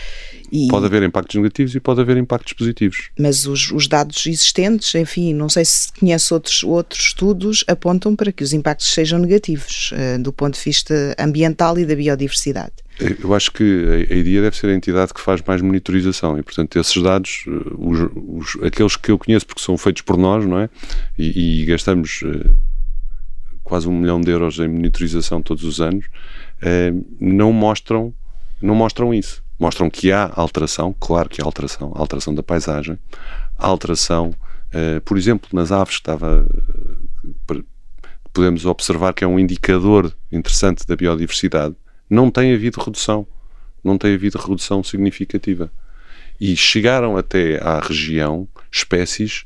E... 0.52 0.68
Pode 0.68 0.86
haver 0.86 1.04
impactos 1.04 1.36
negativos 1.36 1.76
e 1.76 1.80
pode 1.80 2.02
haver 2.02 2.18
impactos 2.18 2.54
positivos. 2.54 3.10
Mas 3.18 3.46
os, 3.46 3.72
os 3.72 3.88
dados 3.88 4.26
existentes, 4.26 4.94
enfim, 4.96 5.34
não 5.34 5.48
sei 5.48 5.64
se 5.64 5.92
conhece 5.94 6.34
outros, 6.34 6.64
outros 6.64 7.02
estudos, 7.02 7.64
apontam 7.68 8.16
para 8.16 8.32
que 8.32 8.44
os 8.44 8.52
impactos 8.52 8.94
sejam 8.94 9.20
negativos 9.20 9.94
uh, 9.94 10.22
do 10.22 10.34
ponto 10.34 10.56
de 10.56 10.64
vista 10.64 11.16
ambiental 11.18 11.80
e 11.80 11.86
da 11.86 11.96
biodiversidade. 11.96 12.74
Eu 13.20 13.34
acho 13.34 13.52
que 13.52 14.08
a 14.10 14.14
IDIA 14.14 14.44
deve 14.44 14.56
ser 14.56 14.68
a 14.68 14.76
entidade 14.76 15.14
que 15.14 15.20
faz 15.20 15.42
mais 15.42 15.62
monitorização 15.62 16.38
e, 16.38 16.44
portanto, 16.44 16.78
esses 16.78 17.02
dados, 17.02 17.46
eh, 17.48 17.52
os, 17.78 18.00
os, 18.16 18.64
aqueles 18.64 18.96
que 18.96 19.12
eu 19.12 19.18
conheço 19.18 19.46
porque 19.48 19.62
são 19.62 19.76
feitos 19.76 20.04
por 20.04 20.18
nós, 20.18 20.46
não 20.46 20.60
é? 20.60 20.70
E, 21.18 21.62
e 21.62 21.66
gastamos 21.66 22.22
uh, 22.22 22.56
quase 23.64 23.88
um 23.90 24.00
milhão 24.00 24.22
de 24.22 24.30
euros 24.30 24.60
em 24.60 24.68
monitorização 24.68 25.42
todos 25.42 25.64
os 25.64 25.82
anos, 25.82 26.06
uh, 26.06 27.06
não 27.20 27.52
mostram, 27.52 28.14
não 28.62 28.76
mostram 28.76 29.12
isso. 29.14 29.44
Mostram 29.60 29.90
que 29.90 30.12
há 30.12 30.32
alteração, 30.36 30.96
claro 31.00 31.28
que 31.28 31.42
há 31.42 31.46
alteração, 31.46 31.92
alteração 31.96 32.36
da 32.36 32.42
paisagem, 32.42 32.98
alteração, 33.58 34.34
por 35.06 35.20
exemplo, 35.20 35.48
nas 35.54 35.72
aves 35.72 35.98
que 35.98 36.02
estava 36.02 36.48
podemos 38.34 38.66
observar 38.66 39.14
que 39.14 39.24
é 39.24 39.28
um 39.28 39.38
indicador 39.38 40.12
interessante 40.32 40.86
da 40.88 40.96
biodiversidade 40.96 41.76
não 42.12 42.30
tem 42.30 42.54
havido 42.54 42.82
redução. 42.82 43.26
Não 43.82 43.98
tem 43.98 44.14
havido 44.14 44.38
redução 44.38 44.84
significativa. 44.84 45.72
E 46.40 46.58
chegaram 46.58 47.16
até 47.16 47.58
à 47.64 47.80
região 47.80 48.48
espécies 48.70 49.46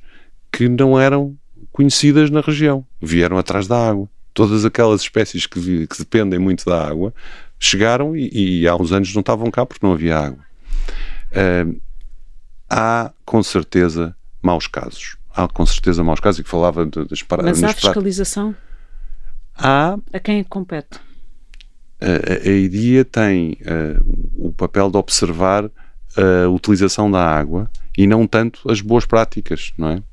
que 0.51 0.67
não 0.67 0.99
eram 0.99 1.37
conhecidas 1.71 2.31
na 2.31 2.41
região. 2.41 2.83
Vieram 2.99 3.37
atrás 3.37 3.67
da 3.67 3.77
água. 3.77 4.09
Todas 4.33 4.65
aquelas 4.65 5.01
espécies 5.01 5.45
que, 5.45 5.85
que 5.85 5.97
dependem 5.99 6.39
muito 6.39 6.65
da 6.65 6.85
água 6.85 7.13
chegaram 7.59 8.15
e, 8.15 8.61
e, 8.61 8.67
há 8.67 8.75
uns 8.75 8.91
anos 8.91 9.13
não 9.13 9.21
estavam 9.21 9.49
cá 9.51 9.65
porque 9.65 9.85
não 9.85 9.93
havia 9.93 10.17
água. 10.17 10.43
Uh, 11.31 11.79
há, 12.69 13.13
com 13.23 13.43
certeza, 13.43 14.15
maus 14.41 14.67
casos. 14.67 15.17
Há, 15.33 15.47
com 15.47 15.65
certeza, 15.65 16.03
maus 16.03 16.19
casos. 16.19 16.39
E 16.39 16.43
que 16.43 16.49
falava 16.49 16.85
das 16.85 17.21
paradas. 17.21 17.61
Mas 17.61 17.69
há 17.69 17.73
fiscalização? 17.73 18.55
Há. 19.55 19.97
A 20.11 20.19
quem 20.19 20.43
compete? 20.43 21.04
A, 22.01 22.47
a 22.49 22.51
IDIA 22.51 23.05
tem 23.05 23.57
o 24.37 24.51
papel 24.51 24.89
de 24.89 24.97
observar 24.97 25.69
a 26.15 26.49
utilização 26.49 27.09
da 27.09 27.23
água 27.23 27.69
e 27.97 28.05
não 28.07 28.27
tanto 28.27 28.69
as 28.69 28.81
boas 28.81 29.05
práticas, 29.05 29.73
não 29.77 29.89
é? 29.89 30.03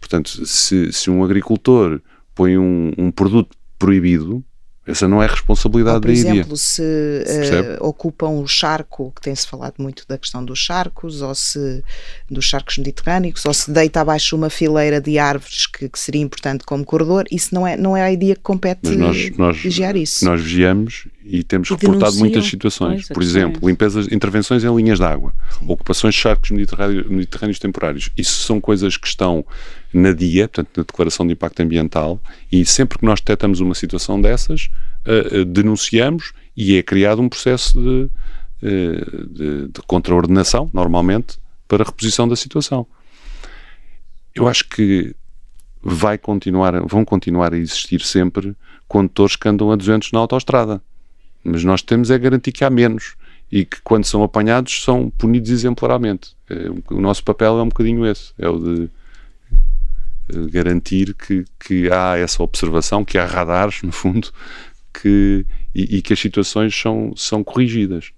Portanto, 0.00 0.46
se, 0.46 0.92
se, 0.92 1.10
um 1.10 1.22
agricultor 1.22 2.00
põe 2.34 2.56
um, 2.56 2.92
um 2.96 3.10
produto 3.10 3.54
proibido, 3.78 4.42
essa 4.86 5.08
não 5.08 5.22
é 5.22 5.26
responsabilidade 5.26 5.96
ou, 5.96 6.00
por 6.02 6.06
da 6.08 6.12
exemplo, 6.12 6.30
Por 6.30 6.54
exemplo, 6.54 6.56
se 6.56 6.82
uh, 6.82 7.86
ocupam 7.86 8.28
o 8.28 8.46
charco, 8.46 9.12
que 9.16 9.22
tem-se 9.22 9.46
falado 9.46 9.74
muito 9.78 10.04
da 10.06 10.18
questão 10.18 10.44
dos 10.44 10.58
charcos, 10.58 11.22
ou 11.22 11.34
se 11.34 11.82
dos 12.30 12.44
charcos 12.44 12.76
mediterrâneos, 12.76 13.44
ou 13.46 13.54
se 13.54 13.70
deita 13.70 14.02
abaixo 14.02 14.36
uma 14.36 14.50
fileira 14.50 15.00
de 15.00 15.18
árvores 15.18 15.66
que, 15.66 15.88
que 15.88 15.98
seria 15.98 16.20
importante 16.20 16.64
como 16.64 16.84
corredor, 16.84 17.24
isso 17.30 17.54
não 17.54 17.66
é, 17.66 17.76
não 17.76 17.96
é 17.96 18.02
a 18.02 18.12
ideia 18.12 18.34
que 18.34 18.42
compete 18.42 18.90
nós, 18.90 19.30
nós, 19.38 19.56
vigiar 19.56 19.96
isso. 19.96 20.24
Nós 20.24 20.42
vigiamos 20.42 21.06
e 21.24 21.42
temos 21.42 21.70
e 21.70 21.72
reportado 21.72 22.16
muitas 22.16 22.44
situações. 22.44 23.08
Por 23.08 23.22
exemplo, 23.22 23.66
limpezas, 23.66 24.06
intervenções 24.12 24.64
em 24.64 24.76
linhas 24.76 24.98
de 24.98 25.04
água, 25.04 25.32
Sim. 25.58 25.64
ocupações 25.66 26.14
de 26.14 26.20
charcos 26.20 26.50
mediterrâneos, 26.50 27.08
mediterrâneos 27.08 27.58
temporários. 27.58 28.10
Isso 28.16 28.42
são 28.42 28.60
coisas 28.60 28.98
que 28.98 29.06
estão 29.06 29.44
na 29.94 30.12
DIA, 30.12 30.48
portanto, 30.48 30.76
na 30.76 30.82
Declaração 30.82 31.26
de 31.26 31.32
Impacto 31.32 31.60
Ambiental, 31.60 32.20
e 32.50 32.64
sempre 32.66 32.98
que 32.98 33.04
nós 33.04 33.20
detectamos 33.20 33.60
uma 33.60 33.74
situação 33.74 34.20
dessas, 34.20 34.68
uh, 35.06 35.40
uh, 35.40 35.44
denunciamos 35.44 36.32
e 36.56 36.76
é 36.76 36.82
criado 36.82 37.22
um 37.22 37.28
processo 37.28 37.80
de, 37.80 38.10
uh, 38.66 39.26
de, 39.28 39.68
de 39.68 39.82
contraordenação, 39.86 40.68
normalmente, 40.72 41.38
para 41.68 41.82
a 41.82 41.86
reposição 41.86 42.26
da 42.26 42.36
situação. 42.36 42.86
Eu 44.34 44.48
acho 44.48 44.68
que 44.68 45.14
vai 45.80 46.18
continuar, 46.18 46.80
vão 46.86 47.04
continuar 47.04 47.52
a 47.52 47.56
existir 47.56 48.00
sempre 48.00 48.56
condutores 48.88 49.36
que 49.36 49.48
andam 49.48 49.70
a 49.70 49.76
200 49.76 50.10
na 50.12 50.18
autoestrada. 50.18 50.82
Mas 51.44 51.62
nós 51.62 51.82
temos 51.82 52.10
é 52.10 52.18
garantir 52.18 52.52
que 52.52 52.64
há 52.64 52.70
menos 52.70 53.14
e 53.52 53.64
que 53.64 53.80
quando 53.82 54.04
são 54.04 54.22
apanhados 54.22 54.82
são 54.82 55.10
punidos 55.10 55.50
exemplarmente. 55.50 56.34
O 56.90 57.00
nosso 57.00 57.22
papel 57.22 57.58
é 57.58 57.62
um 57.62 57.68
bocadinho 57.68 58.06
esse, 58.06 58.32
é 58.38 58.48
o 58.48 58.58
de 58.58 58.90
garantir 60.50 61.14
que, 61.14 61.44
que 61.58 61.90
há 61.90 62.16
essa 62.16 62.42
observação, 62.42 63.04
que 63.04 63.18
há 63.18 63.26
radares, 63.26 63.82
no 63.82 63.92
fundo, 63.92 64.30
que, 64.92 65.44
e, 65.74 65.96
e 65.96 66.02
que 66.02 66.12
as 66.12 66.20
situações 66.20 66.74
são, 66.74 67.12
são 67.16 67.42
corrigidas. 67.42 68.12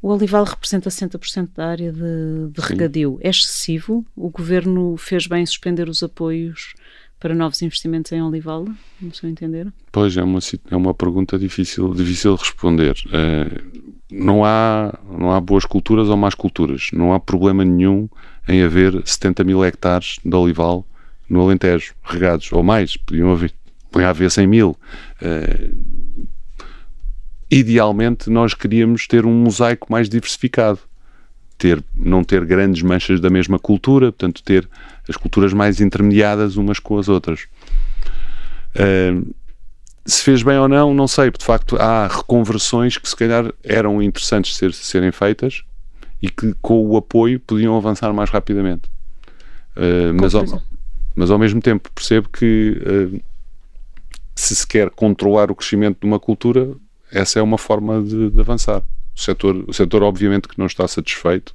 O 0.00 0.08
olival 0.08 0.44
representa 0.44 0.90
60% 0.90 1.48
da 1.54 1.66
área 1.66 1.90
de, 1.90 2.50
de 2.50 2.60
regadio. 2.60 3.18
É 3.22 3.30
excessivo? 3.30 4.04
O 4.14 4.28
governo 4.28 4.96
fez 4.98 5.26
bem 5.26 5.46
suspender 5.46 5.88
os 5.88 6.02
apoios 6.02 6.74
para 7.18 7.34
novos 7.34 7.62
investimentos 7.62 8.12
em 8.12 8.20
olival, 8.20 8.66
no 9.00 9.14
seu 9.14 9.30
entender? 9.30 9.72
Pois, 9.90 10.14
é 10.14 10.22
uma, 10.22 10.40
é 10.70 10.76
uma 10.76 10.92
pergunta 10.92 11.38
difícil, 11.38 11.94
difícil 11.94 12.34
de 12.36 12.42
responder. 12.42 12.94
Uh, 13.06 13.82
não, 14.12 14.44
há, 14.44 14.98
não 15.10 15.30
há 15.32 15.40
boas 15.40 15.64
culturas 15.64 16.10
ou 16.10 16.18
más 16.18 16.34
culturas. 16.34 16.88
Não 16.92 17.14
há 17.14 17.18
problema 17.18 17.64
nenhum 17.64 18.06
em 18.46 18.62
haver 18.62 19.00
70 19.06 19.42
mil 19.42 19.64
hectares 19.64 20.18
de 20.22 20.36
olival 20.36 20.86
no 21.34 21.42
Alentejo, 21.42 21.94
regados, 22.02 22.50
ou 22.52 22.62
mais, 22.62 22.96
podiam 22.96 23.32
haver, 23.32 23.52
podiam 23.90 24.08
haver 24.08 24.30
100 24.30 24.46
mil. 24.46 24.76
Uh, 25.20 26.16
idealmente, 27.50 28.30
nós 28.30 28.54
queríamos 28.54 29.06
ter 29.06 29.26
um 29.26 29.32
mosaico 29.32 29.90
mais 29.90 30.08
diversificado. 30.08 30.78
Ter, 31.56 31.82
não 31.94 32.24
ter 32.24 32.44
grandes 32.44 32.82
manchas 32.82 33.20
da 33.20 33.30
mesma 33.30 33.60
cultura, 33.60 34.06
portanto, 34.06 34.42
ter 34.42 34.68
as 35.08 35.16
culturas 35.16 35.52
mais 35.52 35.80
intermediadas 35.80 36.56
umas 36.56 36.80
com 36.80 36.98
as 36.98 37.08
outras. 37.08 37.46
Uh, 38.74 39.34
se 40.04 40.22
fez 40.22 40.42
bem 40.42 40.58
ou 40.58 40.68
não, 40.68 40.92
não 40.92 41.08
sei, 41.08 41.30
de 41.30 41.44
facto 41.44 41.76
há 41.76 42.08
reconversões 42.08 42.98
que 42.98 43.08
se 43.08 43.16
calhar 43.16 43.52
eram 43.62 44.02
interessantes 44.02 44.56
ser, 44.56 44.72
serem 44.74 45.12
feitas 45.12 45.62
e 46.20 46.28
que 46.28 46.54
com 46.60 46.84
o 46.86 46.96
apoio 46.96 47.38
podiam 47.38 47.76
avançar 47.76 48.12
mais 48.12 48.30
rapidamente. 48.30 48.90
Uh, 49.76 50.12
mas, 50.20 50.34
ao, 50.34 50.44
mas 51.14 51.30
ao 51.30 51.38
mesmo 51.38 51.60
tempo 51.60 51.90
percebo 51.92 52.28
que 52.28 52.76
uh, 52.80 53.22
se 54.34 54.56
se 54.56 54.66
quer 54.66 54.90
controlar 54.90 55.50
o 55.50 55.54
crescimento 55.54 56.00
de 56.00 56.06
uma 56.06 56.18
cultura, 56.18 56.74
essa 57.10 57.38
é 57.38 57.42
uma 57.42 57.58
forma 57.58 58.02
de, 58.02 58.30
de 58.30 58.40
avançar. 58.40 58.82
O 59.14 59.20
setor, 59.20 59.64
o 59.68 59.72
setor 59.72 60.02
obviamente 60.02 60.48
que 60.48 60.58
não 60.58 60.66
está 60.66 60.88
satisfeito 60.88 61.54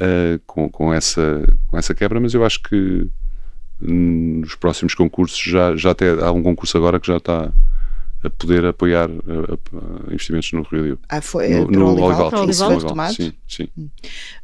uh, 0.00 0.38
com, 0.46 0.68
com, 0.68 0.92
essa, 0.92 1.42
com 1.68 1.78
essa 1.78 1.94
quebra, 1.94 2.20
mas 2.20 2.34
eu 2.34 2.44
acho 2.44 2.62
que 2.62 3.08
nos 3.80 4.54
próximos 4.54 4.94
concursos 4.94 5.38
já, 5.38 5.74
já 5.76 5.90
até 5.90 6.10
há 6.10 6.30
um 6.30 6.42
concurso 6.42 6.76
agora 6.76 7.00
que 7.00 7.06
já 7.06 7.16
está 7.16 7.52
a 8.24 8.30
poder 8.30 8.64
apoiar 8.64 9.10
uh, 9.10 9.54
uh, 9.72 10.12
investimentos 10.12 10.50
no 10.52 10.62
Rio 10.62 10.98
Ah, 11.08 11.20
foi 11.20 11.48
no, 11.50 11.66
no 11.66 11.90
Olival, 11.90 12.32
Olival, 12.42 12.70
Olival. 12.72 13.12
Sim, 13.12 13.32
sim. 13.46 13.68
Hum. 13.76 13.88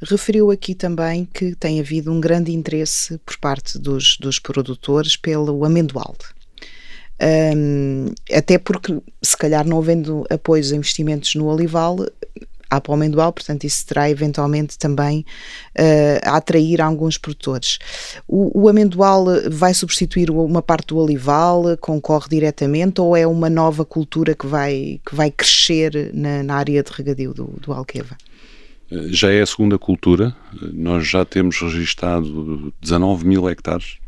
Referiu 0.03 0.51
aqui 0.51 0.74
também 0.74 1.24
que 1.24 1.55
tem 1.57 1.81
havido 1.81 2.12
um 2.12 2.20
grande 2.20 2.53
interesse 2.53 3.18
por 3.24 3.39
parte 3.39 3.78
dos, 3.78 4.18
dos 4.18 4.39
produtores 4.39 5.16
pelo 5.16 5.64
amendoal. 5.64 6.14
Um, 7.22 8.07
até 8.33 8.59
porque, 8.59 8.99
se 9.22 9.37
calhar, 9.37 9.66
não 9.66 9.78
havendo 9.78 10.24
apoios 10.31 10.72
a 10.72 10.76
investimentos 10.76 11.35
no 11.35 11.47
olival, 11.47 11.97
há 12.70 12.80
para 12.80 12.92
o 12.92 12.94
amendoal, 12.94 13.32
portanto, 13.32 13.64
isso 13.64 13.84
terá 13.86 14.08
eventualmente 14.08 14.78
também 14.78 15.24
uh, 15.78 16.20
a 16.24 16.36
atrair 16.36 16.80
alguns 16.80 17.18
produtores. 17.18 17.78
O, 18.28 18.62
o 18.62 18.68
amendoal 18.68 19.26
vai 19.50 19.74
substituir 19.74 20.30
uma 20.30 20.62
parte 20.62 20.88
do 20.88 20.98
olival, 20.98 21.76
concorre 21.78 22.28
diretamente, 22.30 23.00
ou 23.00 23.16
é 23.16 23.26
uma 23.26 23.50
nova 23.50 23.84
cultura 23.84 24.34
que 24.34 24.46
vai, 24.46 25.00
que 25.04 25.14
vai 25.14 25.30
crescer 25.30 26.10
na, 26.14 26.42
na 26.42 26.54
área 26.54 26.82
de 26.82 26.92
regadio 26.92 27.34
do, 27.34 27.44
do 27.60 27.72
Alqueva? 27.72 28.16
Já 28.90 29.30
é 29.30 29.40
a 29.40 29.46
segunda 29.46 29.78
cultura, 29.78 30.34
nós 30.72 31.06
já 31.06 31.24
temos 31.24 31.60
registado 31.60 32.72
19 32.80 33.24
mil 33.24 33.48
hectares, 33.48 33.98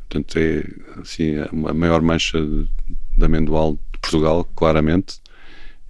portanto 0.00 0.38
é 0.38 0.62
assim, 1.00 1.36
a 1.38 1.72
maior 1.72 2.02
mancha 2.02 2.38
de 2.38 3.24
amendoal 3.24 3.72
de 3.72 3.98
Portugal, 4.00 4.44
claramente 4.54 5.20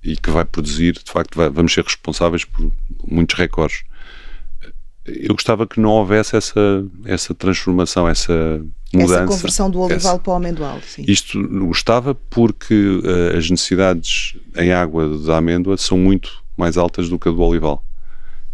e 0.02 0.16
que 0.16 0.30
vai 0.30 0.44
produzir, 0.44 0.92
de 0.92 1.10
facto, 1.10 1.36
vai, 1.36 1.48
vamos 1.48 1.72
ser 1.72 1.84
responsáveis 1.84 2.44
por 2.44 2.70
muitos 3.06 3.36
recordes. 3.36 3.82
Eu 5.04 5.34
gostava 5.34 5.66
que 5.66 5.80
não 5.80 5.90
houvesse 5.90 6.36
essa, 6.36 6.84
essa 7.04 7.34
transformação, 7.34 8.06
essa 8.06 8.62
mudança. 8.92 9.22
Essa 9.22 9.26
conversão 9.26 9.70
do 9.70 9.80
olival 9.80 10.14
essa, 10.14 10.18
para 10.18 10.32
o 10.32 10.36
amendoal, 10.36 10.80
sim. 10.82 11.04
Isto 11.08 11.48
gostava 11.66 12.14
porque 12.14 12.74
uh, 12.74 13.36
as 13.36 13.48
necessidades 13.48 14.36
em 14.56 14.72
água 14.72 15.18
da 15.18 15.38
amêndoa 15.38 15.76
são 15.76 15.96
muito 15.96 16.42
mais 16.56 16.76
altas 16.76 17.08
do 17.08 17.18
que 17.18 17.28
a 17.28 17.32
do 17.32 17.40
olival. 17.40 17.82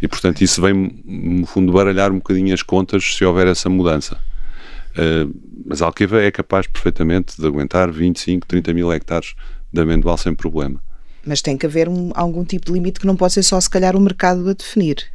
E, 0.00 0.08
portanto, 0.08 0.42
isso 0.42 0.60
vem, 0.60 1.02
no 1.04 1.46
fundo, 1.46 1.72
baralhar 1.72 2.12
um 2.12 2.16
bocadinho 2.16 2.52
as 2.52 2.62
contas 2.62 3.16
se 3.16 3.24
houver 3.24 3.46
essa 3.46 3.68
mudança. 3.68 4.18
Uh, 4.92 5.34
mas 5.66 5.82
a 5.82 5.86
Alqueva 5.86 6.22
é 6.22 6.30
capaz 6.30 6.66
perfeitamente 6.66 7.40
de 7.40 7.46
aguentar 7.46 7.90
25, 7.90 8.46
30 8.46 8.72
mil 8.74 8.92
hectares 8.92 9.34
de 9.72 9.80
amendoal 9.80 10.16
sem 10.16 10.34
problema. 10.34 10.80
Mas 11.26 11.40
tem 11.40 11.56
que 11.56 11.66
haver 11.66 11.88
um, 11.88 12.10
algum 12.14 12.44
tipo 12.44 12.66
de 12.66 12.72
limite 12.72 13.00
que 13.00 13.06
não 13.06 13.16
pode 13.16 13.32
ser 13.32 13.42
só, 13.42 13.60
se 13.60 13.70
calhar, 13.70 13.96
o 13.96 14.00
mercado 14.00 14.48
a 14.48 14.52
definir. 14.52 15.10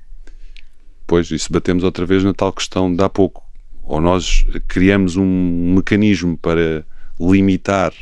Pois, 1.06 1.32
isso 1.32 1.52
batemos 1.52 1.84
outra 1.84 2.06
vez 2.06 2.24
na 2.24 2.34
tal 2.34 2.54
questão 2.54 2.94
de 2.94 3.04
há 3.04 3.10
pouco. 3.10 3.44
Ou 3.84 4.00
nós 4.00 4.46
criamos 4.68 5.16
um 5.18 5.74
mecanismo 5.76 6.38
para 6.38 6.86
limitar 7.20 7.94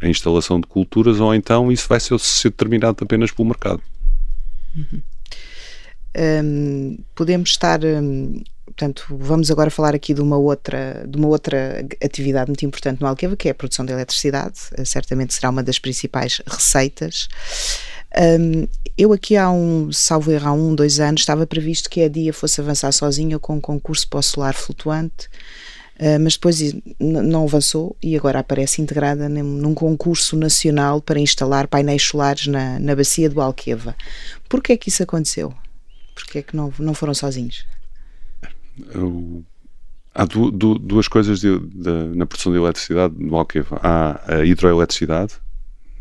a 0.00 0.08
instalação 0.08 0.60
de 0.60 0.66
culturas, 0.66 1.20
ou 1.20 1.34
então 1.34 1.70
isso 1.70 1.88
vai 1.88 2.00
ser, 2.00 2.18
ser 2.18 2.50
determinado 2.50 3.02
apenas 3.02 3.30
pelo 3.30 3.48
mercado. 3.48 3.82
Uhum. 4.74 5.00
Um, 6.18 6.98
podemos 7.14 7.50
estar 7.50 7.84
um, 7.84 8.42
portanto, 8.64 9.06
vamos 9.10 9.50
agora 9.50 9.70
falar 9.70 9.94
aqui 9.94 10.12
de 10.12 10.20
uma 10.20 10.36
outra, 10.36 11.04
de 11.08 11.16
uma 11.16 11.28
outra 11.28 11.84
atividade 12.02 12.50
muito 12.50 12.64
importante 12.64 13.00
no 13.00 13.06
Alqueva, 13.06 13.36
que 13.36 13.48
é 13.48 13.50
a 13.50 13.54
produção 13.54 13.84
de 13.84 13.92
eletricidade. 13.92 14.60
Eh, 14.76 14.84
certamente 14.84 15.34
será 15.34 15.50
uma 15.50 15.62
das 15.62 15.78
principais 15.78 16.42
receitas. 16.46 17.28
Um, 18.16 18.66
eu 18.96 19.12
aqui 19.12 19.36
há 19.36 19.50
um, 19.50 19.90
salvo 19.92 20.30
erro, 20.30 20.48
há 20.48 20.52
um, 20.52 20.74
dois 20.74 21.00
anos, 21.00 21.22
estava 21.22 21.46
previsto 21.46 21.90
que 21.90 22.02
a 22.02 22.08
DIA 22.08 22.32
fosse 22.32 22.60
avançar 22.60 22.92
sozinha 22.92 23.38
com 23.38 23.56
um 23.56 23.60
concurso 23.60 24.08
para 24.08 24.20
o 24.20 24.22
solar 24.22 24.54
flutuante, 24.54 25.26
uh, 25.98 26.18
mas 26.20 26.34
depois 26.34 26.60
não 26.98 27.44
avançou 27.44 27.96
e 28.02 28.16
agora 28.16 28.38
aparece 28.38 28.80
integrada 28.80 29.28
num, 29.28 29.42
num, 29.42 29.74
concurso 29.74 30.36
nacional 30.36 31.00
para 31.02 31.20
instalar 31.20 31.66
painéis 31.66 32.02
solares 32.02 32.46
na, 32.46 32.78
na 32.78 32.96
bacia 32.96 33.28
do 33.28 33.40
Alqueva. 33.40 33.94
Porquê 34.48 34.72
é 34.72 34.76
que 34.76 34.88
isso 34.88 35.02
aconteceu? 35.02 35.52
Porquê 36.16 36.38
é 36.38 36.42
que 36.42 36.56
não, 36.56 36.72
não 36.78 36.94
foram 36.94 37.14
sozinhos? 37.14 37.64
eu, 38.92 39.44
há 40.14 40.24
du, 40.24 40.50
du, 40.50 40.78
duas 40.78 41.08
coisas 41.08 41.40
de, 41.40 41.58
de, 41.58 41.90
na 42.16 42.26
produção 42.26 42.52
de 42.52 42.58
eletricidade 42.58 43.14
no 43.18 43.36
Alqueva. 43.36 43.78
Há 43.82 44.34
a 44.34 44.44
hidroeletricidade, 44.44 45.34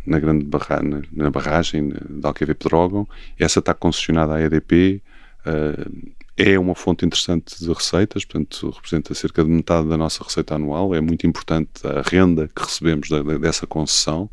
na 0.05 0.19
grande 0.19 0.45
barra, 0.45 0.81
na, 0.81 1.01
na 1.11 1.29
barragem 1.29 1.89
de 1.89 2.25
Alqueva 2.25 2.51
e 2.51 2.55
Pedrógão. 2.55 3.07
Essa 3.37 3.59
está 3.59 3.73
concessionada 3.73 4.33
à 4.35 4.41
EDP. 4.41 5.01
Uh, 5.45 6.15
é 6.37 6.59
uma 6.59 6.75
fonte 6.75 7.05
interessante 7.05 7.57
de 7.63 7.71
receitas, 7.71 8.25
portanto, 8.25 8.69
representa 8.69 9.13
cerca 9.13 9.43
de 9.43 9.49
metade 9.49 9.87
da 9.87 9.95
nossa 9.95 10.23
receita 10.23 10.55
anual. 10.55 10.93
É 10.93 10.99
muito 10.99 11.25
importante 11.25 11.85
a 11.85 12.01
renda 12.01 12.49
que 12.53 12.61
recebemos 12.61 13.09
da, 13.09 13.21
dessa 13.37 13.65
concessão, 13.65 14.29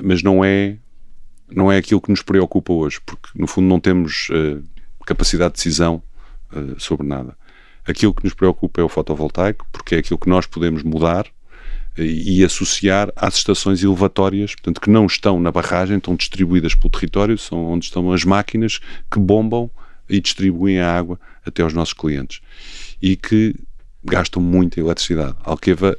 mas 0.00 0.22
não 0.22 0.44
é, 0.44 0.76
não 1.54 1.70
é 1.70 1.76
aquilo 1.76 2.00
que 2.00 2.10
nos 2.10 2.22
preocupa 2.22 2.72
hoje, 2.72 3.00
porque 3.04 3.28
no 3.34 3.46
fundo 3.46 3.66
não 3.66 3.80
temos 3.80 4.28
uh, 4.30 4.62
capacidade 5.04 5.54
de 5.54 5.58
decisão 5.58 6.02
uh, 6.52 6.78
sobre 6.80 7.06
nada. 7.06 7.36
Aquilo 7.84 8.14
que 8.14 8.24
nos 8.24 8.34
preocupa 8.34 8.80
é 8.80 8.84
o 8.84 8.88
fotovoltaico, 8.88 9.66
porque 9.72 9.96
é 9.96 9.98
aquilo 9.98 10.18
que 10.18 10.28
nós 10.28 10.46
podemos 10.46 10.82
mudar 10.82 11.26
uh, 11.26 12.02
e 12.02 12.44
associar 12.44 13.12
às 13.16 13.36
estações 13.36 13.82
elevatórias, 13.82 14.54
portanto, 14.54 14.80
que 14.80 14.90
não 14.90 15.06
estão 15.06 15.40
na 15.40 15.50
barragem, 15.50 15.98
estão 15.98 16.14
distribuídas 16.14 16.74
pelo 16.74 16.90
território, 16.90 17.36
são 17.38 17.66
onde 17.66 17.86
estão 17.86 18.12
as 18.12 18.24
máquinas 18.24 18.80
que 19.10 19.18
bombam 19.18 19.70
e 20.08 20.20
distribuem 20.20 20.80
a 20.80 20.96
água 20.96 21.18
até 21.44 21.62
aos 21.62 21.72
nossos 21.72 21.94
clientes. 21.94 22.40
E 23.00 23.16
que 23.16 23.54
gastam 24.04 24.42
muita 24.42 24.80
eletricidade. 24.80 25.36
Alqueva, 25.42 25.96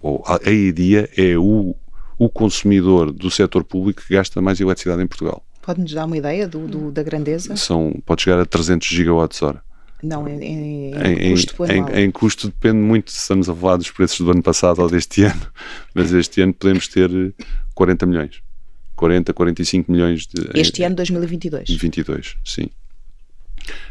ou 0.00 0.24
a 0.26 0.38
EIDIA, 0.48 1.08
é 1.16 1.36
o, 1.36 1.74
o 2.18 2.28
consumidor 2.28 3.12
do 3.12 3.30
setor 3.30 3.64
público 3.64 4.02
que 4.02 4.14
gasta 4.14 4.40
mais 4.40 4.60
eletricidade 4.60 5.02
em 5.02 5.06
Portugal. 5.06 5.44
Pode-nos 5.62 5.92
dar 5.92 6.04
uma 6.04 6.16
ideia 6.16 6.46
do, 6.46 6.66
do, 6.66 6.92
da 6.92 7.02
grandeza? 7.02 7.56
São, 7.56 8.00
pode 8.04 8.22
chegar 8.22 8.38
a 8.38 8.44
300 8.44 8.86
gigawatts 8.86 9.42
hora. 9.42 9.62
Não, 10.02 10.28
em, 10.28 10.42
em, 10.42 10.94
em, 10.94 11.30
custo 11.30 11.64
em, 11.64 12.02
em, 12.02 12.10
custo 12.10 12.48
depende 12.48 12.76
muito 12.76 13.10
se 13.10 13.20
estamos 13.20 13.48
a 13.48 13.54
falar 13.54 13.78
dos 13.78 13.90
preços 13.90 14.20
do 14.20 14.30
ano 14.30 14.42
passado 14.42 14.80
ou 14.80 14.90
deste 14.90 15.24
ano, 15.24 15.46
mas 15.94 16.12
este 16.12 16.42
ano 16.42 16.52
podemos 16.52 16.86
ter 16.86 17.34
40 17.74 18.04
milhões. 18.04 18.42
40, 18.96 19.32
45 19.32 19.90
milhões 19.90 20.26
de. 20.26 20.50
Este 20.54 20.82
ano, 20.82 20.94
2022. 20.96 21.70
22, 21.70 22.36
sim. 22.44 22.68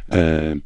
Uh, 0.08 0.62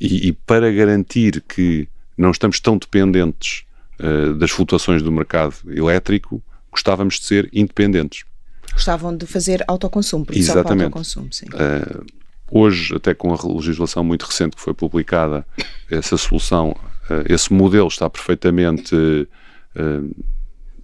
e, 0.00 0.28
e, 0.28 0.32
para 0.32 0.72
garantir 0.72 1.42
que 1.42 1.86
não 2.16 2.30
estamos 2.30 2.58
tão 2.58 2.78
dependentes 2.78 3.64
uh, 4.00 4.34
das 4.34 4.50
flutuações 4.50 5.02
do 5.02 5.12
mercado 5.12 5.54
elétrico, 5.68 6.42
gostávamos 6.70 7.18
de 7.18 7.26
ser 7.26 7.48
independentes. 7.52 8.24
Gostavam 8.72 9.16
de 9.16 9.26
fazer 9.26 9.64
autoconsumo, 9.66 10.24
produção 10.24 10.54
Exatamente. 10.54 10.84
autoconsumo, 10.84 11.32
sim. 11.32 11.46
Uh, 11.46 12.04
hoje, 12.50 12.94
até 12.94 13.14
com 13.14 13.32
a 13.32 13.54
legislação 13.54 14.04
muito 14.04 14.24
recente 14.24 14.56
que 14.56 14.62
foi 14.62 14.72
publicada, 14.72 15.44
essa 15.90 16.16
solução, 16.16 16.70
uh, 16.70 17.32
esse 17.32 17.52
modelo 17.52 17.88
está 17.88 18.08
perfeitamente 18.08 18.94
uh, 18.94 20.24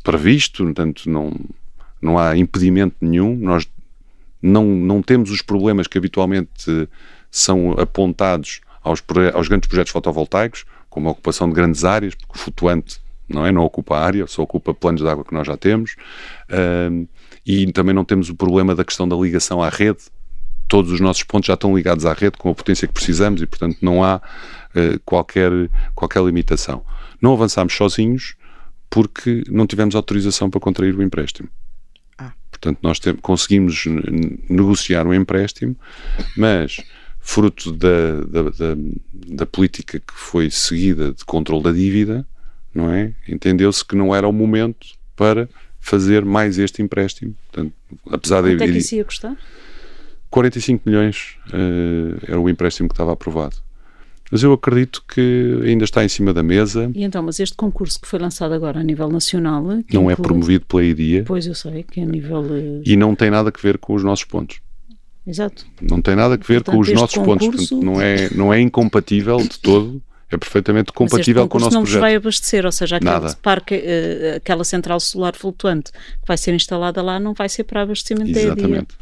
previsto, 0.02 0.64
portanto, 0.64 1.08
não, 1.08 1.32
não 2.00 2.18
há 2.18 2.36
impedimento 2.36 2.96
nenhum. 3.00 3.36
Nós 3.36 3.66
não, 4.42 4.64
não 4.64 5.02
temos 5.02 5.30
os 5.30 5.42
problemas 5.42 5.86
que 5.86 5.98
habitualmente 5.98 6.88
são 7.30 7.72
apontados 7.72 8.60
aos, 8.82 9.02
aos 9.34 9.48
grandes 9.48 9.68
projetos 9.68 9.92
fotovoltaicos, 9.92 10.64
como 10.88 11.08
a 11.08 11.12
ocupação 11.12 11.48
de 11.48 11.54
grandes 11.54 11.84
áreas, 11.84 12.14
porque 12.14 12.34
o 12.34 12.38
flutuante 12.38 13.00
não 13.28 13.46
é? 13.46 13.52
Não 13.52 13.62
ocupa 13.62 13.98
área, 13.98 14.26
só 14.26 14.42
ocupa 14.42 14.74
planos 14.74 15.02
de 15.02 15.08
água 15.08 15.24
que 15.24 15.34
nós 15.34 15.46
já 15.46 15.56
temos. 15.56 15.96
Uh, 16.50 17.08
e 17.44 17.70
também 17.72 17.94
não 17.94 18.04
temos 18.04 18.28
o 18.28 18.34
problema 18.34 18.74
da 18.74 18.84
questão 18.84 19.08
da 19.08 19.16
ligação 19.16 19.62
à 19.62 19.68
rede. 19.68 19.98
Todos 20.68 20.90
os 20.90 21.00
nossos 21.00 21.22
pontos 21.22 21.46
já 21.46 21.54
estão 21.54 21.76
ligados 21.76 22.04
à 22.04 22.12
rede 22.12 22.36
com 22.38 22.50
a 22.50 22.54
potência 22.54 22.88
que 22.88 22.94
precisamos 22.94 23.40
e, 23.40 23.46
portanto, 23.46 23.78
não 23.80 24.02
há 24.02 24.16
uh, 24.16 25.00
qualquer, 25.04 25.50
qualquer 25.94 26.22
limitação. 26.22 26.84
Não 27.20 27.32
avançámos 27.32 27.74
sozinhos 27.74 28.34
porque 28.90 29.44
não 29.48 29.66
tivemos 29.66 29.94
autorização 29.94 30.50
para 30.50 30.60
contrair 30.60 30.96
o 30.96 31.02
empréstimo. 31.02 31.48
Ah. 32.18 32.32
Portanto, 32.50 32.78
nós 32.82 33.00
conseguimos 33.22 33.84
negociar 34.48 35.06
um 35.06 35.14
empréstimo, 35.14 35.76
mas 36.36 36.78
fruto 37.26 37.72
da, 37.72 38.20
da, 38.28 38.42
da, 38.44 38.76
da, 39.12 39.46
política 39.46 39.98
que 39.98 40.14
foi 40.14 40.48
seguida 40.48 41.10
de 41.10 41.24
controle 41.24 41.64
da 41.64 41.72
dívida, 41.72 42.24
não 42.76 42.90
é? 42.92 43.12
Entendeu-se 43.28 43.84
que 43.84 43.96
não 43.96 44.14
era 44.14 44.28
o 44.28 44.32
momento 44.32 44.86
para 45.16 45.48
fazer 45.80 46.24
mais 46.24 46.58
este 46.58 46.82
empréstimo. 46.82 47.34
Portanto, 47.50 47.72
apesar 48.10 48.42
Quanto 48.42 48.56
de 48.58 48.64
é 48.64 48.66
que 48.66 48.78
isso 48.78 48.94
ia 48.94 49.04
custar? 49.04 49.36
45 50.30 50.82
milhões 50.84 51.36
uh, 51.48 52.18
era 52.28 52.40
o 52.40 52.48
empréstimo 52.48 52.88
que 52.88 52.92
estava 52.92 53.12
aprovado. 53.12 53.56
Mas 54.30 54.42
eu 54.42 54.52
acredito 54.52 55.04
que 55.06 55.60
ainda 55.64 55.84
está 55.84 56.04
em 56.04 56.08
cima 56.08 56.34
da 56.34 56.42
mesa. 56.42 56.90
E 56.94 57.04
então, 57.04 57.22
mas 57.22 57.38
este 57.38 57.56
concurso 57.56 58.00
que 58.00 58.08
foi 58.08 58.18
lançado 58.18 58.52
agora 58.52 58.80
a 58.80 58.82
nível 58.82 59.08
nacional. 59.08 59.62
Não 59.62 59.76
é 59.76 59.78
inclui... 59.78 60.12
é 60.12 60.16
promovido 60.16 60.66
pela 60.66 60.82
IDIA. 60.82 61.22
Pois 61.24 61.46
eu 61.46 61.54
sei, 61.54 61.84
que 61.84 62.00
é 62.00 62.02
a 62.02 62.06
nível. 62.06 62.40
Uh... 62.40 62.82
E 62.84 62.96
não 62.96 63.14
tem 63.14 63.30
nada 63.30 63.52
a 63.54 63.62
ver 63.62 63.78
com 63.78 63.94
os 63.94 64.02
nossos 64.02 64.24
pontos. 64.24 64.60
Exato. 65.24 65.64
Não 65.80 66.02
tem 66.02 66.16
nada 66.16 66.34
a 66.34 66.36
ver 66.36 66.62
Portanto, 66.62 66.74
com 66.74 66.80
os 66.80 66.92
nossos 66.92 67.16
concurso... 67.16 67.50
pontos. 67.50 67.68
Portanto, 67.68 67.84
não, 67.84 68.00
é, 68.00 68.30
não 68.34 68.52
é 68.52 68.60
incompatível 68.60 69.38
de 69.38 69.58
todo 69.60 70.02
é 70.30 70.36
perfeitamente 70.36 70.92
compatível 70.92 71.46
com 71.46 71.58
o 71.58 71.60
nosso 71.60 71.74
não 71.74 71.82
projeto. 71.82 72.00
não 72.00 72.00
vai 72.00 72.16
abastecer, 72.16 72.66
ou 72.66 72.72
seja, 72.72 72.96
aquele 72.96 73.34
parque, 73.40 73.74
uh, 73.76 74.36
aquela 74.36 74.64
central 74.64 74.98
solar 74.98 75.36
flutuante 75.36 75.92
que 75.92 76.26
vai 76.26 76.36
ser 76.36 76.52
instalada 76.52 77.00
lá 77.00 77.20
não 77.20 77.32
vai 77.32 77.48
ser 77.48 77.64
para 77.64 77.82
abastecimento 77.82 78.30
Exatamente. 78.30 78.56
da 78.56 78.66
Exatamente. 78.66 78.94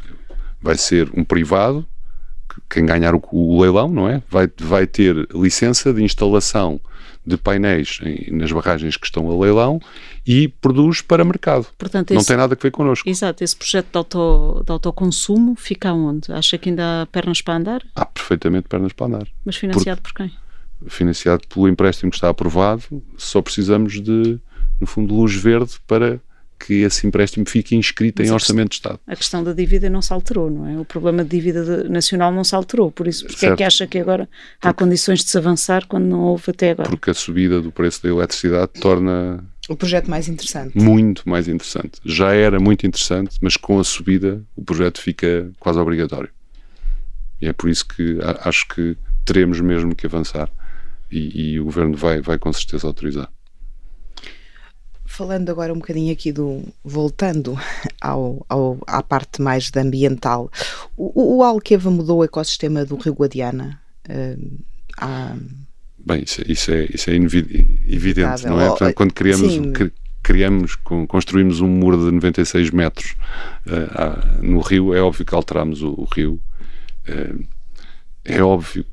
Vai 0.61 0.77
ser 0.77 1.09
um 1.15 1.23
privado, 1.23 1.85
quem 2.69 2.85
ganhar 2.85 3.15
o, 3.15 3.23
o, 3.31 3.59
leilão, 3.59 3.89
não 3.89 4.07
é? 4.07 4.21
Vai, 4.29 4.49
vai 4.59 4.85
ter 4.85 5.27
licença 5.33 5.91
de 5.93 6.03
instalação 6.03 6.79
de 7.25 7.37
painéis 7.37 7.99
em, 8.03 8.31
nas 8.35 8.51
barragens 8.51 8.95
que 8.95 9.07
estão 9.07 9.29
a 9.29 9.43
leilão 9.43 9.79
e 10.27 10.47
produz 10.47 11.01
para 11.01 11.25
mercado. 11.25 11.65
Portanto, 11.75 12.13
não 12.13 12.19
esse, 12.19 12.27
tem 12.27 12.37
nada 12.37 12.53
a 12.53 12.61
ver 12.61 12.69
connosco. 12.69 13.09
Exato, 13.09 13.43
esse 13.43 13.55
projeto 13.55 13.87
de, 13.91 13.97
auto, 13.97 14.63
de 14.63 14.71
autoconsumo 14.71 15.55
fica 15.55 15.91
onde? 15.91 16.31
Acha 16.31 16.55
que 16.59 16.69
ainda 16.69 17.01
há 17.01 17.05
pernas 17.07 17.41
para 17.41 17.55
andar? 17.55 17.81
Há 17.95 18.05
perfeitamente 18.05 18.67
pernas 18.67 18.93
para 18.93 19.07
andar. 19.07 19.27
Mas 19.43 19.55
financiado 19.55 20.01
por, 20.01 20.13
por 20.13 20.17
quem? 20.17 20.44
Financiado 20.87 21.47
pelo 21.47 21.67
empréstimo 21.67 22.11
que 22.11 22.17
está 22.17 22.29
aprovado, 22.29 22.83
só 23.17 23.41
precisamos 23.41 24.01
de, 24.01 24.39
no 24.79 24.87
fundo, 24.87 25.13
luz 25.13 25.35
verde 25.35 25.73
para 25.87 26.19
que 26.57 26.81
esse 26.81 27.05
empréstimo 27.05 27.47
fique 27.47 27.75
inscrito 27.75 28.21
Mas 28.21 28.29
em 28.29 28.33
orçamento 28.33 28.69
de 28.69 28.75
Estado. 28.75 28.99
A 29.05 29.15
questão 29.15 29.43
da 29.43 29.53
dívida 29.53 29.89
não 29.89 30.01
se 30.01 30.13
alterou, 30.13 30.49
não 30.49 30.67
é? 30.67 30.79
O 30.79 30.85
problema 30.85 31.23
de 31.23 31.29
dívida 31.29 31.83
nacional 31.89 32.31
não 32.31 32.43
se 32.43 32.55
alterou, 32.55 32.91
por 32.91 33.07
isso, 33.07 33.25
porque 33.25 33.39
certo. 33.39 33.53
é 33.53 33.57
que 33.57 33.63
acha 33.63 33.87
que 33.87 33.99
agora 33.99 34.27
porque, 34.53 34.67
há 34.67 34.73
condições 34.73 35.23
de 35.23 35.29
se 35.29 35.37
avançar 35.37 35.85
quando 35.85 36.05
não 36.05 36.21
houve 36.21 36.43
até 36.47 36.71
agora? 36.71 36.89
Porque 36.89 37.09
a 37.09 37.13
subida 37.13 37.61
do 37.61 37.71
preço 37.71 38.01
da 38.01 38.09
eletricidade 38.09 38.71
torna 38.79 39.43
o 39.67 39.75
projeto 39.75 40.09
mais 40.09 40.27
interessante. 40.27 40.77
Muito 40.77 41.27
mais 41.27 41.47
interessante. 41.47 41.99
Já 42.05 42.33
era 42.33 42.59
muito 42.59 42.85
interessante, 42.85 43.37
mas 43.41 43.57
com 43.57 43.79
a 43.79 43.83
subida 43.83 44.41
o 44.55 44.63
projeto 44.63 45.01
fica 45.01 45.51
quase 45.59 45.79
obrigatório. 45.79 46.29
E 47.41 47.47
é 47.47 47.53
por 47.53 47.69
isso 47.69 47.85
que 47.85 48.17
acho 48.43 48.67
que 48.67 48.95
teremos 49.25 49.59
mesmo 49.59 49.95
que 49.95 50.05
avançar 50.05 50.49
e, 51.11 51.53
e 51.53 51.59
o 51.59 51.65
governo 51.65 51.95
vai, 51.95 52.21
vai 52.21 52.37
com 52.37 52.51
certeza 52.51 52.87
autorizar. 52.87 53.29
Falando 55.05 55.49
agora 55.49 55.71
um 55.71 55.77
bocadinho 55.77 56.11
aqui 56.11 56.31
do. 56.31 56.63
voltando 56.83 57.57
ao, 58.01 58.45
ao 58.49 58.77
à 58.85 59.01
parte 59.01 59.41
mais 59.41 59.71
da 59.71 59.81
ambiental, 59.81 60.51
o, 60.97 61.37
o 61.37 61.43
Alqueva 61.43 61.89
mudou 61.89 62.19
o 62.19 62.23
ecossistema 62.23 62.83
do 62.83 62.97
Rio 62.97 63.13
Guadiana? 63.13 63.79
Uh, 64.09 64.59
há... 64.97 65.35
Bem, 66.05 66.23
isso, 66.23 66.41
é, 66.41 66.45
isso 66.49 66.71
é, 66.71 66.87
isso 66.93 67.09
é 67.09 67.15
evidente, 67.15 68.45
não 68.45 68.59
é? 68.59 68.67
Portanto, 68.67 68.93
quando 68.93 69.13
criamos, 69.13 69.53
criamos, 70.21 70.75
construímos 71.07 71.61
um 71.61 71.67
muro 71.67 71.97
de 71.97 72.11
96 72.11 72.71
metros 72.71 73.15
uh, 73.67 74.43
no 74.43 74.59
rio, 74.59 74.93
é 74.93 75.01
óbvio 75.01 75.25
que 75.25 75.33
alteramos 75.33 75.81
o, 75.81 75.93
o 75.97 76.03
rio. 76.03 76.41
Uh, 77.07 77.45
é 78.25 78.43
óbvio 78.43 78.85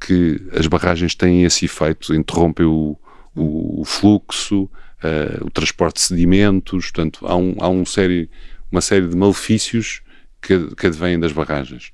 que 0.00 0.40
as 0.52 0.66
barragens 0.66 1.14
têm 1.14 1.44
esse 1.44 1.64
efeito, 1.64 2.14
interrompem 2.14 2.66
o, 2.66 2.98
o, 3.34 3.84
fluxo, 3.84 4.64
uh, 4.64 5.44
o 5.44 5.50
transporte 5.50 5.96
de 5.96 6.02
sedimentos, 6.02 6.90
portanto, 6.90 7.26
há, 7.26 7.36
um, 7.36 7.54
há 7.60 7.68
um 7.68 7.84
série, 7.84 8.30
uma 8.70 8.80
série 8.80 9.06
de 9.06 9.16
malefícios 9.16 10.02
que, 10.40 10.74
que 10.74 10.86
advêm 10.86 11.18
das 11.18 11.32
barragens. 11.32 11.92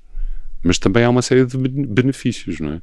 Mas 0.63 0.79
também 0.79 1.03
há 1.03 1.09
uma 1.09 1.21
série 1.21 1.45
de 1.45 1.57
benefícios, 1.57 2.59
não 2.59 2.73
é? 2.73 2.81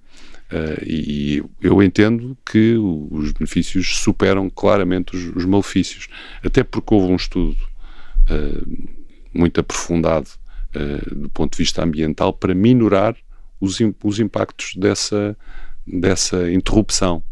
Uh, 0.52 0.84
e, 0.84 1.42
eu 1.62 1.80
entendo 1.82 2.36
que 2.44 2.74
os 2.76 3.32
benefícios 3.32 3.98
superam 3.98 4.50
claramente 4.50 5.16
os, 5.16 5.36
os 5.36 5.44
malefícios. 5.44 6.08
Até 6.44 6.62
porque 6.64 6.92
houve 6.92 7.12
um 7.12 7.16
estudo 7.16 7.56
uh, 8.28 8.88
muito 9.32 9.60
aprofundado 9.60 10.28
uh, 10.74 11.14
do 11.14 11.30
ponto 11.30 11.52
de 11.52 11.58
vista 11.58 11.82
ambiental 11.82 12.32
para 12.32 12.54
minorar 12.54 13.16
os, 13.60 13.78
os 14.02 14.18
impactos 14.18 14.74
dessa, 14.74 15.36
dessa 15.86 16.50
interrupção. 16.50 17.22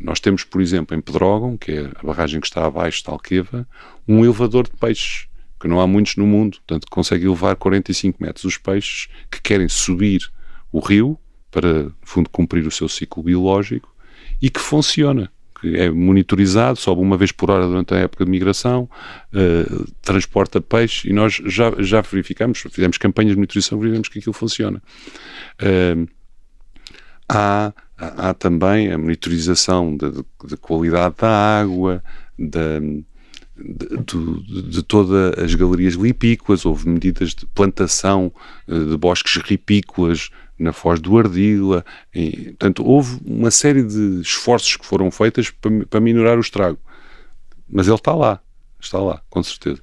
Nós 0.00 0.18
temos, 0.18 0.42
por 0.42 0.60
exemplo, 0.60 0.96
em 0.96 1.00
Pedrógão, 1.00 1.56
que 1.56 1.72
é 1.72 1.90
a 1.94 2.06
barragem 2.06 2.40
que 2.40 2.46
está 2.46 2.66
abaixo 2.66 3.04
de 3.04 3.10
Alqueva, 3.10 3.68
um 4.06 4.24
elevador 4.24 4.64
de 4.64 4.72
peixes, 4.72 5.28
que 5.60 5.68
não 5.68 5.80
há 5.80 5.86
muitos 5.86 6.16
no 6.16 6.26
mundo, 6.26 6.58
portanto 6.58 6.88
consegue 6.90 7.26
elevar 7.26 7.54
45 7.54 8.20
metros 8.20 8.44
os 8.44 8.58
peixes 8.58 9.08
que 9.30 9.40
querem 9.40 9.68
subir 9.68 10.28
o 10.72 10.80
rio 10.80 11.16
para, 11.52 11.84
no 11.84 11.94
fundo, 12.02 12.28
cumprir 12.28 12.66
o 12.66 12.70
seu 12.70 12.88
ciclo 12.88 13.22
biológico 13.22 13.94
e 14.40 14.50
que 14.50 14.58
funciona 14.58 15.31
que 15.62 15.76
é 15.76 15.88
monitorizado, 15.88 16.76
sobe 16.76 17.00
uma 17.00 17.16
vez 17.16 17.30
por 17.30 17.50
hora 17.50 17.66
durante 17.66 17.94
a 17.94 17.98
época 17.98 18.24
de 18.24 18.30
migração, 18.30 18.90
uh, 19.32 19.92
transporta 20.02 20.60
peixe 20.60 21.08
e 21.08 21.12
nós 21.12 21.40
já, 21.46 21.72
já 21.78 22.00
verificamos, 22.00 22.64
fizemos 22.68 22.98
campanhas 22.98 23.30
de 23.30 23.36
monitorização, 23.36 23.78
verificamos 23.78 24.08
que 24.08 24.18
aquilo 24.18 24.32
funciona. 24.32 24.82
Uh, 25.62 26.08
há, 27.28 27.72
há 27.96 28.34
também 28.34 28.92
a 28.92 28.98
monitorização 28.98 29.96
da 29.96 30.56
qualidade 30.60 31.14
da 31.18 31.60
água, 31.60 32.02
da, 32.36 32.80
de, 32.80 33.86
de, 34.04 34.62
de, 34.62 34.82
todas 34.82 35.38
as 35.38 35.54
galerias 35.54 35.94
lipícolas, 35.94 36.66
houve 36.66 36.88
medidas 36.88 37.34
de 37.34 37.46
plantação 37.46 38.32
uh, 38.66 38.84
de 38.90 38.96
bosques 38.96 39.40
ripícolas 39.40 40.28
na 40.62 40.72
Foz 40.72 41.00
do 41.00 41.18
Ardila. 41.18 41.84
E, 42.14 42.44
portanto, 42.50 42.84
houve 42.84 43.20
uma 43.24 43.50
série 43.50 43.82
de 43.82 44.20
esforços 44.20 44.76
que 44.76 44.86
foram 44.86 45.10
feitos 45.10 45.50
para, 45.50 45.86
para 45.86 46.00
minorar 46.00 46.38
o 46.38 46.40
estrago. 46.40 46.78
Mas 47.68 47.86
ele 47.86 47.96
está 47.96 48.14
lá, 48.14 48.40
está 48.80 48.98
lá, 48.98 49.22
com 49.28 49.42
certeza. 49.42 49.80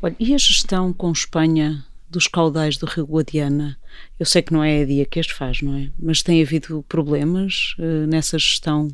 Olha, 0.00 0.16
e 0.18 0.34
a 0.34 0.38
gestão 0.38 0.92
com 0.92 1.10
Espanha 1.12 1.84
dos 2.08 2.26
caudais 2.26 2.76
do 2.76 2.86
Rio 2.86 3.06
Guadiana? 3.06 3.78
Eu 4.20 4.26
sei 4.26 4.42
que 4.42 4.52
não 4.52 4.62
é 4.62 4.82
a 4.82 4.84
dia 4.84 5.06
que 5.06 5.18
este 5.18 5.32
faz, 5.32 5.62
não 5.62 5.74
é? 5.74 5.90
Mas 5.98 6.22
tem 6.22 6.42
havido 6.42 6.84
problemas 6.88 7.74
uh, 7.78 8.06
nessa 8.06 8.38
gestão 8.38 8.88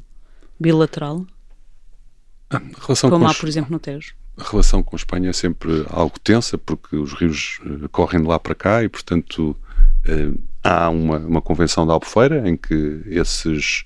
bilateral? 0.58 1.26
Como 3.02 3.26
há, 3.26 3.34
por 3.34 3.48
exemplo, 3.48 3.72
no 3.72 3.78
Tejo? 3.78 4.14
A 4.36 4.50
relação 4.50 4.82
com 4.82 4.94
a 4.94 4.98
Espanha 4.98 5.30
é 5.30 5.32
sempre 5.32 5.84
algo 5.90 6.18
tensa, 6.20 6.56
porque 6.56 6.96
os 6.96 7.12
rios 7.12 7.58
uh, 7.64 7.88
correm 7.88 8.22
de 8.22 8.28
lá 8.28 8.38
para 8.38 8.54
cá 8.54 8.84
e, 8.84 8.88
portanto, 8.88 9.56
uh, 10.06 10.40
há 10.62 10.88
uma, 10.88 11.18
uma 11.18 11.42
convenção 11.42 11.86
da 11.86 11.92
Albufeira 11.92 12.48
em 12.48 12.56
que 12.56 13.02
esses, 13.06 13.84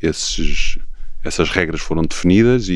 esses, 0.00 0.78
essas 1.22 1.50
regras 1.50 1.80
foram 1.80 2.02
definidas 2.02 2.68
e, 2.68 2.74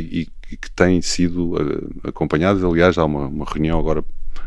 e, 0.51 0.57
que 0.57 0.71
têm 0.71 1.03
sido 1.03 1.55
uh, 1.55 2.09
acompanhadas. 2.09 2.65
Aliás, 2.65 2.97
há 2.97 3.05
uma, 3.05 3.27
uma, 3.27 3.45
reunião 3.45 3.79
agora 3.79 4.03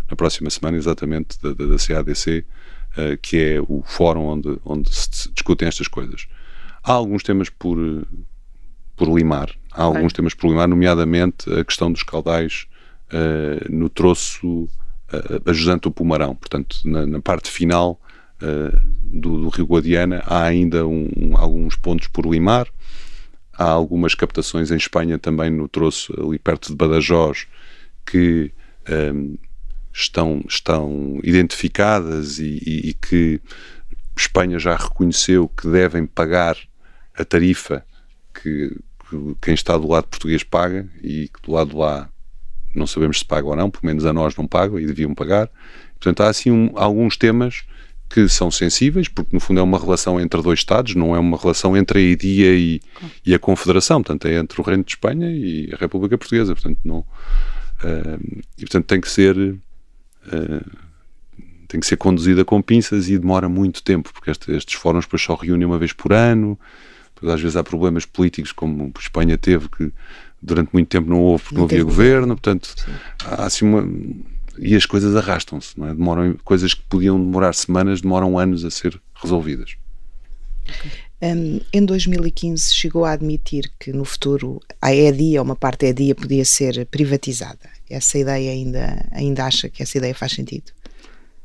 na 0.09 0.15
próxima 0.15 0.49
semana, 0.49 0.77
exatamente, 0.77 1.39
da, 1.41 1.53
da, 1.53 1.65
da 1.65 1.77
CADC, 1.77 2.43
uh, 2.97 3.17
que 3.21 3.37
é 3.37 3.61
o 3.61 3.83
fórum 3.85 4.25
onde, 4.25 4.57
onde 4.65 4.89
se 4.93 5.31
discutem 5.31 5.67
estas 5.67 5.87
coisas. 5.87 6.27
Há 6.83 6.93
alguns 6.93 7.21
temas 7.21 7.49
por, 7.49 7.77
por 8.95 9.15
limar. 9.15 9.51
Há 9.71 9.83
alguns 9.83 10.11
temas 10.11 10.33
por 10.33 10.49
limar, 10.49 10.67
nomeadamente 10.67 11.51
a 11.53 11.63
questão 11.63 11.91
dos 11.91 12.01
caudais 12.01 12.65
uh, 13.13 13.71
no 13.71 13.89
troço 13.89 14.67
ajudante 15.45 15.89
o 15.89 15.91
Pumarão. 15.91 16.33
Portanto, 16.33 16.77
na, 16.85 17.05
na 17.05 17.21
parte 17.21 17.51
final 17.51 17.99
do, 19.03 19.41
do, 19.41 19.49
Rio 19.49 19.65
Guadiana 19.65 20.23
há 20.25 20.43
ainda 20.43 20.85
um, 20.85 21.09
um, 21.15 21.37
alguns 21.37 21.75
pontos 21.75 22.07
por 22.07 22.25
limar. 22.25 22.67
Há 23.53 23.65
algumas 23.65 24.15
captações 24.15 24.71
em 24.71 24.77
Espanha 24.77 25.19
também 25.19 25.49
no 25.49 25.67
troço 25.67 26.13
ali 26.19 26.39
perto 26.39 26.69
de 26.69 26.75
Badajoz 26.75 27.47
que 28.05 28.51
um, 29.13 29.37
estão, 29.93 30.43
estão 30.47 31.19
identificadas 31.23 32.39
e, 32.39 32.61
e, 32.65 32.89
e 32.89 32.93
que 32.93 33.41
Espanha 34.17 34.57
já 34.59 34.75
reconheceu 34.75 35.47
que 35.47 35.67
devem 35.69 36.05
pagar 36.05 36.57
a 37.15 37.25
tarifa 37.25 37.85
que, 38.33 38.75
que, 39.09 39.35
quem 39.41 39.53
está 39.53 39.77
do 39.77 39.87
lado 39.87 40.07
português 40.07 40.43
paga 40.43 40.87
e 41.01 41.27
que 41.27 41.41
do 41.43 41.51
lado 41.51 41.77
lá 41.77 42.09
não 42.73 42.87
sabemos 42.87 43.19
se 43.19 43.25
paga 43.25 43.47
ou 43.47 43.55
não, 43.55 43.69
pelo 43.69 43.85
menos 43.85 44.05
a 44.05 44.13
nós 44.13 44.35
não 44.35 44.47
pagam 44.47 44.79
e 44.79 44.85
deviam 44.85 45.13
pagar. 45.13 45.49
Portanto, 45.99 46.21
há 46.21 46.29
assim 46.29 46.49
um, 46.49 46.71
alguns 46.75 47.17
temas 47.17 47.63
que 48.13 48.27
são 48.27 48.51
sensíveis, 48.51 49.07
porque 49.07 49.33
no 49.33 49.39
fundo 49.39 49.59
é 49.59 49.63
uma 49.63 49.79
relação 49.79 50.19
entre 50.19 50.41
dois 50.41 50.59
Estados, 50.59 50.95
não 50.95 51.15
é 51.15 51.19
uma 51.19 51.37
relação 51.37 51.75
entre 51.77 51.99
a 51.99 52.01
IDIA 52.01 52.53
e, 52.55 52.81
e 53.25 53.33
a 53.33 53.39
Confederação, 53.39 54.01
portanto 54.01 54.27
é 54.27 54.35
entre 54.35 54.59
o 54.59 54.63
Reino 54.63 54.83
de 54.83 54.91
Espanha 54.91 55.31
e 55.31 55.69
a 55.73 55.77
República 55.77 56.17
Portuguesa, 56.17 56.53
portanto 56.53 56.79
não... 56.83 56.99
Uh, 56.99 58.41
e 58.57 58.61
portanto 58.61 58.85
tem 58.85 59.01
que 59.01 59.09
ser... 59.09 59.35
Uh, 59.37 60.91
tem 61.67 61.79
que 61.79 61.87
ser 61.87 61.95
conduzida 61.95 62.43
com 62.43 62.61
pinças 62.61 63.09
e 63.09 63.17
demora 63.17 63.47
muito 63.47 63.81
tempo, 63.81 64.11
porque 64.11 64.29
este, 64.29 64.51
estes 64.51 64.75
fóruns 64.75 65.05
depois 65.05 65.21
só 65.21 65.35
reúnem 65.35 65.65
uma 65.65 65.79
vez 65.79 65.93
por 65.93 66.11
ano, 66.11 66.59
às 67.23 67.39
vezes 67.39 67.55
há 67.55 67.63
problemas 67.63 68.05
políticos, 68.05 68.51
como 68.51 68.91
a 68.93 68.99
Espanha 68.99 69.37
teve, 69.37 69.69
que 69.69 69.91
durante 70.41 70.71
muito 70.73 70.87
tempo 70.87 71.09
não 71.09 71.21
houve 71.21 71.43
porque 71.43 71.55
não, 71.55 71.61
não 71.61 71.67
havia 71.67 71.83
governo, 71.83 72.35
portanto, 72.35 72.73
Sim. 72.75 72.91
há 73.25 73.45
assim 73.45 73.65
uma. 73.65 73.87
E 74.57 74.75
as 74.75 74.85
coisas 74.85 75.15
arrastam-se, 75.15 75.81
é? 75.81 75.93
Demoram, 75.93 76.35
coisas 76.43 76.73
que 76.73 76.83
podiam 76.83 77.19
demorar 77.19 77.53
semanas, 77.53 78.01
demoram 78.01 78.37
anos 78.37 78.65
a 78.65 78.71
ser 78.71 79.01
resolvidas. 79.15 79.75
Um, 81.21 81.59
em 81.71 81.85
2015 81.85 82.73
chegou 82.73 83.05
a 83.05 83.11
admitir 83.11 83.71
que 83.79 83.93
no 83.93 84.03
futuro 84.03 84.59
a 84.81 84.93
EDIA, 84.93 85.41
uma 85.41 85.55
parte 85.55 85.81
da 85.81 85.87
EDIA, 85.89 86.15
podia 86.15 86.43
ser 86.43 86.85
privatizada. 86.87 87.69
Essa 87.89 88.17
ideia 88.17 88.51
ainda, 88.51 89.05
ainda 89.11 89.45
acha 89.45 89.69
que 89.69 89.83
essa 89.83 89.97
ideia 89.97 90.15
faz 90.15 90.31
sentido? 90.31 90.71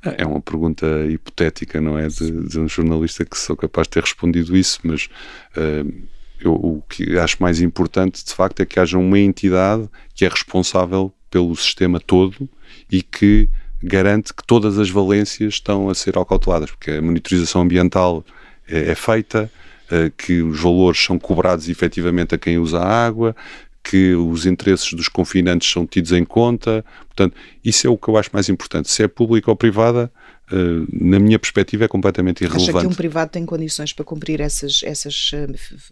É 0.02 0.24
uma 0.24 0.40
pergunta 0.40 0.86
hipotética, 1.10 1.80
não 1.80 1.98
é? 1.98 2.08
De, 2.08 2.48
de 2.48 2.58
um 2.58 2.68
jornalista 2.68 3.24
que 3.24 3.36
sou 3.36 3.56
capaz 3.56 3.86
de 3.86 3.92
ter 3.92 4.02
respondido 4.02 4.56
isso, 4.56 4.80
mas 4.82 5.08
uh, 5.56 5.92
eu, 6.40 6.54
o 6.54 6.82
que 6.88 7.18
acho 7.18 7.36
mais 7.40 7.60
importante, 7.60 8.24
de 8.24 8.32
facto, 8.32 8.60
é 8.60 8.66
que 8.66 8.78
haja 8.78 8.96
uma 8.96 9.18
entidade 9.18 9.88
que 10.14 10.24
é 10.24 10.28
responsável 10.28 11.12
pelo 11.30 11.54
sistema 11.56 12.00
todo 12.00 12.48
e 12.90 13.02
que 13.02 13.48
garante 13.82 14.32
que 14.32 14.44
todas 14.44 14.78
as 14.78 14.90
valências 14.90 15.54
estão 15.54 15.88
a 15.88 15.94
ser 15.94 16.18
acauteladas, 16.18 16.70
porque 16.70 16.90
a 16.92 17.02
monitorização 17.02 17.62
ambiental 17.62 18.24
é, 18.68 18.90
é 18.90 18.94
feita, 18.94 19.50
uh, 19.90 20.10
que 20.16 20.42
os 20.42 20.60
valores 20.60 21.02
são 21.02 21.18
cobrados 21.18 21.68
efetivamente 21.68 22.34
a 22.34 22.38
quem 22.38 22.58
usa 22.58 22.78
a 22.78 23.06
água, 23.06 23.36
que 23.82 24.14
os 24.14 24.46
interesses 24.46 24.92
dos 24.94 25.08
confinantes 25.08 25.70
são 25.70 25.86
tidos 25.86 26.10
em 26.10 26.24
conta. 26.24 26.84
Portanto, 27.06 27.36
isso 27.64 27.86
é 27.86 27.90
o 27.90 27.96
que 27.96 28.08
eu 28.08 28.16
acho 28.16 28.30
mais 28.32 28.48
importante. 28.48 28.90
Se 28.90 29.04
é 29.04 29.06
pública 29.06 29.48
ou 29.48 29.56
privada, 29.56 30.10
uh, 30.50 30.86
na 30.90 31.20
minha 31.20 31.38
perspectiva, 31.38 31.84
é 31.84 31.88
completamente 31.88 32.42
irrelevante. 32.42 32.70
Acha 32.70 32.80
que 32.80 32.92
um 32.92 32.96
privado 32.96 33.30
tem 33.30 33.46
condições 33.46 33.92
para 33.92 34.04
cumprir 34.04 34.40
essas, 34.40 34.80
essas 34.82 35.30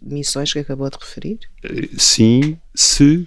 missões 0.01 0.51
que 0.51 0.59
acabou 0.59 0.89
de 0.89 0.97
referir? 0.99 1.39
Sim, 1.97 2.57
se 2.73 3.25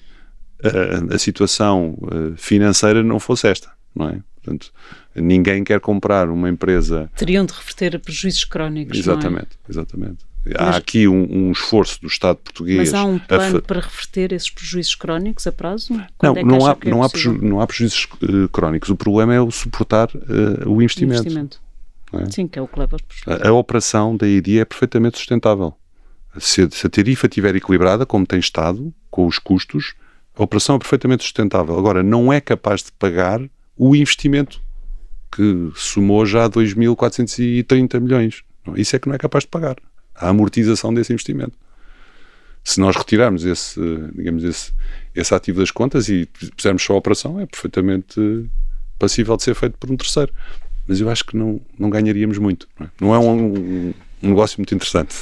a 1.13 1.19
situação 1.19 1.97
financeira 2.37 3.03
não 3.03 3.21
fosse 3.21 3.47
esta, 3.49 3.71
não 3.95 4.09
é? 4.09 4.21
Portanto, 4.49 4.73
ninguém 5.15 5.63
quer 5.63 5.81
comprar 5.81 6.31
uma 6.31 6.49
empresa. 6.49 7.11
Teriam 7.17 7.45
de 7.45 7.53
reverter 7.53 7.97
a 7.97 7.99
prejuízos 7.99 8.45
crónicos. 8.45 8.99
Exatamente, 8.99 9.59
é? 9.69 9.71
exatamente. 9.71 10.29
Há 10.57 10.77
aqui 10.77 11.07
um, 11.07 11.49
um, 11.49 11.53
esforço 11.53 12.01
do 12.01 12.07
Estado 12.07 12.37
português. 12.37 12.79
Mas 12.79 12.95
há 12.95 13.05
um 13.05 13.19
plano 13.19 13.59
a... 13.59 13.63
para 13.63 13.81
reverter 13.81 14.33
esses 14.33 14.49
prejuízos 14.49 14.95
crónicos 14.95 15.47
a 15.47 15.53
prazo? 15.53 16.01
Quando 16.17 16.37
não, 16.37 16.41
é 16.41 16.45
não, 16.45 16.67
há, 16.67 16.77
é 16.81 16.91
não, 16.91 17.03
há 17.03 17.11
preju... 17.11 17.33
não 17.33 17.61
há 17.61 17.67
prejuízos 17.67 18.09
uh, 18.23 18.49
crónicos. 18.49 18.89
O 18.89 18.97
problema 18.97 19.35
é 19.35 19.41
o 19.41 19.51
suportar 19.51 20.09
uh, 20.15 20.69
o 20.69 20.81
investimento. 20.81 21.23
investimento. 21.23 21.61
É? 22.15 22.31
Sim, 22.31 22.49
que 22.49 22.59
é 22.59 22.63
o 22.63 22.67
que 22.67 22.79
leva 22.79 22.97
a, 23.27 23.49
a 23.49 23.53
operação 23.53 24.17
da 24.17 24.27
IDI 24.27 24.61
é 24.61 24.65
perfeitamente 24.65 25.19
sustentável. 25.19 25.75
Se, 26.39 26.67
se 26.71 26.87
a 26.87 26.91
tarifa 26.91 27.27
estiver 27.27 27.55
equilibrada, 27.55 28.07
como 28.07 28.27
tem 28.27 28.39
estado, 28.39 28.95
com 29.11 29.27
os 29.27 29.39
custos, 29.39 29.95
a 30.39 30.43
operação 30.43 30.77
é 30.77 30.79
perfeitamente 30.79 31.25
sustentável. 31.25 31.77
Agora, 31.77 32.03
não 32.03 32.33
é 32.33 32.41
capaz 32.41 32.83
de 32.83 32.93
pagar 32.93 33.41
o 33.77 33.97
investimento 33.97 34.63
que 35.35 35.71
somou 35.75 36.25
já 36.25 36.49
2.430 36.49 38.01
milhões. 38.01 38.43
Isso 38.77 38.95
é 38.95 38.99
que 38.99 39.09
não 39.09 39.15
é 39.15 39.19
capaz 39.19 39.45
de 39.45 39.49
pagar 39.49 39.77
a 40.15 40.29
amortização 40.29 40.95
desse 40.95 41.13
investimento. 41.13 41.57
Se 42.63 42.81
nós 42.81 42.97
retirarmos 42.97 43.45
esse, 43.45 43.81
digamos, 44.15 44.45
esse, 44.45 44.73
esse 45.15 45.35
ativo 45.35 45.61
das 45.61 45.71
contas 45.71 46.09
e 46.09 46.29
fizermos 46.57 46.83
só 46.83 46.95
a 46.95 46.97
operação, 46.97 47.41
é 47.41 47.47
perfeitamente 47.47 48.49
passível 48.99 49.37
de 49.37 49.43
ser 49.43 49.55
feito 49.55 49.77
por 49.79 49.91
um 49.91 49.97
terceiro. 49.97 50.33
Mas 50.87 51.01
eu 51.01 51.09
acho 51.11 51.25
que 51.25 51.37
não, 51.37 51.61
não 51.79 51.91
ganharíamos 51.91 52.39
muito. 52.39 52.69
Não 52.79 52.87
é, 52.87 52.91
não 53.01 53.15
é 53.15 53.19
um, 53.19 53.55
um, 53.57 53.95
negócio 54.23 54.59
muito 54.59 54.75
interessante. 54.75 55.17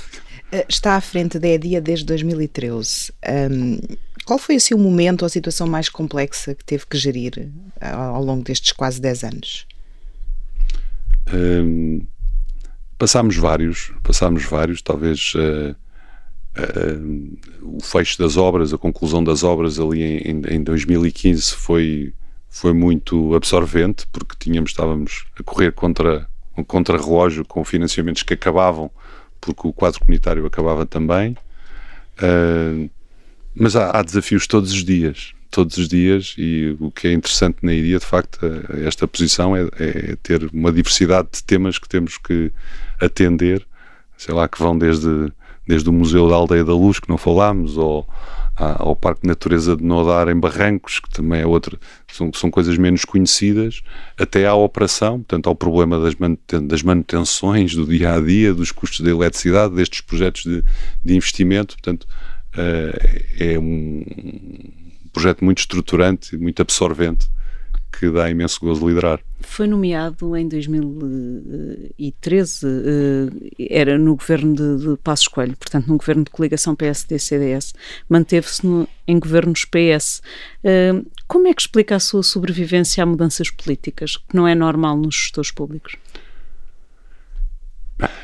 Eh, 0.52 0.64
está 0.68 0.94
à 0.94 1.00
frente 1.00 1.38
da 1.38 1.48
EDIA 1.48 1.80
desde 1.80 2.04
2013. 2.06 3.12
Um, 3.50 3.78
qual 4.26 4.38
foi 4.38 4.56
assim 4.56 4.74
o 4.74 4.78
momento 4.78 5.22
ou 5.22 5.26
a 5.26 5.30
situação 5.30 5.66
mais 5.66 5.88
complexa 5.88 6.54
que 6.54 6.64
teve 6.64 6.84
que 6.86 6.98
gerir 6.98 7.48
ao, 7.80 8.16
ao 8.16 8.24
longo 8.24 8.42
destes 8.42 8.72
quase 8.72 9.00
10 9.00 9.24
anos? 9.24 9.66
Um, 11.32 12.02
Passámos 12.98 13.36
vários, 13.36 13.92
passámos 14.02 14.44
vários, 14.44 14.80
talvez 14.80 15.34
uh, 15.34 15.76
uh, 16.58 17.38
o 17.76 17.82
fecho 17.82 18.18
das 18.18 18.38
obras, 18.38 18.72
a 18.72 18.78
conclusão 18.78 19.22
das 19.22 19.42
obras 19.42 19.78
ali 19.78 20.02
em, 20.02 20.40
em 20.48 20.62
2015 20.62 21.54
foi, 21.54 22.14
foi 22.48 22.72
muito 22.72 23.34
absorvente, 23.34 24.06
porque 24.10 24.34
tínhamos, 24.38 24.70
estávamos 24.70 25.26
a 25.38 25.42
correr 25.42 25.72
contra 25.72 26.26
um 26.56 26.64
contra-relógio 26.64 27.44
com 27.44 27.62
financiamentos 27.62 28.22
que 28.22 28.32
acabavam, 28.32 28.90
porque 29.42 29.68
o 29.68 29.74
quadro 29.74 30.00
comunitário 30.00 30.46
acabava 30.46 30.86
também. 30.86 31.36
Uh, 32.16 32.88
mas 33.56 33.74
há, 33.74 33.90
há, 33.90 34.02
desafios 34.02 34.46
todos 34.46 34.72
os 34.72 34.84
dias, 34.84 35.32
todos 35.50 35.78
os 35.78 35.88
dias, 35.88 36.34
e 36.36 36.76
o 36.78 36.90
que 36.90 37.08
é 37.08 37.12
interessante 37.12 37.58
na 37.62 37.72
IDIA, 37.72 37.98
de 37.98 38.04
facto, 38.04 38.38
esta 38.84 39.08
posição 39.08 39.56
é, 39.56 39.68
é 39.78 40.16
ter 40.22 40.48
uma 40.52 40.70
diversidade 40.70 41.28
de 41.32 41.42
temas 41.42 41.78
que 41.78 41.88
temos 41.88 42.18
que 42.18 42.52
atender, 43.00 43.66
sei 44.16 44.34
lá, 44.34 44.46
que 44.46 44.58
vão 44.58 44.76
desde, 44.76 45.32
desde 45.66 45.88
o 45.88 45.92
Museu 45.92 46.28
da 46.28 46.36
Aldeia 46.36 46.64
da 46.64 46.74
Luz, 46.74 47.00
que 47.00 47.08
não 47.08 47.16
falámos, 47.16 47.78
ou 47.78 48.06
ao 48.56 48.96
Parque 48.96 49.22
de 49.22 49.28
Natureza 49.28 49.76
de 49.76 49.84
Nodar 49.84 50.28
em 50.28 50.40
Barrancos, 50.40 50.98
que 50.98 51.10
também 51.10 51.42
é 51.42 51.46
outra, 51.46 51.78
são, 52.10 52.32
são 52.32 52.50
coisas 52.50 52.78
menos 52.78 53.04
conhecidas, 53.04 53.82
até 54.18 54.46
à 54.46 54.54
operação, 54.54 55.18
portanto, 55.18 55.48
ao 55.48 55.54
problema 55.54 56.00
das, 56.00 56.14
manuten 56.14 56.66
das 56.66 56.82
manutenções 56.82 57.74
do 57.74 57.86
dia 57.86 58.14
a 58.14 58.20
dia, 58.20 58.54
dos 58.54 58.72
custos 58.72 59.00
da 59.00 59.10
eletricidade, 59.10 59.74
destes 59.74 60.00
projetos 60.00 60.44
de, 60.44 60.64
de 61.04 61.14
investimento, 61.14 61.74
portanto, 61.74 62.06
é 63.38 63.58
um 63.58 64.04
projeto 65.12 65.44
muito 65.44 65.58
estruturante, 65.58 66.36
muito 66.36 66.60
absorvente 66.60 67.28
que 67.98 68.10
dá 68.10 68.28
imenso 68.28 68.60
gozo 68.60 68.80
de 68.80 68.88
liderar. 68.88 69.20
Foi 69.40 69.66
nomeado 69.66 70.36
em 70.36 70.46
2013, 70.48 72.66
eh, 72.66 73.30
era 73.70 73.96
no 73.98 74.16
governo 74.16 74.54
de, 74.54 74.76
de 74.84 74.98
Passos 74.98 75.28
Coelho, 75.28 75.56
portanto, 75.56 75.86
no 75.86 75.96
governo 75.96 76.24
de 76.24 76.30
coligação 76.30 76.76
PSD-CDS. 76.76 77.72
Manteve-se 78.08 78.62
em 79.06 79.18
governos 79.18 79.64
PS. 79.64 80.20
Eh, 80.62 81.00
como 81.26 81.48
é 81.48 81.54
que 81.54 81.62
explica 81.62 81.96
a 81.96 82.00
sua 82.00 82.22
sobrevivência 82.22 83.02
a 83.02 83.06
mudanças 83.06 83.50
políticas, 83.50 84.16
que 84.16 84.36
não 84.36 84.46
é 84.46 84.54
normal 84.54 84.96
nos 84.96 85.14
gestores 85.14 85.50
públicos? 85.50 85.96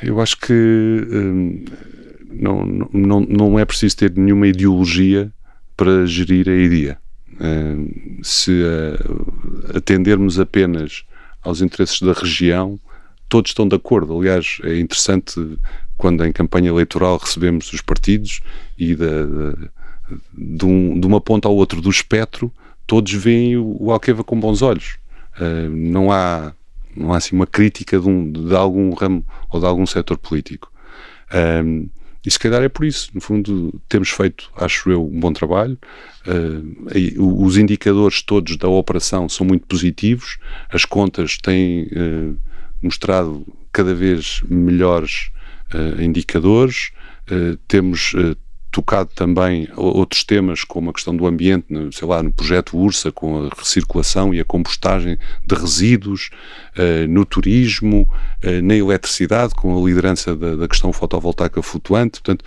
Eu 0.02 0.20
acho 0.20 0.36
que 0.38 0.52
eh, 0.52 2.01
não, 2.32 2.64
não, 2.92 3.20
não 3.20 3.58
é 3.58 3.64
preciso 3.64 3.96
ter 3.96 4.12
nenhuma 4.16 4.46
ideologia 4.46 5.32
para 5.76 6.06
gerir 6.06 6.48
a 6.48 6.54
ideia 6.54 6.98
se 8.22 8.62
atendermos 9.74 10.38
apenas 10.38 11.04
aos 11.42 11.60
interesses 11.60 12.00
da 12.00 12.12
região, 12.12 12.78
todos 13.28 13.50
estão 13.50 13.66
de 13.66 13.74
acordo. 13.74 14.18
Aliás, 14.18 14.58
é 14.62 14.78
interessante 14.78 15.58
quando 15.96 16.24
em 16.24 16.32
campanha 16.32 16.68
eleitoral 16.68 17.16
recebemos 17.18 17.72
os 17.72 17.80
partidos 17.80 18.40
e 18.78 18.94
da, 18.94 19.06
de, 20.32 20.64
um, 20.64 20.98
de, 20.98 21.06
uma 21.06 21.20
ponta 21.20 21.48
ao 21.48 21.56
outro 21.56 21.80
do 21.80 21.90
espectro, 21.90 22.52
todos 22.86 23.12
veem 23.12 23.56
o, 23.56 23.76
o 23.80 23.92
Alqueva 23.92 24.22
com 24.22 24.38
bons 24.38 24.62
olhos. 24.62 24.98
Uh, 25.40 25.68
não 25.70 26.12
há 26.12 26.52
não 26.94 27.14
há 27.14 27.16
assim 27.16 27.34
uma 27.34 27.46
crítica 27.46 27.98
de, 27.98 28.06
um, 28.06 28.30
de, 28.30 28.54
algum 28.54 28.92
ramo 28.92 29.24
ou 29.48 29.58
de 29.58 29.64
algum 29.64 29.86
setor 29.86 30.18
político. 30.18 30.70
Um, 31.64 31.88
E 32.24 32.30
se 32.30 32.38
calhar 32.38 32.62
é 32.62 32.68
por 32.68 32.84
isso. 32.84 33.10
No 33.12 33.20
fundo, 33.20 33.80
temos 33.88 34.10
feito, 34.10 34.50
acho 34.56 34.90
eu, 34.90 35.04
um 35.04 35.20
bom 35.20 35.32
trabalho. 35.32 35.76
Uh, 36.26 37.44
os 37.44 37.56
indicadores 37.56 38.22
todos 38.22 38.56
da 38.56 38.68
operação 38.68 39.28
são 39.28 39.44
muito 39.46 39.66
positivos, 39.66 40.38
as 40.70 40.84
contas 40.84 41.36
têm 41.36 41.84
uh, 41.84 42.38
mostrado 42.80 43.44
cada 43.72 43.94
vez 43.94 44.40
melhores 44.48 45.30
uh, 45.74 46.00
indicadores. 46.00 46.92
temos 47.66 48.14
tocado 48.72 49.10
também 49.14 49.68
outros 49.76 50.24
temas, 50.24 50.64
como 50.64 50.88
a 50.88 50.92
questão 50.94 51.14
do 51.14 51.26
ambiente, 51.26 51.66
sei 51.92 52.08
lá, 52.08 52.22
no 52.22 52.32
projeto 52.32 52.76
URSA, 52.76 53.12
com 53.12 53.46
a 53.46 53.50
recirculação 53.54 54.32
e 54.32 54.40
a 54.40 54.44
compostagem 54.44 55.18
de 55.46 55.54
resíduos, 55.54 56.30
uh, 56.76 57.06
no 57.06 57.26
turismo, 57.26 58.08
uh, 58.42 58.62
na 58.62 58.74
eletricidade, 58.74 59.54
com 59.54 59.78
a 59.78 59.86
liderança 59.86 60.34
da, 60.34 60.66
questão 60.66 60.90
fotovoltaica 60.90 61.62
flutuante. 61.62 62.22
Portanto, 62.22 62.42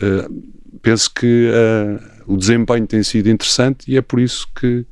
uh, 0.00 0.78
penso 0.80 1.12
que 1.12 1.50
o 2.26 2.36
desempenho 2.36 2.86
tem 2.86 3.02
sido 3.02 3.28
interessante 3.28 3.90
e 3.90 3.96
é 3.96 4.02
por 4.02 4.18
isso 4.18 4.48
que 4.58 4.84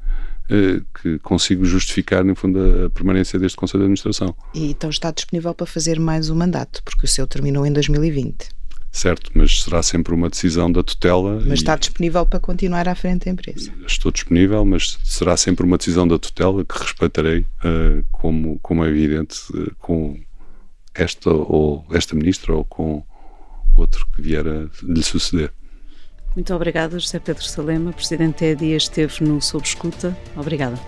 que 1.01 1.19
consigo 1.21 1.65
justificar, 1.65 2.23
no 2.23 2.37
fundo, 2.37 2.85
a 2.85 2.91
permanência 2.91 3.39
deste 3.39 3.57
Conselho 3.57 3.81
de 3.81 3.85
Administração. 3.87 4.37
E 4.53 4.71
então 4.71 4.91
está 4.91 5.11
disponível 5.11 5.55
para 5.55 5.67
fazer 5.67 5.99
mais 5.99 6.29
um 6.29 6.35
mandato, 6.35 6.83
porque 6.85 7.07
o 7.07 7.09
seu 7.09 7.27
terminou 7.27 7.65
em 7.65 7.73
2020 7.73 8.51
certo, 8.95 9.31
mas 9.35 9.63
será 9.63 9.83
sempre 9.83 10.15
uma 10.15 10.31
decisão 10.31 10.71
da 10.71 10.83
tutela. 10.83 11.41
Mas 11.47 11.59
está 11.59 11.77
disponível 11.77 12.25
para 12.25 12.39
continuar 12.39 12.89
à 12.89 12.95
frente 12.95 13.25
da 13.25 13.33
empresa? 13.33 13.73
Estou 13.87 14.13
disponível, 14.13 14.65
mas 14.65 14.99
será 15.05 15.37
sempre 15.37 15.67
uma 15.67 15.77
decisão 15.77 16.07
da 16.07 16.19
tutela 16.19 16.65
que 16.65 16.79
respeitarei, 16.79 17.41
uh, 17.41 18.05
como, 18.13 18.59
como 18.61 18.85
é 18.85 18.89
evidente, 18.89 19.41
uh, 19.53 19.75
com 19.81 20.19
esta 20.95 21.31
ou 21.31 21.85
esta 21.91 22.15
ministra 22.15 22.55
ou 22.55 22.65
com 22.65 23.05
outro 23.77 24.07
que 24.15 24.23
vier 24.23 24.47
a 24.47 24.69
lhe 24.83 25.03
suceder. 25.03 25.53
Muito 26.35 26.55
obrigada, 26.55 26.99
José 26.99 27.19
Pedro 27.19 27.45
Salema, 27.45 27.93
Presidente 27.93 28.55
da 28.55 28.61
Dias 28.61 28.85
esteve 28.85 29.25
no 29.25 29.41
Sob 29.43 29.65
Escuta. 29.67 30.17
Obrigada. 30.37 30.79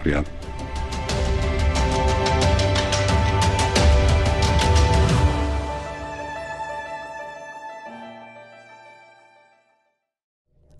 Obrigado. 0.00 0.43